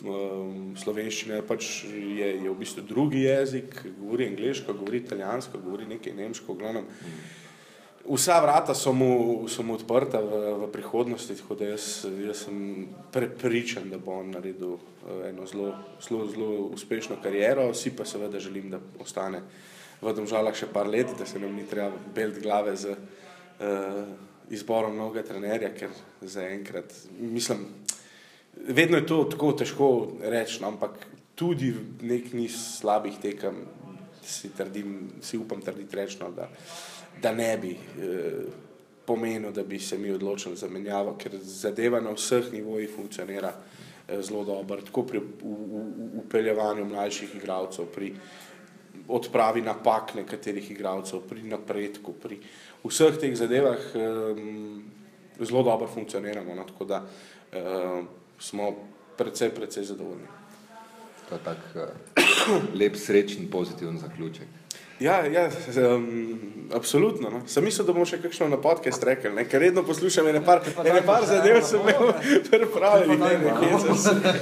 [0.00, 6.16] Um, slovenščina pač je, je v bistvu drugi jezik, govori angliško, govori italijansko, govori nekaj
[6.16, 6.56] nemško.
[6.56, 6.88] Glavnem.
[8.08, 12.88] Vsa vrata so mu, so mu odprta v, v prihodnosti, tako da jaz, jaz sem
[13.12, 17.68] prepričan, da bo on naredil uh, eno zelo, zelo, zelo uspešno kariero.
[17.76, 19.44] Vsi pa seveda želim, da ostane
[20.00, 23.18] v Domžalah še par let, da se nam ni treba belt glave z uh,
[24.50, 25.90] izborom novega trenerja, ker
[26.22, 27.66] zaenkrat mislim
[28.56, 33.62] vedno je to tako težko reči, no, ampak tudi nek niz slabih tekem
[34.22, 36.48] si, trdim, si upam trditi rečno, da,
[37.22, 38.44] da ne bi eh,
[39.06, 44.22] pomenil, da bi se mi odločili za menjavo, ker zadeva na vseh nivojih funkcionira eh,
[44.22, 45.22] zelo dobro, tako pri
[46.24, 48.12] upeljevanju mlajših igralcev, pri
[49.08, 52.38] odpravi napak nekaterih igralcev, pri napredku, pri
[52.84, 56.54] vseh teh zadevah eh, zelo dobro funkcioniramo.
[56.54, 57.04] No, tako da
[57.52, 58.02] eh,
[58.38, 58.74] smo
[59.16, 60.26] precej, precej zadovoljni.
[61.28, 61.82] To je tak uh,
[62.74, 64.48] lep, srečen, pozitiven zaključek.
[65.00, 65.50] Ja, ja
[65.94, 66.40] um,
[66.74, 67.30] absolutno.
[67.30, 67.40] No.
[67.46, 69.46] Sem mislil, da bomo še kakšno na podcast rekli, ne?
[69.48, 72.12] ker redno poslušam ene par, ene par zadev, sem imel
[72.50, 74.34] pripravljen, ne, ne, ne,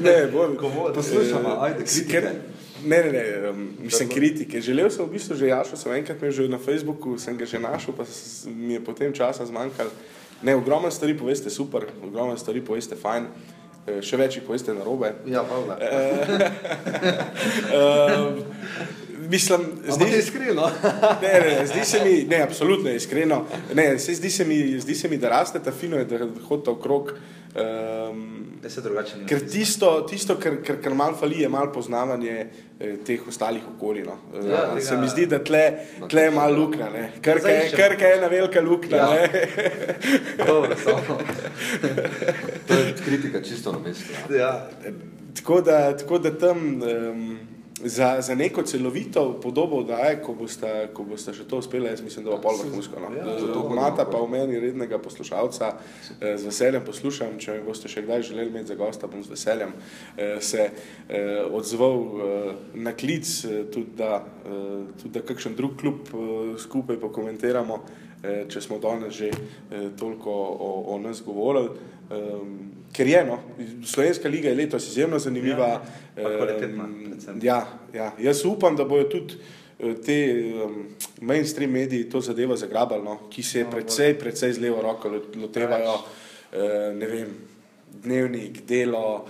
[0.00, 0.56] ne, bolj.
[0.96, 2.24] Poslušamo, ajde, kritike.
[2.24, 2.61] Ne, ne, ne,
[3.50, 4.60] um, mislim kritike.
[4.60, 7.58] Želel sem v bistvu že Jašo, sem enkrat imel že na Facebooku, sem ga že
[7.58, 8.04] našel, pa
[8.46, 9.90] mi je potem časa zmanjkalo.
[10.42, 13.26] Ne, ogromno stvari poveste super, ogromno stvari poveste fajn,
[13.86, 15.14] eh, še več jih poveste na robe.
[15.26, 15.78] Ja, hvala.
[17.70, 18.42] uh,
[19.32, 20.70] mislim, zdi se iskreno.
[21.22, 23.44] ne, ne, zdi se mi, ne, absolutno je iskreno.
[23.74, 26.18] Ne, se zdi, se mi, zdi se mi, da raste ta fino, da
[26.48, 27.14] hodite okrog.
[27.54, 29.26] Um, da se drugače ne.
[29.28, 32.46] Ker tisto, tisto kar, kar, kar malo fali, je malo poznavanje
[32.80, 34.06] eh, teh ostalih okolij.
[34.08, 34.16] No.
[34.34, 35.60] Eh, ja, tega, se mi zdi, da tle,
[36.08, 36.88] tle je malo luknja,
[37.20, 38.96] krka je, krka je ena velika luknja.
[38.96, 39.28] Ja.
[40.46, 40.76] Dobro,
[42.68, 44.34] to je kritika čisto na mestu.
[44.38, 44.70] Ja.
[45.36, 46.82] Tako, da, tako da tam.
[46.82, 47.51] Um,
[47.84, 52.02] za, za neko celovito podobo, da je, ko boste, ko boste še to uspeli, jaz
[52.02, 53.00] mislim, da bo pol vrhunsko.
[53.02, 53.10] No.
[53.16, 55.72] Ja, Zato imate pa v meni rednega poslušalca,
[56.20, 59.34] eh, z veseljem poslušam, če me boste še kdaj želeli imeti za gosta, bom z
[59.34, 59.74] veseljem
[60.16, 61.98] eh, se eh, odzval
[62.74, 63.28] na klic,
[63.72, 64.22] tudi da,
[65.00, 66.08] tudi da kakšen drug klub
[66.58, 67.78] skupaj pokomentiramo,
[68.22, 69.30] če smo danes že
[69.98, 71.74] toliko o, o nas govorili.
[72.12, 73.38] Um, ker je no,
[73.86, 75.68] Slovenska liga je letos izjemno zanimiva.
[76.16, 76.88] Ja, kvalitetna.
[77.42, 78.12] Ja, ja.
[78.18, 79.34] Jaz upam, da bodo tudi
[79.78, 80.18] eh, te
[80.64, 80.86] um,
[81.20, 85.94] mainstream mediji to zadevo zagrabali, no, ki se no, precej, precej z levo roko lotevajo,
[85.94, 86.58] uh,
[86.98, 87.32] ne vem,
[88.02, 89.24] dnevnik, delo.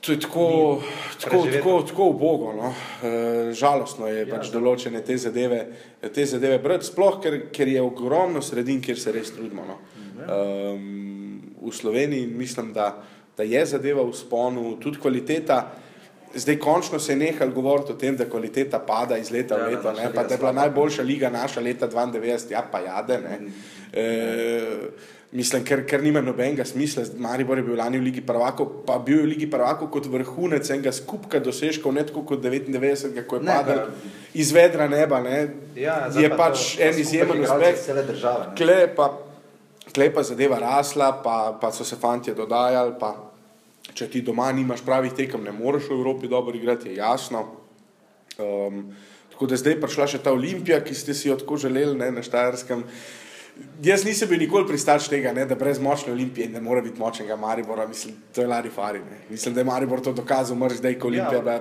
[0.00, 0.82] To je tako,
[1.20, 2.74] tako, tako, tako ubogo, no.
[3.04, 5.58] e, žalostno je ja, pač določene te zadeve,
[6.14, 9.66] te zadeve brati, sploh ker, ker je ogromno sredin, kjer se res trudimo.
[9.68, 9.76] No.
[10.24, 11.29] Um,
[11.60, 13.02] v Sloveniji in mislim, da,
[13.36, 15.60] da je zadeva v sponu, tudi kvaliteta.
[16.34, 19.66] Zdaj, končno se je nehal govoriti o tem, da kvaliteta pada iz leta v ja,
[19.66, 23.18] leto, ne, pa da je bila najboljša liga naša leta 92, ja pa jade.
[23.18, 23.48] Mm.
[23.92, 24.04] E,
[25.32, 29.18] mislim, ker, ker nima nobenega smisla, Maribor je bil lani v Ligi prvako, pa bil
[29.18, 33.46] je v Ligi prvako kot vrhunec enega skupka dosežkov, ne tako kot 99, ko je
[33.46, 33.90] padal
[34.34, 35.20] iz vedra neba.
[35.26, 37.82] Ne, ja, je pač to, en izjemen uspeh.
[37.86, 38.52] Cele države.
[39.94, 42.94] Kle pa zadeva rasla, pa, pa so se fanti dodajali.
[43.00, 43.14] Pa,
[43.94, 47.46] če ti doma nimaš pravih tekem, ne moreš v Evropi dobro igrati, je jasno.
[48.38, 48.84] Um,
[49.32, 52.22] tako da zdaj prišla še ta Olimpija, ki ste si jo tako želeli ne, na
[52.22, 52.84] Štajerskem.
[53.84, 57.36] Jaz nisem bil nikoli pristaš tega, ne, da brez močne Olimpije ne more biti močnega
[57.36, 57.88] Maribora.
[57.88, 59.02] Mislim, to je Lari Fari.
[59.04, 59.20] Ne.
[59.28, 61.58] Mislim, da je Maribor to dokazal, mrš zdaj, ko Olimpija ja.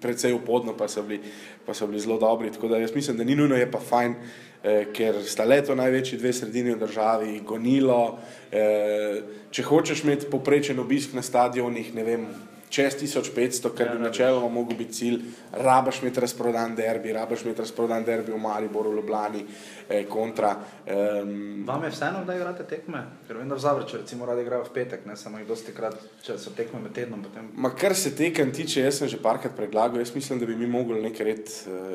[0.00, 1.32] predvsej upodno, pa so, bili,
[1.66, 2.52] pa so bili zelo dobri.
[2.54, 4.14] Tako da jaz mislim, da ni nujno, je pa fajn,
[4.92, 8.18] ker sta leto največji dve sredini v državi, gonilo.
[8.52, 9.20] Eh,
[9.50, 12.26] če hočeš imeti poprečen obisk na stadionih, ne vem,
[12.70, 15.22] čez 1500, kar bi ja, načeloma mogel biti cilj,
[15.52, 19.44] rabaš imeti razprodan derbi, rabaš imeti razprodan derbi v Mariboru, v Ljubljani,
[19.90, 20.56] eh, kontra.
[20.86, 23.02] Um, Vam je vseeno, da igrate tekme?
[23.26, 25.96] Ker vem, da v Zavrču recimo radi igrajo v petek, ne samo jih dosti krat,
[26.22, 27.22] če so tekme med tednom.
[27.22, 27.50] Potem...
[27.54, 30.68] Ma kar se tekem tiče, jaz sem že parkrat predlagal, jaz mislim, da bi mi
[30.70, 31.52] mogli nekaj red,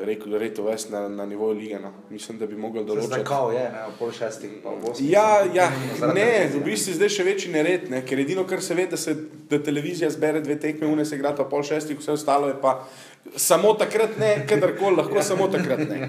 [0.08, 1.80] red, red uvesti na, na nivoju lige.
[1.82, 1.92] No.
[2.10, 3.14] Mislim, da bi mogli določiti.
[3.14, 5.10] Zdaj kao je, ne, pol šestih, pa v osmih.
[5.10, 5.70] Ja, ja,
[6.14, 9.16] ne, v bistvu zdaj še večji nered, ne, ker edino, kar se ve, da se
[9.50, 12.80] da televizija zbere dve tekme, une se igra pa pol šestih, vse ostalo je pa
[13.36, 16.08] samo takrat ne, kadarkoli, lahko samo takrat ne.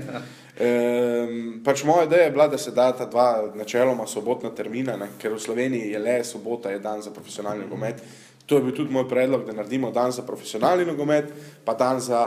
[0.58, 5.12] Um, pač moja ideja je bila, da se da ta dva načeloma sobotna termina, ne,
[5.22, 8.02] ker v Sloveniji je le sobota, je dan za profesionalni nogomet.
[8.46, 11.30] To je bil tudi moj predlog, da naredimo dan za profesionalni nogomet,
[11.66, 12.26] pa dan za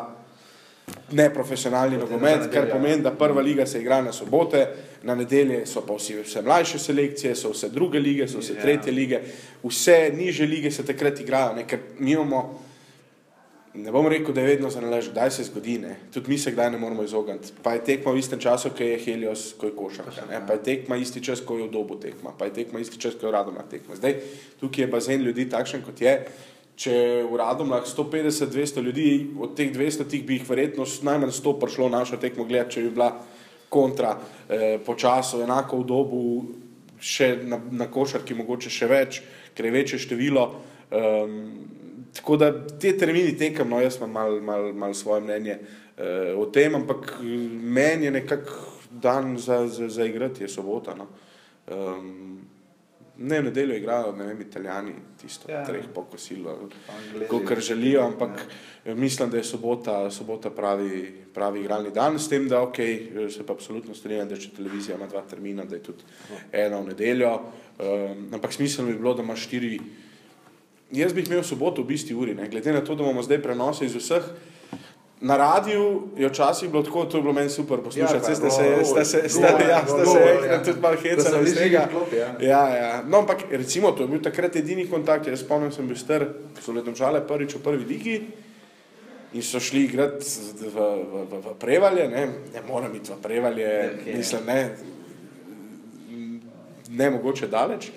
[1.13, 4.67] neprofesionalni nogomet, kar pomeni, da prva liga se igra na sobote,
[5.03, 8.63] na nedelje so pa vsi, vse mlajše selekcije, so vse druge lige, so vse ja.
[8.63, 9.21] tretje lige,
[9.63, 12.43] vse niže lige se takrat igrajo, ne, ker mi imamo
[13.75, 15.97] ne bom rekel, da je vedno za nalaž, kdaj se zgodi, ne.
[16.15, 17.53] tudi mi se kdaj ne moramo izogniti.
[17.63, 20.97] Pa je tekma v istem času, ko je Helios, ko je košarka, pa je tekma
[20.97, 23.63] isti čas, ko je v dobu tekma, pa je tekma isti čas, ko je radoma
[23.71, 23.97] tekma.
[23.97, 24.17] Zdaj,
[24.61, 26.17] tukaj je bazen ljudi takšen, kot je.
[26.81, 26.93] Če
[27.29, 32.17] v Radomlah 150-200 ljudi, od teh 200 tih bi jih verjetno najmanj 100 prišlo našo
[32.17, 33.11] tekmo gledati, če bi bila
[33.69, 34.15] kontra
[34.49, 36.23] eh, po času, enako v dobu,
[37.01, 39.21] še na, na košarki mogoče še več,
[39.55, 40.47] ker je večje število.
[40.91, 41.37] Um,
[42.15, 46.47] tako da te termini tekem, no, jaz imam malo mal, mal svoje mnenje uh, o
[46.47, 47.19] tem, ampak
[47.63, 50.95] meni je nekako dan za, za, za igrati, je sobota.
[50.95, 51.07] No.
[51.71, 52.41] Um,
[53.21, 55.61] ne, v nedeljo igrajo, ne vem, italijani, tisto, ja.
[55.67, 56.57] treh pokosilo,
[57.29, 58.47] kot želijo, ampak
[58.85, 58.95] ja.
[58.95, 62.77] mislim, da je sobota, sobota pravi, pravi igralni dan, s tem, da ok,
[63.31, 66.05] se pa absolutno strinjam, da če televizija ima dva termina, da je tudi
[66.53, 69.79] ena v nedeljo, um, ampak smiselno bi bilo, da ima štiri
[70.93, 72.49] jaz bi imel soboto v isti uri, ne?
[72.49, 74.23] glede na to, da imamo zdaj prenose iz vseh.
[75.21, 78.41] Na radiju je včasih bilo tako, to je bilo meni super poslušati, ja, ste se,
[78.85, 80.63] ste se, ste ja, ste se, ja.
[80.63, 81.89] tudi malo hecali iz tega.
[82.17, 82.37] Ja.
[82.41, 83.03] ja, ja.
[83.09, 86.25] No, ampak recimo, to je bil takrat edini kontakt, jaz spomnim, sem bil star,
[86.65, 88.17] so letom žale prvič v prvi ligi
[89.33, 90.25] in so šli igrati
[90.57, 94.17] v, v, v, v prevalje, ne, ne moram iti v prevalje, okay.
[94.17, 94.71] mislim, ne,
[96.89, 97.93] ne mogoče daleč.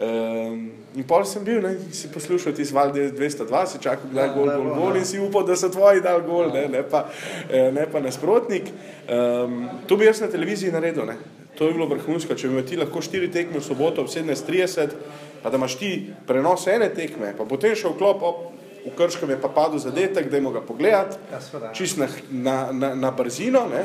[0.00, 4.32] Um, in pol sem bil, ne, si poslušal ti zvalde 202, si čakal, da je
[4.32, 7.04] gol, gol, gol in si upal, da so tvoji dal gol, ne, ne pa,
[7.50, 8.72] eh, ne pa nasprotnik.
[9.04, 11.18] Um, to bi jaz na televiziji naredil, ne.
[11.60, 14.96] to je bilo vrhunsko, če bi imel ti lahko štiri tekme v soboto ob 17.30,
[15.42, 15.90] pa da imaš ti
[16.26, 18.38] prenos ene tekme, pa potem še v klop, op,
[18.80, 23.10] v Krškem je pa padel zadetek, da ga pogledati, ja, čist na, na, na, na
[23.12, 23.84] brzino, ne.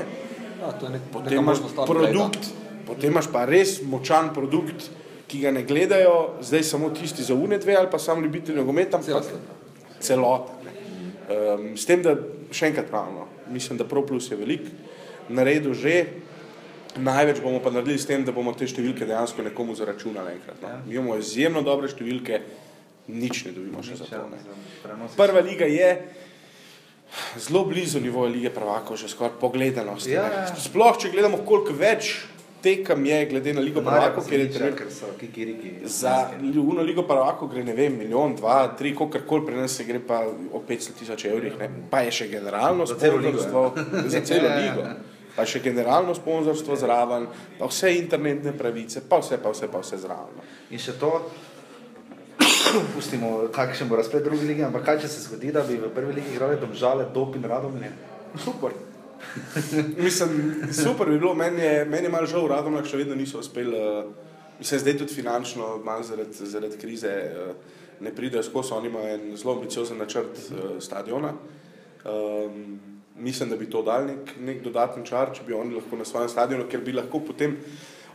[0.62, 0.72] Ja,
[1.12, 2.48] potem imaš produkt,
[2.88, 4.88] potem imaš pa res močan produkt,
[5.28, 8.98] ki ga ne gledajo, zdaj samo tisti za UNE dve ali pa samo ljubitelji nogometa,
[8.98, 9.24] ampak
[10.00, 10.54] celota.
[11.26, 12.14] Um, s tem, da
[12.54, 14.68] še enkrat pravimo, mislim, da ProPlus je velik,
[15.30, 15.96] naredil že,
[17.02, 20.62] največ bomo pa naredili s tem, da bomo te številke dejansko nekomu zaračunali enkrat.
[20.62, 20.76] No.
[20.86, 22.42] Mi imamo izjemno dobre številke,
[23.10, 24.22] nič ne dobimo še za to.
[24.30, 25.10] Ne.
[25.18, 25.90] Prva liga je
[27.42, 30.08] zelo blizu nivoja lige prvakov, že skoraj pogledanost.
[30.10, 30.46] Ja, ja.
[30.54, 32.16] Sploh, če gledamo koliko več
[32.66, 34.88] tekem je, glede na Ligo Prvako, ker je treba.
[35.84, 40.02] Za Luno Ligo Prvako gre, ne vem, milijon, dva, tri, kakorkoli pri nas se gre
[40.02, 41.70] pa o 500 tisoč evrih, ne.
[41.92, 43.66] pa je še generalno sponzorstvo
[44.06, 44.88] za celo ligo.
[45.36, 47.26] Pa še generalno sponzorstvo zraven,
[47.60, 50.46] pa vse internetne pravice, pa vse, pa vse, pa vse zraven.
[50.72, 51.10] In še to,
[52.96, 56.16] pustimo, kakšen bo razplet druge lige, ampak kaj če se zgodi, da bi v prvi
[56.22, 57.92] ligi igrali domžale, dop in radom, ne?
[58.40, 58.80] Super.
[60.06, 63.76] mislim, super bi bilo, meni je, men je malo žal, radom, še vedno niso uspeli.
[63.76, 64.12] Uh,
[64.60, 68.74] mislim, zdaj tudi finančno, malo zaradi, zaradi krize, uh, ne pridejo skozi.
[68.74, 71.34] Oni imajo en zelo ambiciozen načrt uh, stadiona.
[72.06, 72.80] Um,
[73.16, 76.30] mislim, da bi to dal nek, nek dodaten čar, če bi oni lahko na svojem
[76.30, 77.58] stadionu, ker bi lahko potem.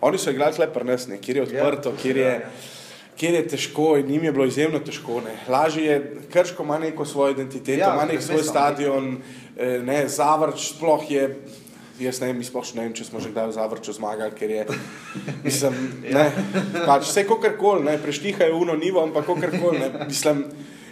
[0.00, 0.80] Oni so igrali lepo,
[1.20, 2.28] kjer je odprto, kjer je.
[2.28, 2.76] Ja, ja
[3.20, 5.20] kjer je težko in njim je bilo izjemno težko.
[5.20, 5.34] Ne.
[5.48, 5.96] Lažje je,
[6.32, 11.24] krško ima neko svojo identiteto, ja, ima nek svoj stadion, eh, ne, zavrč sploh je
[12.00, 14.64] jaz ne vem, ne vem, če smo že kdaj v Zavrču zmagali, ker je,
[15.46, 15.76] mislim,
[16.08, 16.26] ne,
[16.86, 20.44] pač vse kakorkoli, ne, preštihajo uno nivo, ampak kakorkoli, ne, mislim,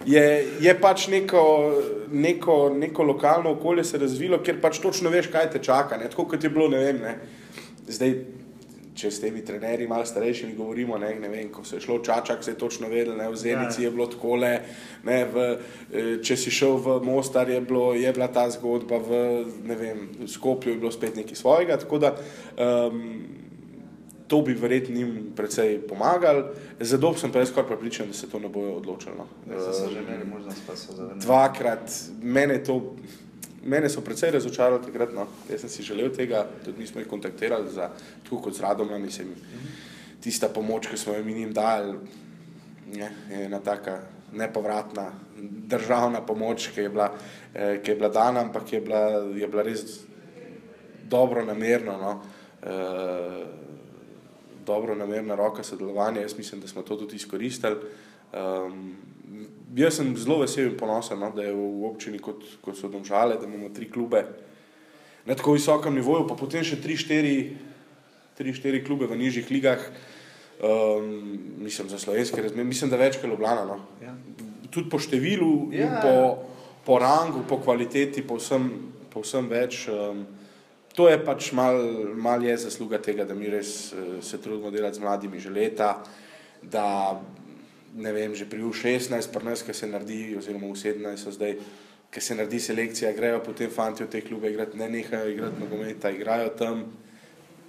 [0.09, 0.25] je,
[0.65, 1.43] je pač neko,
[2.13, 6.29] neko, neko lokalno okolje se razvilo, ker pač točno veš, kaj te čaka, ne, tako
[6.35, 7.17] kot je bilo, ne vem, ne,
[7.89, 8.15] zdaj,
[8.99, 12.43] če s temi trenerji, malo starejšimi, govorimo, ne, ne vem, ko se je šlo čačak,
[12.45, 13.87] se je točno vedel, ne, v Zenici ja.
[13.87, 14.53] je bilo tako le,
[15.07, 15.49] ne, v,
[15.93, 19.21] eh, če si šel v Mostar, je, bilo, je bila ta zgodba, v,
[19.69, 22.15] ne vem, v Skopju je bilo spet nekaj svojega, tako da
[22.59, 22.99] um,
[24.29, 26.43] to bi verjetno jim precej pomagali.
[26.81, 29.15] Zato sem pa jaz skoraj pripričan, da se to ne bojo odločili.
[29.17, 29.25] No.
[29.47, 31.89] Uh, dvakrat,
[32.23, 32.83] mene to
[33.65, 35.13] mene so precej razočarali takrat.
[35.15, 35.27] No.
[35.51, 37.91] Jaz sem si želel tega, tudi mi smo jih kontaktirali, za,
[38.25, 39.35] tako kot z Radom, mislim,
[40.21, 41.99] tista pomoč, ki smo jo mi jim dali,
[42.93, 43.11] je
[43.45, 44.01] ena taka
[44.33, 45.11] nepovratna
[45.69, 47.13] državna pomoč, ki je bila,
[47.55, 49.01] eh, ki je bila dana, ampak je bila,
[49.37, 50.01] je bila res
[51.09, 51.99] dobro namerno.
[51.99, 52.21] No.
[52.63, 53.47] Eh,
[54.69, 57.77] dobro namerna roka sodelovanja, jaz mislim, da smo to tudi izkoristili.
[58.33, 58.97] Um,
[59.77, 63.37] jaz sem zelo vesel in ponosen, no, da je v občini kot, kot so domžale,
[63.41, 64.25] da imamo tri klube
[65.29, 67.35] na tako visokem nivoju, pa potem še tri, štiri,
[68.39, 69.83] tri, štiri klube v nižjih ligah.
[70.59, 71.11] Um,
[71.61, 73.67] mislim, za slovenske razmere, mislim, da več kot Ljubljana.
[73.69, 73.77] No.
[74.01, 74.15] Ja.
[74.73, 76.01] Tudi po številu, ja.
[76.01, 76.15] po,
[76.87, 78.71] po rangu, po kvaliteti, po vsem,
[79.13, 79.85] po vsem več.
[79.93, 80.25] Um,
[80.97, 81.77] to je pač mal,
[82.17, 85.93] mal je zasluga tega, da mi res uh, se trudimo delati z mladimi že leta,
[86.65, 87.21] da
[87.95, 91.57] ne vem, že pri U16, pri nas, ki se naredi, oziroma U17, so zdaj,
[92.11, 96.11] ki se naredi selekcija, grejo potem fanti v te klube igrati, ne nehajo igrati nogometa,
[96.11, 96.85] igrajo tam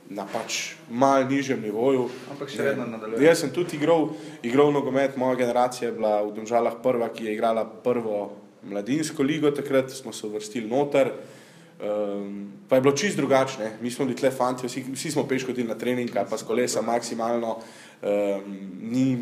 [0.10, 2.10] na pač mal nižjem nivoju.
[2.34, 3.26] Ampak še vedno nadaljujejo.
[3.28, 4.10] Jaz sem tudi igral,
[4.42, 8.32] igral nogomet, moja generacija je bila v Domžalah prva, ki je igrala prvo
[8.66, 11.14] mladinsko ligo, takrat smo se uvrstili noter.
[11.80, 15.46] Um, pa je bilo čist drugačne, mi smo bili tle fanti, vsi, vsi smo peš
[15.48, 17.54] hodili na trening, pa s kolesa maksimalno,
[18.82, 19.18] ni,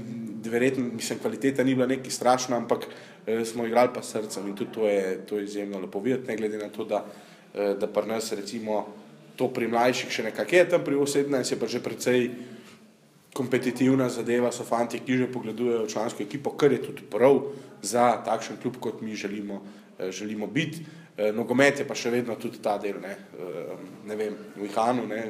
[0.49, 2.87] verjetno, mislim, kvaliteta ni bila neki strašna, ampak
[3.25, 6.37] eh, smo igrali pa srcem in tudi to je, to je izjemno lepo videti, ne
[6.37, 7.05] glede na to, da,
[7.55, 8.85] eh, da pri nas recimo
[9.35, 12.29] to pri mlajših še nekako je, tam pri 18 je pa že precej
[13.37, 17.43] kompetitivna zadeva, so fanti, ki že pogledujejo člansko ekipo, kar je tudi prav
[17.81, 19.61] za takšen klub, kot mi želimo,
[19.99, 20.85] eh, želimo biti.
[21.18, 23.69] Eh, nogomet je pa še vedno tudi ta del, ne, eh,
[24.06, 25.22] ne vem, v Ihanu, ne,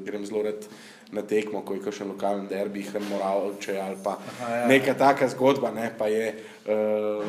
[0.00, 0.64] grem zelo rad
[1.12, 4.62] na tekmo, ko je še lokalen derbi, hrm moral, če ali pa Aha, ja.
[4.72, 6.32] neka taka zgodba, ne, pa je,
[6.72, 7.20] uh,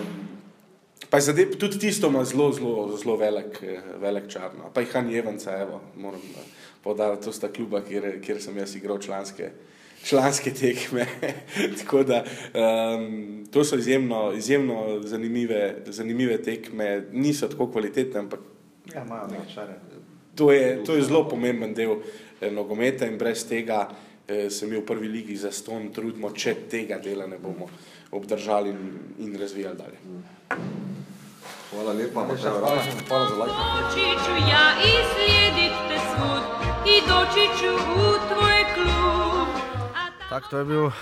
[1.12, 3.60] pa je zadev, tudi tisto ima zelo, zelo, zelo velik,
[4.02, 4.72] velik čar, no.
[4.74, 6.24] pa jih Han Jevanca, evo, moram
[6.88, 9.52] podariti, to sta kluba, kjer, kjer sem jaz igral članske,
[10.06, 11.06] članske tekme,
[11.80, 18.40] tako da um, to so izjemno, izjemno zanimive, zanimive tekme, niso tako kvalitetne, ampak
[18.94, 19.73] ja, imajo nekaj čare.
[20.36, 21.95] To je, to je zelo pomemben del
[22.41, 23.90] eh, nogometa in brez tega
[24.27, 27.69] eh, se mi v prvi ligi za ston trudimo, če tega dela ne bomo
[28.11, 29.98] obdržali in, in razvijali dalje.
[31.72, 33.07] Hvala lepa, ste prišli.
[33.07, 33.56] Hvala za like.
[33.77, 36.44] Dočiću ja izslijedite svud
[36.94, 38.55] i dočiću u tvoj.
[40.26, 40.93] Tak, to je bil uh,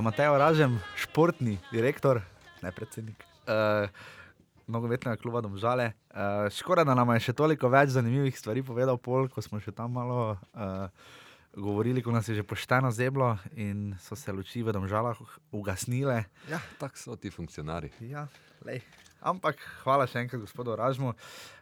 [0.00, 2.24] Mateo Ražem, športni direktor,
[2.64, 3.20] ne predsednik.
[3.44, 3.84] Uh,
[4.64, 5.92] nogometnega kluba Domžale.
[6.08, 9.76] Uh, Škoda, da nam je še toliko več zanimivih stvari povedal, pol, ko smo še
[9.76, 10.88] tam malo uh,
[11.52, 15.20] govorili, ko nas je že pošteno zeblo in so se luči v Domžalah
[15.52, 16.24] ugasnile.
[16.48, 17.92] Ja, tako so ti funkcionari.
[18.00, 18.24] Ja,
[19.20, 21.12] Ampak hvala še enkrat, gospodu Ražmu.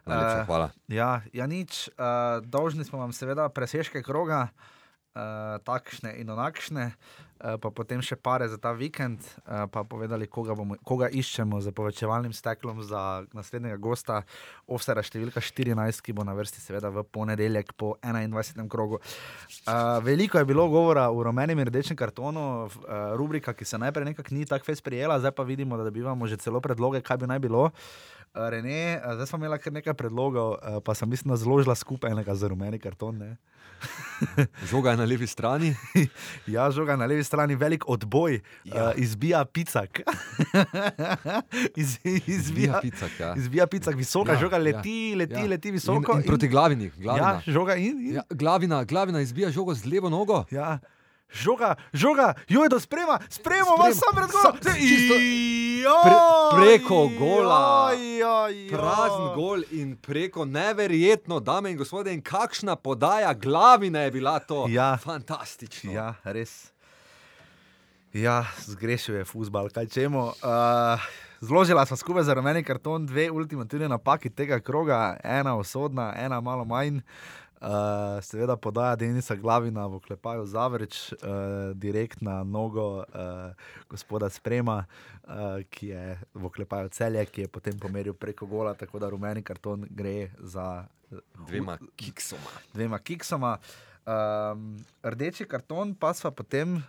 [0.07, 0.71] Uh, hvala.
[0.87, 4.47] Ja, ja nič, uh, dolžni smo vam seveda preseške kroga.
[4.47, 4.79] Uh,
[5.67, 10.55] takšne in onakšne, uh, pa potem še pare za ta vikend, uh, pa povedali, koga,
[10.55, 14.21] bomo, koga iščemo za povečevalnim steklom za naslednjega gosta,
[14.71, 18.69] Ovsera številka 14, ki bo na vrsti, seveda v ponedeljek po 21.
[18.71, 19.01] krogu.
[19.67, 24.13] Uh, veliko je bilo govora o rumenem in rdečem kartonu, uh, rubrika, ki se najprej
[24.13, 27.43] nekako ni tako sprijela, zdaj pa vidimo, da dobivamo že celo predloge, kaj bi naj
[27.43, 27.67] bilo.
[28.31, 31.75] Uh, Rene, uh, zdaj smo imeli kar nekaj predlogov, uh, pa sem mislim, da zložila
[31.75, 33.19] skupaj enega za rumeni karton.
[33.19, 33.35] Ne?
[34.71, 35.75] žoga je na levi strani.
[36.55, 38.85] ja, žoga je na levi strani, velik odboj, ja.
[38.89, 40.01] uh, izbija picak.
[41.81, 41.97] Iz,
[42.27, 43.19] izbija picak.
[43.19, 43.33] Ja.
[43.37, 45.45] Izbija picak, visoka ja, žoga leti, ja, leti, ja.
[45.45, 46.13] leti visoko.
[46.13, 46.91] In, in proti glavini.
[46.97, 47.27] glavina.
[47.27, 48.01] Ja, žoga in.
[48.07, 48.15] in.
[48.15, 50.45] Ja, glavina, glavina izbija žogo z levo nogo.
[50.51, 50.79] Ja
[51.33, 54.57] žoga, žoga, jo je do sprema, spremo vas sam pred golom.
[56.03, 56.15] Pre,
[56.55, 57.91] preko gola,
[58.69, 64.65] prazen gol in preko neverjetno, dame in gospode, in kakšna podaja glavina je bila to.
[64.69, 65.91] Ja, fantastično.
[65.91, 66.71] Ja, res.
[68.13, 70.33] Ja, zgrešil je fusbal, kaj čemo.
[70.43, 70.99] Uh,
[71.39, 76.65] zložila smo skupaj za rumeni karton dve ultimativne napaki tega kroga, ena usodna, ena malo
[76.65, 76.99] manj.
[76.99, 77.40] Uh,
[78.21, 81.19] seveda podaja Denisa Glavina v klepaju Zavreč, uh,
[81.77, 83.53] direkt na nogo uh,
[83.89, 84.85] gospoda Sprema,
[85.23, 89.43] uh, ki je v klepaju celje, ki je potem pomeril preko gola, tako da rumeni
[89.43, 90.85] karton gre za
[91.47, 92.51] dvema kiksoma.
[92.73, 93.57] Dvema kiksoma.
[94.01, 96.83] Um, rdeči karton, pa sva potem uh,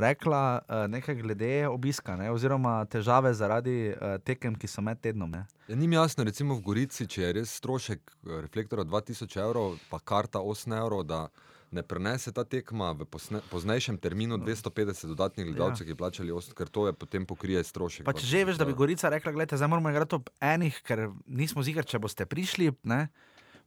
[0.00, 2.30] rekla uh, nekaj glede obiska, ne?
[2.32, 5.28] oziroma težave zaradi uh, tekem, ki so med tednom.
[5.68, 8.14] Ja, ni mi jasno, recimo v Gorici, če je res strošek
[8.46, 11.26] reflektora 2000 evrov, pa karta 8 evrov, da
[11.74, 13.04] ne prenese ta tekma v
[13.50, 15.92] poznejšem terminu 250 dodatnih gledalcev, ja.
[15.92, 18.06] ki plačali 8, ker to je potem pokrije strošek.
[18.08, 21.10] Pa če že veš, da bi Gorica rekla, gledajte, zdaj moramo igrati ob enih, ker
[21.26, 22.72] nismo zigr, če boste prišli.
[22.88, 23.08] Ne?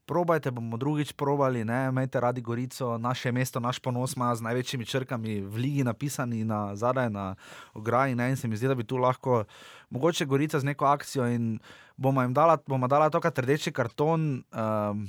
[0.07, 4.85] Probajte, bomo drugič probali, ne, imejte radi Gorico, naše mesto, naš ponos ima z največjimi
[4.87, 7.35] črkami v Ligi napisani na zadaj na
[7.73, 8.15] ograji.
[8.15, 9.43] Ne, in se mi zdi, da bi tu lahko,
[9.89, 11.59] mogoče Gorica z neko akcijo in
[11.97, 14.43] bomo jim dala, bomo dala to, kar rdeči karton.
[14.51, 15.07] Um,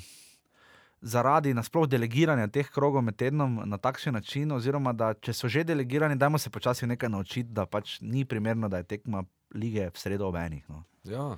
[0.99, 5.63] Zaradi nasploh delegiranja teh krogov med tednom na takšen način, oziroma da če so že
[5.63, 9.23] delegirani, dajmo se počasi nekaj naučiti, da pač ni primerno, da je tekma
[9.55, 10.65] lige v sredo ob enih.
[10.67, 10.83] No.
[11.07, 11.37] Ja,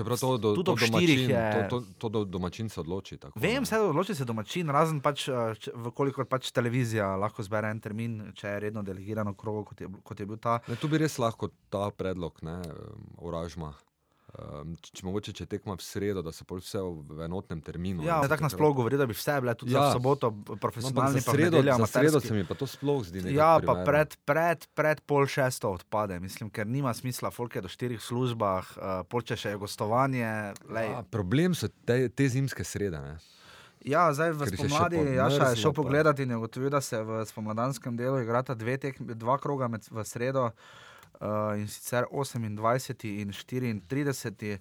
[0.00, 1.42] Čeprav to do, tudi do štirih je.
[1.52, 3.18] To, to, to do domačin se odloči.
[3.20, 7.80] Tako, Vem, se odloči se domačin, razen pač, eh, vkolikor pač televizija lahko zbere en
[7.84, 10.58] termin, če je redno delegirano krogo, kot je, kot je bil ta.
[10.68, 12.60] Ne, tu bi res lahko ta predlog, ne,
[13.20, 13.74] uražma.
[14.30, 18.04] Um, če, mogoče, če tekmo v sredo, da se pol vse v enotnem terminu.
[18.06, 19.88] Ja, tako nas sploh govori, da bi vse bile tudi ja.
[19.88, 20.30] v soboto
[20.62, 21.18] profesionalne.
[21.18, 23.24] No, sredo, za sredo se mi pa to sploh zdi.
[23.34, 27.72] Ja, pa pred, pred, pred pol šesto odpade, mislim, ker nima smisla, folk je do
[27.72, 30.22] štirih službah, uh, pol če še je gostovanje.
[30.22, 33.02] Ja, problem so te, te zimske srede.
[33.02, 33.16] Ne?
[33.82, 37.98] Ja, zdaj v spomladi Jaša je šel pogledati in je ugotovil, da se v spomladanskem
[37.98, 40.78] delu igrata dve tek, dva kroga med, v sredo uh,
[41.58, 44.58] in sicer 28 in 34.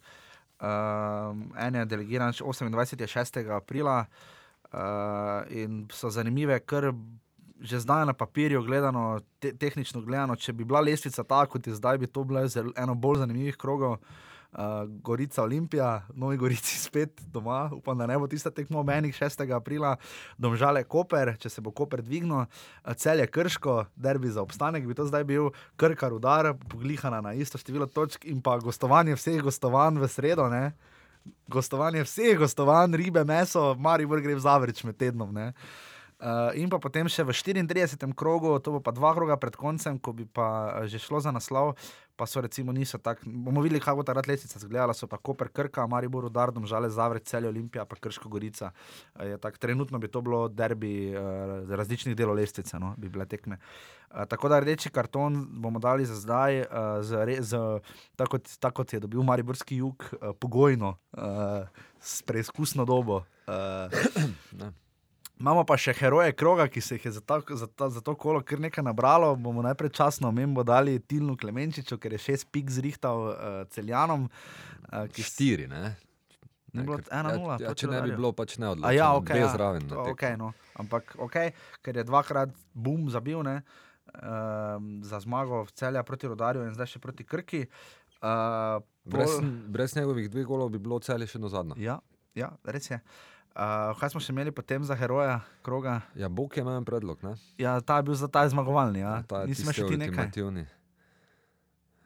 [0.60, 3.08] Um, en je delegiran 28.
[3.08, 3.38] 6.
[3.56, 4.06] aprila
[4.74, 6.94] uh, in so zanimive, ker
[7.60, 11.74] že zdaj na papirju, gledano, te, tehnično gledano, če bi bila lestvica tako, kot je
[11.76, 12.46] zdaj, bi to bilo
[12.76, 13.98] eno bolj zanimivih krogov.
[14.00, 19.16] Uh, uh, Gorica Olimpija, Novi Gorici spet doma, upam, da ne bo tista tekmo menih
[19.16, 19.46] 6.
[19.56, 19.96] aprila,
[20.38, 24.98] domžale Koper, če se bo Koper dvignil, uh, cel je krško, derbi za obstanek, bi
[24.98, 30.00] to zdaj bil krkar udar, poglihana na isto število točk in pa gostovanje vseh gostovanj
[30.00, 30.50] v sredo.
[30.50, 30.72] Ne?
[31.48, 35.34] Gostovanje vseh gostovanj, ribe, meso, mari vrh gre v zavreč med tednom.
[35.34, 35.52] Ne?
[36.20, 38.12] Uh, in pa potem še v 34.
[38.12, 41.80] krogu, to bo pa dva kroga pred koncem, ko bi pa že šlo za naslov,
[42.20, 43.24] pa so recimo niso tako.
[43.24, 44.92] bomo videli, kako bo ta letnica izgledala.
[44.92, 48.76] So pa Koper, Krka, Maribor, Dardom, Žale, Zavrec, Celje, Olimpija, pa Krško, Gorica.
[49.16, 53.56] Uh, tak, trenutno bi to bilo derbi uh, različnih delov lestvice, no, bi bile tekme.
[54.12, 57.56] Uh, tako da rdeči karton bomo dali za zdaj, uh, z, z,
[58.20, 61.64] tako, tako kot je dobil Mariborski jug, uh, pogojno, uh,
[61.96, 63.24] s preizkusno dobo.
[63.50, 63.90] Uh,
[65.40, 68.12] Imamo pa še heroje kroga, ki se jih je za, ta, za, ta, za to
[68.20, 69.32] kolo kar nekaj nabralo.
[69.40, 73.38] Bomo najprej časno omembo dali Tilnu Klemenčiču, ker je šest pik zrihtal uh,
[73.72, 74.28] celjanom.
[74.92, 75.96] Uh, Štiri, ne?
[76.76, 78.92] Ne, ne, ena, nula, ja, ja, če ne bi bilo, pač ne odločilo.
[78.94, 79.88] Ja, okay, ja, zraven.
[79.90, 80.52] To, okay, no.
[80.78, 81.40] Ampak ok,
[81.88, 83.56] ker je dvakrat bum zabil ne,
[84.12, 84.76] uh,
[85.08, 87.64] za zmago v celja proti rodarju in zdaj še proti krki.
[88.20, 89.50] Uh, brez, pol...
[89.72, 91.80] brez njegovih dveh golov bi bilo celje še na zadnje.
[91.80, 92.02] Ja,
[92.38, 93.00] ja, res je.
[93.00, 93.39] Uh,
[94.00, 96.02] kaj smo še imeli potem za heroja kroga?
[96.16, 97.24] Ja, Bog je imel predlog.
[97.24, 97.36] Ne?
[97.58, 99.00] Ja, ta je bil za ta zmagovalni.
[99.00, 99.24] Ja.
[99.24, 100.32] Ja, Nismo še ti nekaj.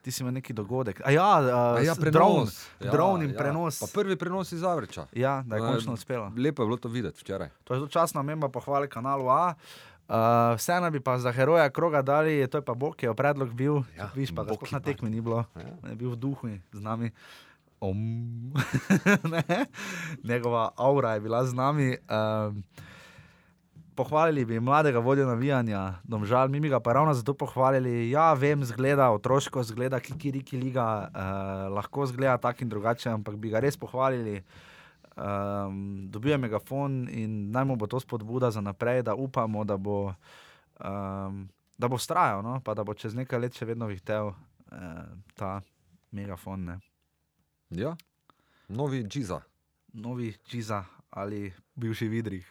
[0.03, 0.99] Ti si imel neki dogodek.
[1.07, 2.57] A ja, uh, ja prenos.
[2.81, 3.37] Dron, ja, in ja.
[3.39, 3.79] prenos.
[3.79, 5.07] Pa prvi prenos iz Avreča.
[5.15, 6.27] Ja, da je končno uspelo.
[6.35, 7.53] Lepo je bilo to videti včeraj.
[7.63, 9.55] To je zelo časno, memba pohvali kanalu A.
[10.03, 13.53] Uh, Vseeno bi pa za heroja kroga dali, to je pa Bog, ki je predlog
[13.55, 13.79] bil.
[13.95, 15.71] Ja, Viš pa, da na tekmi ni bilo, ja.
[15.87, 17.15] ne bil v duhu z nami
[17.83, 18.53] om.
[20.29, 21.89] Njegova aura je bila z nami.
[22.07, 22.63] Um,
[23.95, 28.09] pohvalili bi mladega vodja navijanja, domžal, mi bi ga pa ravno zato pohvalili.
[28.09, 33.49] Ja, vem, zgleda otroško, zgleda kikiriki liga, uh, lahko zgleda tak in drugače, ampak bi
[33.49, 34.41] ga res pohvalili.
[35.13, 39.77] Um, dobil je megafon in naj mu bo to spodbuda za naprej, da upamo, da
[39.77, 40.13] bo,
[40.79, 42.61] um, da bo strajal, no?
[42.65, 45.05] pa da bo čez nekaj let še vedno vihtel uh,
[45.37, 45.59] ta
[46.11, 46.65] megafon.
[46.65, 46.79] Ne?
[47.75, 47.95] Ja,
[48.67, 49.41] novi Džiza.
[49.93, 52.37] Novi Džiza ali bivši vidri.
[52.37, 52.43] uh,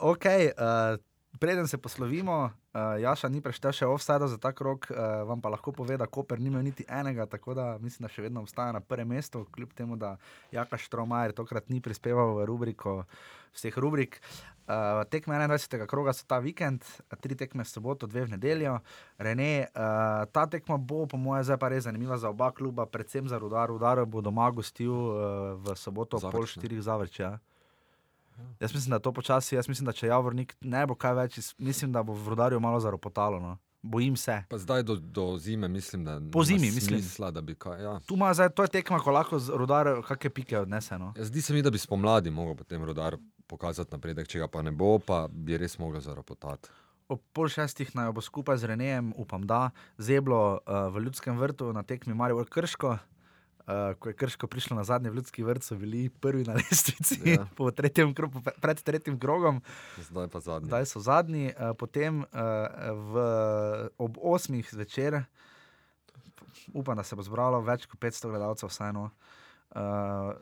[0.00, 0.98] ok, uh,
[1.38, 5.50] preden se poslovimo, Uh, Jaša ni preštel še offside za ta krok, uh, vam pa
[5.50, 8.70] lahko pove, da Koper ni imel niti enega, tako da mislim, da še vedno obstaja
[8.70, 10.12] na prvem mestu, kljub temu, da
[10.54, 12.92] Jaka Štromajer tokrat ni prispeval v rubriko
[13.56, 14.20] vseh rubrik.
[14.70, 15.86] Uh, tekme 21.
[15.90, 16.84] kroga so ta vikend,
[17.18, 18.76] tri tekme soboto, dve v nedeljo.
[19.18, 23.26] Rene, uh, ta tekma bo, po mojem, zdaj pa res zanimiva za oba kluba, predvsem
[23.26, 23.66] za Rudar.
[23.72, 27.40] Rudar bo doma gostil uh, v soboto ob pol štirih zavrčja.
[28.60, 29.54] Jaz mislim, da to počasi.
[29.54, 32.80] Jaz mislim, da če Javornik ne bo kaj več, mislim, da bo v rodarju malo
[32.80, 33.40] zaropotalo.
[33.40, 33.56] No.
[33.82, 34.42] Bojim se.
[34.48, 37.82] Pa zdaj do, do zime, mislim, da po zimi, mislim, smisla, da bi kaj.
[37.82, 37.98] Ja.
[38.06, 40.98] Tu ima zdaj to tekma, ko lahko rodar kakšne pike odnese.
[40.98, 41.12] No.
[41.16, 43.16] Ja, zdi se mi, da bi spomladi mogel potem rodar
[43.50, 46.70] pokazati napredek, če ga pa ne bo, pa bi res mogel zaropotati.
[47.10, 51.72] Ob pol šestih naj bo skupaj z Renejem, upam, da zeblo uh, v ljudskem vrtu
[51.74, 52.98] na tekmi Marijo Krško.
[53.70, 57.44] Uh, ko je krško prišlo na zadnji ljudski vrt, so bili prvi na lestvici, ja.
[57.76, 59.60] tretjem krogu, pred tretjim krogom.
[60.08, 60.70] Zdaj pa zadnji.
[60.72, 62.30] Zdaj so zadnji, uh, potem uh,
[63.12, 63.26] v,
[63.98, 65.20] ob osmih zvečer,
[66.74, 69.10] upam, da se bo zbralo več kot 500 gledalcev, vseeno.
[69.70, 70.32] Uh,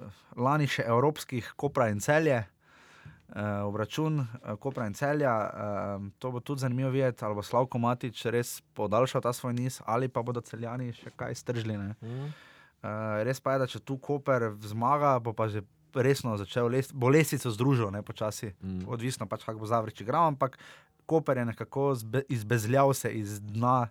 [0.41, 2.47] lani še evropskih, Kopra in celje.
[3.29, 7.79] Uh, obračun uh, Kopra in celja, uh, to bo tudi zanimivo videti, ali bo Slavko
[7.79, 11.77] Matič res podaljšal ta svoj niz, ali pa bodo celjani še kaj stržili.
[11.77, 12.31] Mm.
[12.81, 15.61] Uh, res pa je, da če tu Koper zmaga, bo pa že
[15.93, 18.55] resno začel, les, bo lesico združil, ne počasi.
[18.63, 18.89] Mm.
[18.89, 20.57] Odvisno pač, kako bo zavreči gram, ampak
[21.09, 23.91] Koper je nekako zbe, izbezljal se iz dna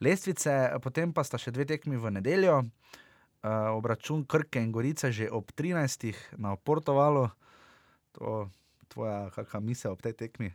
[0.00, 2.62] lestvice, potem pa sta še dve tekmi v nedeljo.
[3.40, 6.12] Uh, obračun Krke in Gorice že ob 13.
[6.36, 7.30] na Portovalu,
[8.12, 8.50] to
[8.88, 10.52] tvoja kakšna misel ob tej tekmi.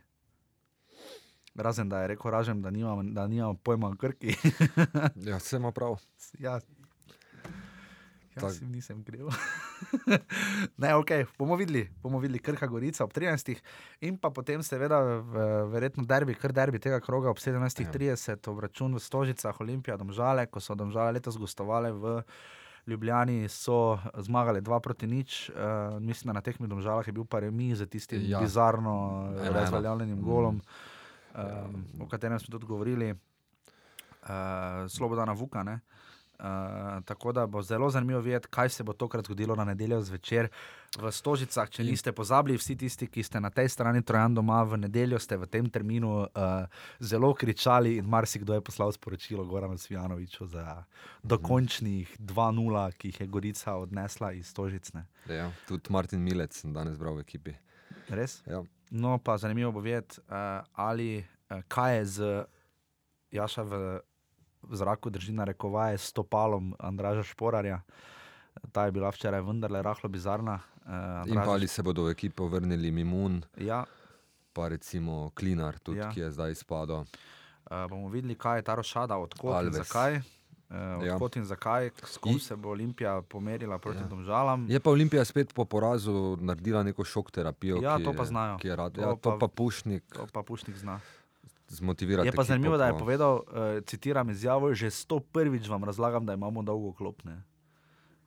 [1.56, 4.36] Razen da je rekel, ražem, da nimamo nimam pojma o Krki.
[5.28, 5.96] ja, se ima prav.
[6.38, 6.60] Ja,
[8.36, 9.30] Jaz nisem gril.
[10.82, 13.56] ne, ok, bomo videli, bomo videli, krka gorica ob 13.
[14.04, 14.98] In pa potem, seveda,
[15.72, 20.76] verjetno derbi, kar derbi tega kroga ob 17.30, obračun v Stožicah, Olimpija, Domžale, ko so
[20.76, 22.18] Domžale letos gostovali v
[22.86, 25.50] Ljubljani, so zmagali 2 proti nič.
[25.50, 25.56] Uh,
[26.02, 28.40] mislim, da na teh domžalah je bil pa remi za tistim ja.
[28.40, 30.60] bizarno razveljavljenim golom,
[31.34, 33.18] um, o katerem smo tudi govorili, uh,
[34.88, 35.62] Slobodana Vuka.
[35.62, 35.72] Ne?
[35.72, 36.06] Uh,
[37.04, 40.48] tako da bo zelo zanimivo videti, kaj se bo tokrat zgodilo na nedeljo zvečer
[40.98, 41.70] v Stožicah.
[41.70, 45.36] Če niste pozabili, vsi tisti, ki ste na tej strani Trojan doma v nedeljo, ste
[45.36, 46.28] v tem terminu uh,
[47.00, 50.84] zelo kričali in marsikdo je poslal sporočilo Goranu Svijanoviču za
[51.22, 55.06] dokončnih 2-0, ki jih je Gorica odnesla iz Stožicne.
[55.28, 57.56] Ja, tudi Martin Milec sem danes bral v ekipi.
[58.08, 58.42] Res?
[58.46, 58.62] Ja.
[58.90, 62.44] No, pa zanimivo bo videti, uh, ali uh, kaj je z
[63.34, 64.00] Jaša v
[64.68, 67.80] v zraku drži na rekovaje s stopalom Andraža Šporarja.
[68.72, 70.60] Ta je bila včeraj vendarle rahlo bizarna.
[70.86, 73.84] Uh, In pa ali se bodo v ekipo vrnili Mimun, ja.
[74.52, 76.10] pa recimo Klinar, tudi, ja.
[76.10, 77.02] ki je zdaj izpadel.
[77.66, 80.22] Uh, bomo videli, kaj je ta rošada, odkot in zakaj.
[80.70, 81.14] Uh, ja.
[81.14, 84.06] Odkot in zakaj, s kom se bo Olimpija pomerila proti ja.
[84.06, 84.66] domžalam.
[84.70, 87.82] Je pa Olimpija spet po porazu naredila neko šok terapijo.
[87.82, 88.58] Ja, to pa znajo.
[88.62, 90.06] Ja, to, pa, pa Pušnik.
[90.14, 91.00] To pa Pušnik zna
[91.68, 92.28] zmotivirati.
[92.28, 93.42] Je pa zanimivo, da je povedal, uh,
[93.86, 97.42] citiram izjavo, že sto prvič vam razlagam, da imamo dolgo klopne.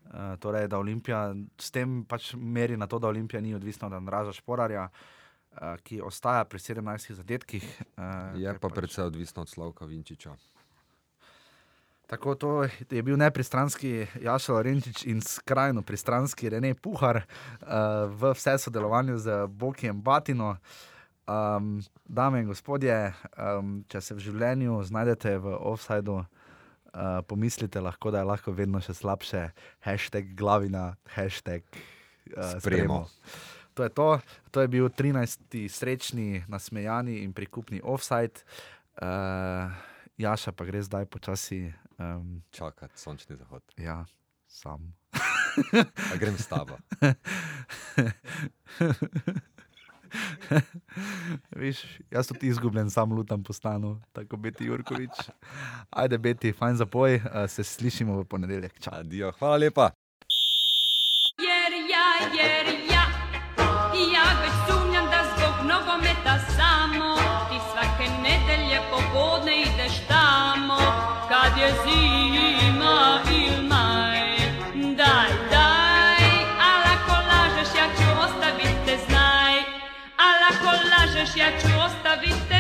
[0.06, 3.94] Uh, torej, da Olimpija s tem pač meri na to, da Olimpija ni odvisna od
[3.94, 7.82] Andraža Šporarja, uh, ki ostaja pri 17 zadetkih.
[7.98, 8.76] Uh, je pa pač...
[8.76, 10.36] predvsej odvisna od Slavka Vinčiča.
[12.10, 18.58] Tako to je bil nepristranski Jašel Renčič in skrajno pristranski Rene Puhar uh, v vse
[18.58, 20.50] sodelovanju z Bokijem Batino.
[20.50, 20.98] Uh,
[21.30, 28.10] Um, dame in gospodje, um, če se v življenju znajdete v offsajdu, uh, pomislite lahko,
[28.10, 29.44] da je lahko vedno še slabše.
[29.86, 31.62] Hashtag glavina, hashtag
[32.34, 33.06] uh, spremo.
[33.78, 34.08] To je, to.
[34.50, 35.70] to je bil 13.
[35.70, 38.42] srečni, nasmejani in prikupni offside.
[38.98, 39.70] Uh,
[40.18, 41.70] Jaša pa gre zdaj počasi.
[42.02, 43.62] Um, Čakati, sončni zahod.
[43.78, 44.02] Ja,
[44.50, 44.98] sam.
[46.18, 46.82] grem s tabo.
[51.64, 55.30] Viš, jaz tudi izgubljen, sam lutam po stanu, tako biti Jurkovič.
[55.90, 58.74] Ajde, biti, fajn za poj, uh, se slišimo v ponedeljek.
[58.92, 59.90] Adijo, hvala lepa.
[61.48, 62.08] Jer ja,
[62.44, 63.06] jer ja,
[64.14, 67.16] ja već sumnjam da zbog nogometa samo
[67.50, 69.49] ti svake nedelje popodne
[81.20, 82.59] možeš, ja ću ostaviti